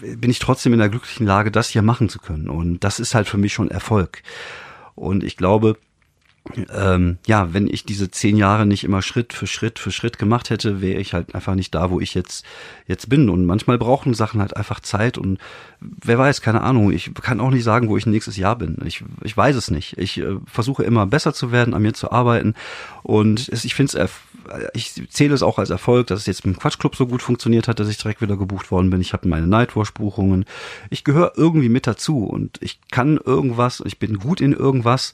bin 0.00 0.30
ich 0.30 0.38
trotzdem 0.38 0.72
in 0.72 0.78
der 0.78 0.88
glücklichen 0.88 1.26
Lage, 1.26 1.50
das 1.50 1.68
hier 1.68 1.82
machen 1.82 2.08
zu 2.08 2.18
können. 2.18 2.48
Und 2.48 2.80
das 2.80 3.00
ist 3.00 3.14
halt 3.14 3.28
für 3.28 3.38
mich 3.38 3.52
schon 3.52 3.70
Erfolg. 3.70 4.22
Und 4.94 5.24
ich 5.24 5.36
glaube, 5.36 5.76
ähm, 6.74 7.18
ja, 7.26 7.52
wenn 7.52 7.66
ich 7.66 7.84
diese 7.84 8.10
zehn 8.10 8.36
Jahre 8.36 8.66
nicht 8.66 8.84
immer 8.84 9.02
Schritt 9.02 9.32
für 9.32 9.46
Schritt 9.46 9.78
für 9.78 9.90
Schritt 9.90 10.18
gemacht 10.18 10.50
hätte, 10.50 10.80
wäre 10.80 11.00
ich 11.00 11.14
halt 11.14 11.34
einfach 11.34 11.54
nicht 11.54 11.74
da, 11.74 11.90
wo 11.90 12.00
ich 12.00 12.14
jetzt 12.14 12.44
jetzt 12.86 13.08
bin. 13.08 13.28
Und 13.28 13.46
manchmal 13.46 13.78
brauchen 13.78 14.14
Sachen 14.14 14.40
halt 14.40 14.56
einfach 14.56 14.80
Zeit 14.80 15.18
und 15.18 15.38
wer 15.80 16.18
weiß, 16.18 16.40
keine 16.40 16.62
Ahnung. 16.62 16.92
Ich 16.92 17.12
kann 17.14 17.40
auch 17.40 17.50
nicht 17.50 17.64
sagen, 17.64 17.88
wo 17.88 17.96
ich 17.96 18.06
nächstes 18.06 18.36
Jahr 18.36 18.56
bin. 18.56 18.78
Ich, 18.84 19.04
ich 19.22 19.36
weiß 19.36 19.56
es 19.56 19.70
nicht. 19.70 19.98
Ich 19.98 20.18
äh, 20.18 20.36
versuche 20.46 20.84
immer 20.84 21.06
besser 21.06 21.34
zu 21.34 21.52
werden, 21.52 21.74
an 21.74 21.82
mir 21.82 21.94
zu 21.94 22.10
arbeiten. 22.10 22.54
Und 23.02 23.48
es, 23.48 23.64
ich 23.64 23.74
finde 23.74 23.98
es, 23.98 24.10
ich 24.74 25.10
zähle 25.10 25.34
es 25.34 25.42
auch 25.42 25.58
als 25.58 25.70
Erfolg, 25.70 26.06
dass 26.06 26.20
es 26.20 26.26
jetzt 26.26 26.46
mit 26.46 26.56
dem 26.56 26.60
Quatschclub 26.60 26.96
so 26.96 27.06
gut 27.06 27.22
funktioniert 27.22 27.68
hat, 27.68 27.80
dass 27.80 27.88
ich 27.88 27.98
direkt 27.98 28.20
wieder 28.20 28.36
gebucht 28.36 28.70
worden 28.70 28.90
bin. 28.90 29.00
Ich 29.00 29.12
habe 29.12 29.28
meine 29.28 29.46
Nightwatch-Buchungen. 29.46 30.44
Ich 30.90 31.04
gehöre 31.04 31.32
irgendwie 31.36 31.68
mit 31.68 31.86
dazu 31.86 32.24
und 32.24 32.58
ich 32.60 32.80
kann 32.90 33.16
irgendwas. 33.16 33.82
Ich 33.84 33.98
bin 33.98 34.18
gut 34.18 34.40
in 34.40 34.52
irgendwas 34.52 35.12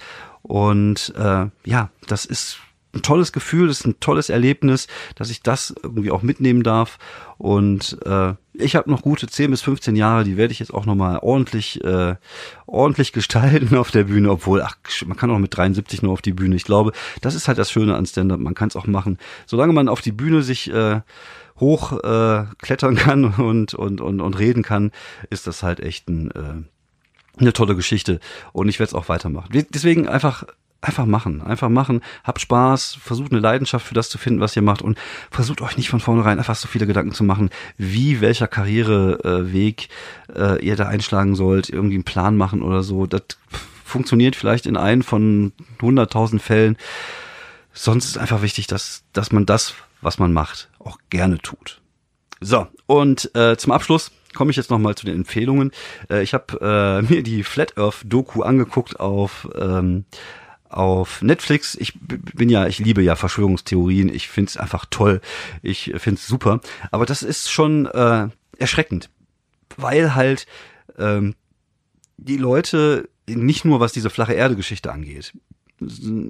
und 0.52 1.14
äh, 1.16 1.46
ja, 1.64 1.88
das 2.08 2.26
ist 2.26 2.58
ein 2.94 3.00
tolles 3.00 3.32
Gefühl, 3.32 3.68
das 3.68 3.80
ist 3.80 3.86
ein 3.86 4.00
tolles 4.00 4.28
Erlebnis, 4.28 4.86
dass 5.14 5.30
ich 5.30 5.40
das 5.40 5.74
irgendwie 5.82 6.10
auch 6.10 6.20
mitnehmen 6.20 6.62
darf. 6.62 6.98
Und 7.38 7.96
äh, 8.04 8.34
ich 8.52 8.76
habe 8.76 8.90
noch 8.90 9.00
gute 9.00 9.26
10 9.26 9.50
bis 9.50 9.62
15 9.62 9.96
Jahre, 9.96 10.24
die 10.24 10.36
werde 10.36 10.52
ich 10.52 10.58
jetzt 10.58 10.74
auch 10.74 10.84
nochmal 10.84 11.20
ordentlich, 11.22 11.82
äh, 11.82 12.16
ordentlich 12.66 13.12
gestalten 13.14 13.78
auf 13.78 13.92
der 13.92 14.04
Bühne, 14.04 14.30
obwohl, 14.30 14.60
ach, 14.60 14.76
man 15.06 15.16
kann 15.16 15.30
auch 15.30 15.38
mit 15.38 15.56
73 15.56 16.02
nur 16.02 16.12
auf 16.12 16.20
die 16.20 16.34
Bühne. 16.34 16.54
Ich 16.54 16.64
glaube, 16.64 16.92
das 17.22 17.34
ist 17.34 17.48
halt 17.48 17.56
das 17.56 17.70
Schöne 17.70 17.96
an 17.96 18.04
Stand-up, 18.04 18.38
man 18.38 18.52
kann 18.52 18.68
es 18.68 18.76
auch 18.76 18.86
machen. 18.86 19.16
Solange 19.46 19.72
man 19.72 19.88
auf 19.88 20.02
die 20.02 20.12
Bühne 20.12 20.42
sich 20.42 20.70
äh, 20.70 21.00
hoch 21.60 21.92
äh, 22.04 22.44
klettern 22.58 22.96
kann 22.96 23.24
und, 23.38 23.72
und, 23.72 24.02
und, 24.02 24.20
und 24.20 24.38
reden 24.38 24.62
kann, 24.62 24.90
ist 25.30 25.46
das 25.46 25.62
halt 25.62 25.80
echt 25.80 26.10
ein 26.10 26.30
äh, 26.32 26.62
eine 27.38 27.52
tolle 27.52 27.76
Geschichte 27.76 28.20
und 28.52 28.68
ich 28.68 28.78
werde 28.78 28.88
es 28.88 28.94
auch 28.94 29.08
weitermachen. 29.08 29.48
Deswegen 29.70 30.08
einfach 30.08 30.44
einfach 30.82 31.06
machen, 31.06 31.40
einfach 31.40 31.68
machen, 31.68 32.02
habt 32.24 32.40
Spaß, 32.40 32.98
versucht 33.00 33.30
eine 33.30 33.40
Leidenschaft 33.40 33.86
für 33.86 33.94
das 33.94 34.10
zu 34.10 34.18
finden, 34.18 34.40
was 34.40 34.56
ihr 34.56 34.62
macht 34.62 34.82
und 34.82 34.98
versucht 35.30 35.62
euch 35.62 35.76
nicht 35.76 35.88
von 35.88 36.00
vornherein 36.00 36.38
einfach 36.38 36.56
so 36.56 36.66
viele 36.66 36.88
Gedanken 36.88 37.12
zu 37.12 37.22
machen, 37.22 37.50
wie 37.78 38.20
welcher 38.20 38.48
Karriereweg 38.48 39.88
äh, 40.34 40.62
ihr 40.62 40.74
da 40.74 40.88
einschlagen 40.88 41.36
sollt, 41.36 41.68
irgendwie 41.68 41.94
einen 41.94 42.04
Plan 42.04 42.36
machen 42.36 42.62
oder 42.62 42.82
so. 42.82 43.06
Das 43.06 43.22
funktioniert 43.84 44.34
vielleicht 44.34 44.66
in 44.66 44.76
einen 44.76 45.04
von 45.04 45.52
100.000 45.80 46.40
Fällen. 46.40 46.76
Sonst 47.72 48.06
ist 48.06 48.18
einfach 48.18 48.42
wichtig, 48.42 48.66
dass, 48.66 49.04
dass 49.12 49.30
man 49.30 49.46
das, 49.46 49.74
was 50.00 50.18
man 50.18 50.32
macht, 50.32 50.68
auch 50.80 50.98
gerne 51.10 51.38
tut. 51.38 51.80
So, 52.40 52.66
und 52.86 53.32
äh, 53.36 53.56
zum 53.56 53.70
Abschluss 53.70 54.10
komme 54.34 54.50
ich 54.50 54.56
jetzt 54.56 54.70
nochmal 54.70 54.94
zu 54.94 55.06
den 55.06 55.16
Empfehlungen. 55.16 55.72
Äh, 56.10 56.22
ich 56.22 56.34
habe 56.34 57.02
äh, 57.08 57.12
mir 57.12 57.22
die 57.22 57.44
Flat 57.44 57.76
Earth 57.78 58.02
Doku 58.04 58.42
angeguckt 58.42 59.00
auf 59.00 59.48
ähm, 59.56 60.04
auf 60.68 61.20
Netflix. 61.20 61.74
Ich 61.74 61.92
bin 62.00 62.48
ja, 62.48 62.66
ich 62.66 62.78
liebe 62.78 63.02
ja 63.02 63.14
Verschwörungstheorien. 63.14 64.12
Ich 64.12 64.28
finde 64.28 64.48
es 64.48 64.56
einfach 64.56 64.86
toll. 64.88 65.20
Ich 65.62 65.92
finde 65.96 66.18
es 66.18 66.26
super. 66.26 66.60
Aber 66.90 67.04
das 67.04 67.22
ist 67.22 67.50
schon 67.50 67.86
äh, 67.86 68.28
erschreckend, 68.58 69.10
weil 69.76 70.14
halt 70.14 70.46
ähm, 70.98 71.34
die 72.16 72.38
Leute 72.38 73.08
nicht 73.28 73.64
nur 73.64 73.80
was 73.80 73.92
diese 73.92 74.10
flache 74.10 74.32
Erde-Geschichte 74.32 74.92
angeht, 74.92 75.32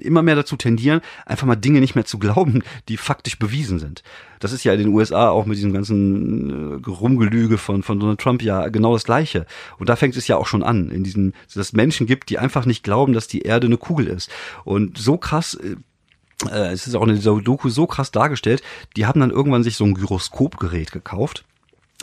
immer 0.01 0.21
mehr 0.21 0.35
dazu 0.35 0.55
tendieren, 0.55 1.01
einfach 1.25 1.47
mal 1.47 1.55
Dinge 1.55 1.79
nicht 1.79 1.95
mehr 1.95 2.05
zu 2.05 2.19
glauben, 2.19 2.63
die 2.89 2.97
faktisch 2.97 3.37
bewiesen 3.39 3.79
sind. 3.79 4.03
Das 4.39 4.51
ist 4.51 4.63
ja 4.63 4.73
in 4.73 4.79
den 4.79 4.87
USA 4.89 5.29
auch 5.29 5.45
mit 5.45 5.57
diesem 5.57 5.73
ganzen 5.73 6.81
äh, 6.83 6.89
Rumgelüge 6.89 7.57
von, 7.57 7.83
von 7.83 7.99
Donald 7.99 8.19
Trump 8.19 8.41
ja 8.41 8.67
genau 8.67 8.93
das 8.93 9.05
Gleiche. 9.05 9.45
Und 9.79 9.89
da 9.89 9.95
fängt 9.95 10.17
es 10.17 10.27
ja 10.27 10.37
auch 10.37 10.47
schon 10.47 10.63
an, 10.63 10.89
in 10.89 11.03
diesem, 11.03 11.33
dass 11.47 11.55
es 11.55 11.73
Menschen 11.73 12.07
gibt, 12.07 12.29
die 12.29 12.39
einfach 12.39 12.65
nicht 12.65 12.83
glauben, 12.83 13.13
dass 13.13 13.27
die 13.27 13.41
Erde 13.41 13.67
eine 13.67 13.77
Kugel 13.77 14.07
ist. 14.07 14.29
Und 14.65 14.97
so 14.97 15.17
krass, 15.17 15.53
äh, 15.55 15.75
äh 16.49 16.71
es 16.71 16.87
ist 16.87 16.95
auch 16.95 17.07
in 17.07 17.15
dieser 17.15 17.39
Doku 17.39 17.69
so 17.69 17.87
krass 17.87 18.11
dargestellt, 18.11 18.61
die 18.97 19.05
haben 19.05 19.19
dann 19.19 19.31
irgendwann 19.31 19.63
sich 19.63 19.77
so 19.77 19.85
ein 19.85 19.93
Gyroskopgerät 19.93 20.91
gekauft, 20.91 21.45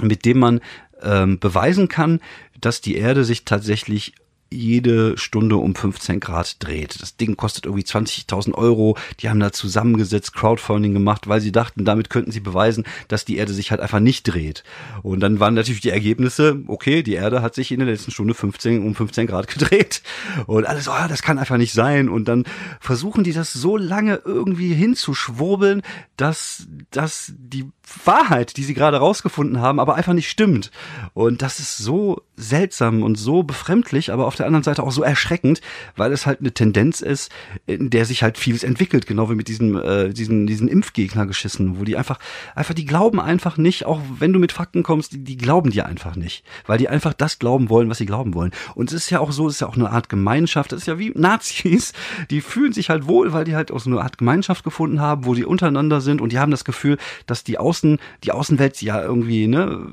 mit 0.01 0.25
dem 0.25 0.39
man 0.39 0.61
ähm, 1.03 1.39
beweisen 1.39 1.89
kann, 1.89 2.21
dass 2.61 2.81
die 2.81 2.97
Erde 2.97 3.25
sich 3.25 3.45
tatsächlich 3.45 4.15
jede 4.53 5.17
Stunde 5.17 5.57
um 5.57 5.75
15 5.75 6.19
Grad 6.19 6.57
dreht. 6.59 7.01
Das 7.01 7.17
Ding 7.17 7.37
kostet 7.37 7.67
irgendwie 7.67 7.85
20.000 7.85 8.55
Euro. 8.55 8.97
Die 9.21 9.29
haben 9.29 9.39
da 9.39 9.53
zusammengesetzt, 9.53 10.35
Crowdfunding 10.35 10.93
gemacht, 10.93 11.29
weil 11.29 11.41
sie 11.41 11.53
dachten, 11.53 11.85
damit 11.85 12.11
könnten 12.11 12.33
sie 12.33 12.41
beweisen, 12.41 12.85
dass 13.09 13.25
die 13.25 13.37
Erde 13.37 13.53
sich 13.53 13.71
halt 13.71 13.81
einfach 13.81 14.01
nicht 14.01 14.25
dreht. 14.25 14.65
Und 15.03 15.21
dann 15.21 15.39
waren 15.39 15.55
natürlich 15.55 15.81
die 15.81 15.91
Ergebnisse, 15.91 16.63
okay, 16.67 17.03
die 17.03 17.15
Erde 17.15 17.43
hat 17.43 17.55
sich 17.55 17.71
in 17.71 17.79
der 17.79 17.89
letzten 17.89 18.11
Stunde 18.11 18.35
15 18.35 18.83
um 18.83 18.95
15 18.95 19.29
Grad 19.29 19.47
gedreht. 19.59 20.03
Und 20.47 20.67
alles, 20.67 20.89
oh, 20.89 21.09
das 21.09 21.23
kann 21.23 21.39
einfach 21.39 21.57
nicht 21.57 21.73
sein. 21.73 22.09
Und 22.09 22.27
dann 22.27 22.45
versuchen 22.81 23.23
die 23.23 23.33
das 23.33 23.53
so 23.53 23.77
lange 23.77 24.21
irgendwie 24.25 24.75
hinzuschwurbeln, 24.75 25.83
dass, 26.17 26.67
dass 26.91 27.33
die 27.39 27.67
Wahrheit, 28.05 28.57
die 28.57 28.65
sie 28.65 28.75
gerade 28.75 28.99
rausgefunden 28.99 29.61
haben, 29.61 29.81
aber 29.81 29.95
einfach 29.95 30.13
nicht 30.13 30.31
stimmt. 30.31 30.71
Und 31.15 31.43
das 31.43 31.61
ist 31.61 31.79
so 31.79 32.23
seltsam 32.37 33.03
und 33.03 33.17
so 33.17 33.43
befremdlich, 33.43 34.13
aber 34.13 34.27
auf 34.27 34.37
der 34.41 34.47
anderen 34.47 34.65
Seite 34.65 34.83
auch 34.83 34.93
so 34.93 35.03
erschreckend, 35.03 35.61
weil 35.97 36.13
es 36.13 36.27
halt 36.27 36.41
eine 36.41 36.53
Tendenz 36.53 37.01
ist, 37.01 37.31
in 37.67 37.91
der 37.91 38.05
sich 38.05 38.23
halt 38.23 38.39
vieles 38.39 38.65
entwickelt, 38.65 39.07
genau 39.07 39.31
wie 39.31 39.35
mit 39.35 39.49
diesen, 39.49 39.81
äh, 39.81 40.11
diesen, 40.11 40.47
diesen 40.47 40.69
Impfgegnergeschissen, 40.69 41.79
wo 41.79 41.85
die 41.85 41.97
einfach, 41.97 42.19
einfach, 42.55 42.75
die 42.75 42.85
glauben 42.85 43.21
einfach 43.21 43.57
nicht, 43.57 43.87
auch 43.87 44.01
wenn 44.19 44.33
du 44.33 44.39
mit 44.39 44.53
Fakten 44.53 44.83
kommst, 44.83 45.13
die, 45.13 45.23
die 45.23 45.37
glauben 45.37 45.71
dir 45.71 45.87
einfach 45.87 46.17
nicht, 46.17 46.45
weil 46.67 46.79
die 46.79 46.89
einfach 46.89 47.15
das 47.15 47.39
glauben 47.39 47.69
wollen, 47.71 47.89
was 47.89 47.99
sie 47.99 48.07
glauben 48.07 48.35
wollen. 48.35 48.51
Und 48.75 48.91
es 48.91 48.95
ist 48.95 49.11
ja 49.11 49.21
auch 49.21 49.33
so, 49.33 49.47
es 49.47 49.55
ist 49.55 49.61
ja 49.61 49.69
auch 49.69 49.77
eine 49.77 49.91
Art 49.91 50.09
Gemeinschaft, 50.09 50.73
das 50.73 50.81
ist 50.81 50.87
ja 50.87 50.99
wie 50.99 51.13
Nazis, 51.15 51.93
die 52.31 52.41
fühlen 52.41 52.73
sich 52.73 52.91
halt 52.91 53.07
wohl, 53.07 53.33
weil 53.33 53.45
die 53.45 53.55
halt 53.55 53.71
auch 53.71 53.81
so 53.81 53.91
eine 53.91 54.01
Art 54.01 54.19
Gemeinschaft 54.19 54.65
gefunden 54.65 55.01
haben, 55.01 55.25
wo 55.27 55.35
die 55.35 55.45
untereinander 55.45 56.01
sind 56.01 56.21
und 56.21 56.33
die 56.33 56.39
haben 56.39 56.51
das 56.51 56.65
Gefühl, 56.65 56.99
dass 57.27 57.45
die 57.45 57.59
Außen, 57.59 57.99
die 58.25 58.33
Außenwelt 58.33 58.81
ja 58.83 59.03
irgendwie, 59.03 59.47
ne, 59.47 59.87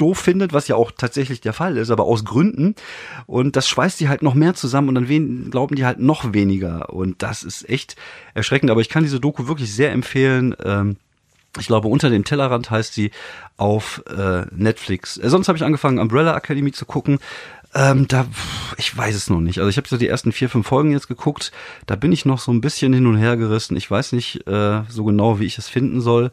doof 0.00 0.18
findet, 0.18 0.52
was 0.52 0.68
ja 0.68 0.76
auch 0.76 0.90
tatsächlich 0.90 1.40
der 1.40 1.52
Fall 1.52 1.76
ist, 1.76 1.90
aber 1.90 2.04
aus 2.04 2.24
Gründen. 2.24 2.74
Und 3.26 3.56
das 3.56 3.68
schweißt 3.68 4.00
die 4.00 4.08
halt 4.08 4.22
noch 4.22 4.34
mehr 4.34 4.54
zusammen 4.54 4.88
und 4.88 4.94
dann 4.96 5.50
glauben 5.50 5.76
die 5.76 5.84
halt 5.84 6.00
noch 6.00 6.32
weniger. 6.32 6.90
Und 6.90 7.22
das 7.22 7.42
ist 7.42 7.68
echt 7.68 7.96
erschreckend. 8.34 8.70
Aber 8.70 8.80
ich 8.80 8.88
kann 8.88 9.02
diese 9.02 9.20
Doku 9.20 9.46
wirklich 9.48 9.74
sehr 9.74 9.92
empfehlen. 9.92 10.54
Ähm, 10.64 10.96
ich 11.58 11.66
glaube, 11.66 11.88
unter 11.88 12.10
dem 12.10 12.24
Tellerrand 12.24 12.70
heißt 12.70 12.94
sie 12.94 13.10
auf 13.56 14.02
äh, 14.06 14.46
Netflix. 14.52 15.16
Äh, 15.16 15.28
sonst 15.28 15.48
habe 15.48 15.58
ich 15.58 15.64
angefangen, 15.64 15.98
Umbrella 15.98 16.36
Academy 16.36 16.72
zu 16.72 16.86
gucken. 16.86 17.18
Ähm, 17.74 18.08
da, 18.08 18.26
ich 18.78 18.96
weiß 18.96 19.14
es 19.14 19.30
noch 19.30 19.40
nicht. 19.40 19.58
Also 19.58 19.68
ich 19.68 19.76
habe 19.76 19.88
so 19.88 19.96
die 19.96 20.08
ersten 20.08 20.32
vier, 20.32 20.48
fünf 20.48 20.66
Folgen 20.66 20.90
jetzt 20.92 21.08
geguckt. 21.08 21.52
Da 21.86 21.96
bin 21.96 22.12
ich 22.12 22.24
noch 22.24 22.40
so 22.40 22.52
ein 22.52 22.60
bisschen 22.60 22.92
hin 22.92 23.06
und 23.06 23.16
her 23.16 23.36
gerissen. 23.36 23.76
Ich 23.76 23.90
weiß 23.90 24.12
nicht 24.12 24.46
äh, 24.48 24.82
so 24.88 25.04
genau, 25.04 25.38
wie 25.38 25.46
ich 25.46 25.58
es 25.58 25.68
finden 25.68 26.00
soll. 26.00 26.32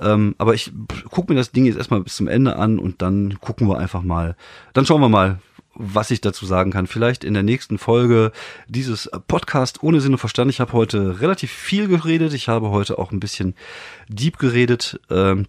Ähm, 0.00 0.34
aber 0.38 0.54
ich 0.54 0.72
gucke 1.10 1.32
mir 1.32 1.38
das 1.38 1.52
Ding 1.52 1.66
jetzt 1.66 1.76
erstmal 1.76 2.00
bis 2.00 2.16
zum 2.16 2.28
Ende 2.28 2.56
an 2.56 2.78
und 2.78 3.02
dann 3.02 3.38
gucken 3.40 3.68
wir 3.68 3.78
einfach 3.78 4.02
mal. 4.02 4.36
Dann 4.72 4.86
schauen 4.86 5.00
wir 5.00 5.08
mal, 5.08 5.40
was 5.74 6.10
ich 6.10 6.20
dazu 6.20 6.46
sagen 6.46 6.70
kann. 6.70 6.86
Vielleicht 6.86 7.24
in 7.24 7.34
der 7.34 7.42
nächsten 7.42 7.78
Folge 7.78 8.32
dieses 8.68 9.10
Podcast 9.28 9.82
ohne 9.82 10.00
Sinn 10.00 10.12
und 10.12 10.18
Verstand. 10.18 10.50
Ich 10.50 10.60
habe 10.60 10.72
heute 10.72 11.20
relativ 11.20 11.50
viel 11.52 11.88
geredet. 11.88 12.32
Ich 12.32 12.48
habe 12.48 12.70
heute 12.70 12.98
auch 12.98 13.12
ein 13.12 13.20
bisschen 13.20 13.54
deep 14.08 14.38
geredet. 14.38 15.00
Ähm, 15.10 15.46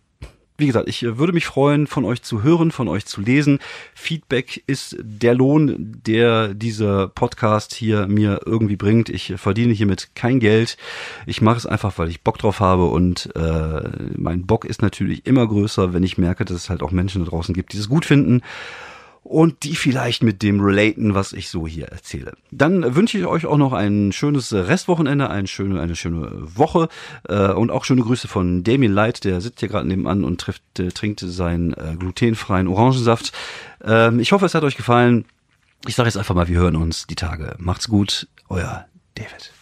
wie 0.58 0.68
gesagt, 0.68 0.90
ich 0.90 1.04
würde 1.04 1.34
mich 1.34 1.46
freuen, 1.46 1.88
von 1.88 2.04
euch 2.06 2.24
zu 2.24 2.44
hören, 2.44 2.72
von 2.72 2.88
euch 2.88 3.06
zu 3.06 3.22
lesen. 3.22 3.60
Feedback 3.94 4.64
ist 4.66 4.98
der 5.00 5.36
Lohn, 5.36 6.02
der 6.06 6.54
dieser 6.54 7.08
Podcast 7.08 7.74
hier 7.74 8.08
mir 8.08 8.42
irgendwie 8.46 8.76
bringt. 8.76 9.10
Ich 9.10 9.34
verdiene 9.38 9.74
hiermit 9.74 10.10
kein 10.16 10.40
Geld. 10.40 10.78
Ich 11.26 11.42
mache 11.42 11.58
es 11.58 11.66
einfach, 11.66 11.98
weil 11.98 12.10
ich 12.10 12.22
Bock 12.22 12.40
drauf 12.40 12.60
habe 12.60 12.86
und 12.86 13.30
äh, 13.36 13.82
mein 14.16 14.46
Bock 14.46 14.66
ist 14.66 14.82
natürlich 14.82 15.26
immer 15.28 15.48
größer, 15.48 15.94
wenn 15.94 16.04
ich 16.04 16.18
merke, 16.18 16.46
dass 16.46 16.58
es 16.58 16.70
halt 16.70 16.82
auch 16.82 16.92
Menschen 16.92 17.24
da 17.24 17.30
draußen 17.30 17.54
gibt, 17.54 17.74
die 17.74 17.78
es 17.78 17.90
gut 17.90 18.06
finden 18.06 18.42
und 19.28 19.64
die 19.64 19.76
vielleicht 19.76 20.24
mit 20.24 20.42
dem 20.42 20.62
relaten, 20.62 21.14
was 21.14 21.34
ich 21.34 21.50
so 21.50 21.68
hier 21.68 21.88
erzähle. 21.88 22.34
Dann 22.52 22.96
wünsche 22.96 23.18
ich 23.18 23.26
euch 23.26 23.46
auch 23.46 23.58
noch 23.58 23.74
ein 23.74 24.14
schönes 24.14 24.54
Restwochenende, 24.54 25.30
eine 25.30 25.48
schöne, 25.48 25.82
eine 25.82 25.96
schöne 25.96 26.32
Woche 26.34 26.88
äh, 27.28 27.50
und 27.50 27.70
auch 27.70 27.84
schöne 27.84 28.02
Grüße 28.02 28.30
von 28.30 28.64
Damien 28.64 28.94
Light, 28.94 29.26
der 29.26 29.42
sitzt 29.42 29.60
hier 29.60 29.70
gerade 29.70 29.88
nebenan 29.88 30.24
und 30.24 30.40
trifft, 30.40 30.64
äh, 30.80 30.90
trinkt 30.90 31.20
seinen 31.20 31.74
äh, 31.74 31.96
glutenfreien 32.00 32.68
Orangensaft. 32.68 33.34
Ähm, 33.84 34.20
ich 34.20 34.32
hoffe, 34.32 34.46
es 34.46 34.56
hat 34.56 34.64
euch 34.64 34.78
gefallen. 34.78 35.26
Ich 35.86 35.96
sage 35.96 36.08
jetzt 36.08 36.18
einfach 36.18 36.36
mal, 36.36 36.48
wir 36.48 36.60
hören 36.60 36.78
uns 36.78 37.06
die 37.08 37.16
Tage. 37.16 37.56
Macht's 37.60 37.90
gut, 37.90 38.28
euer 38.48 38.86
David. 39.16 39.57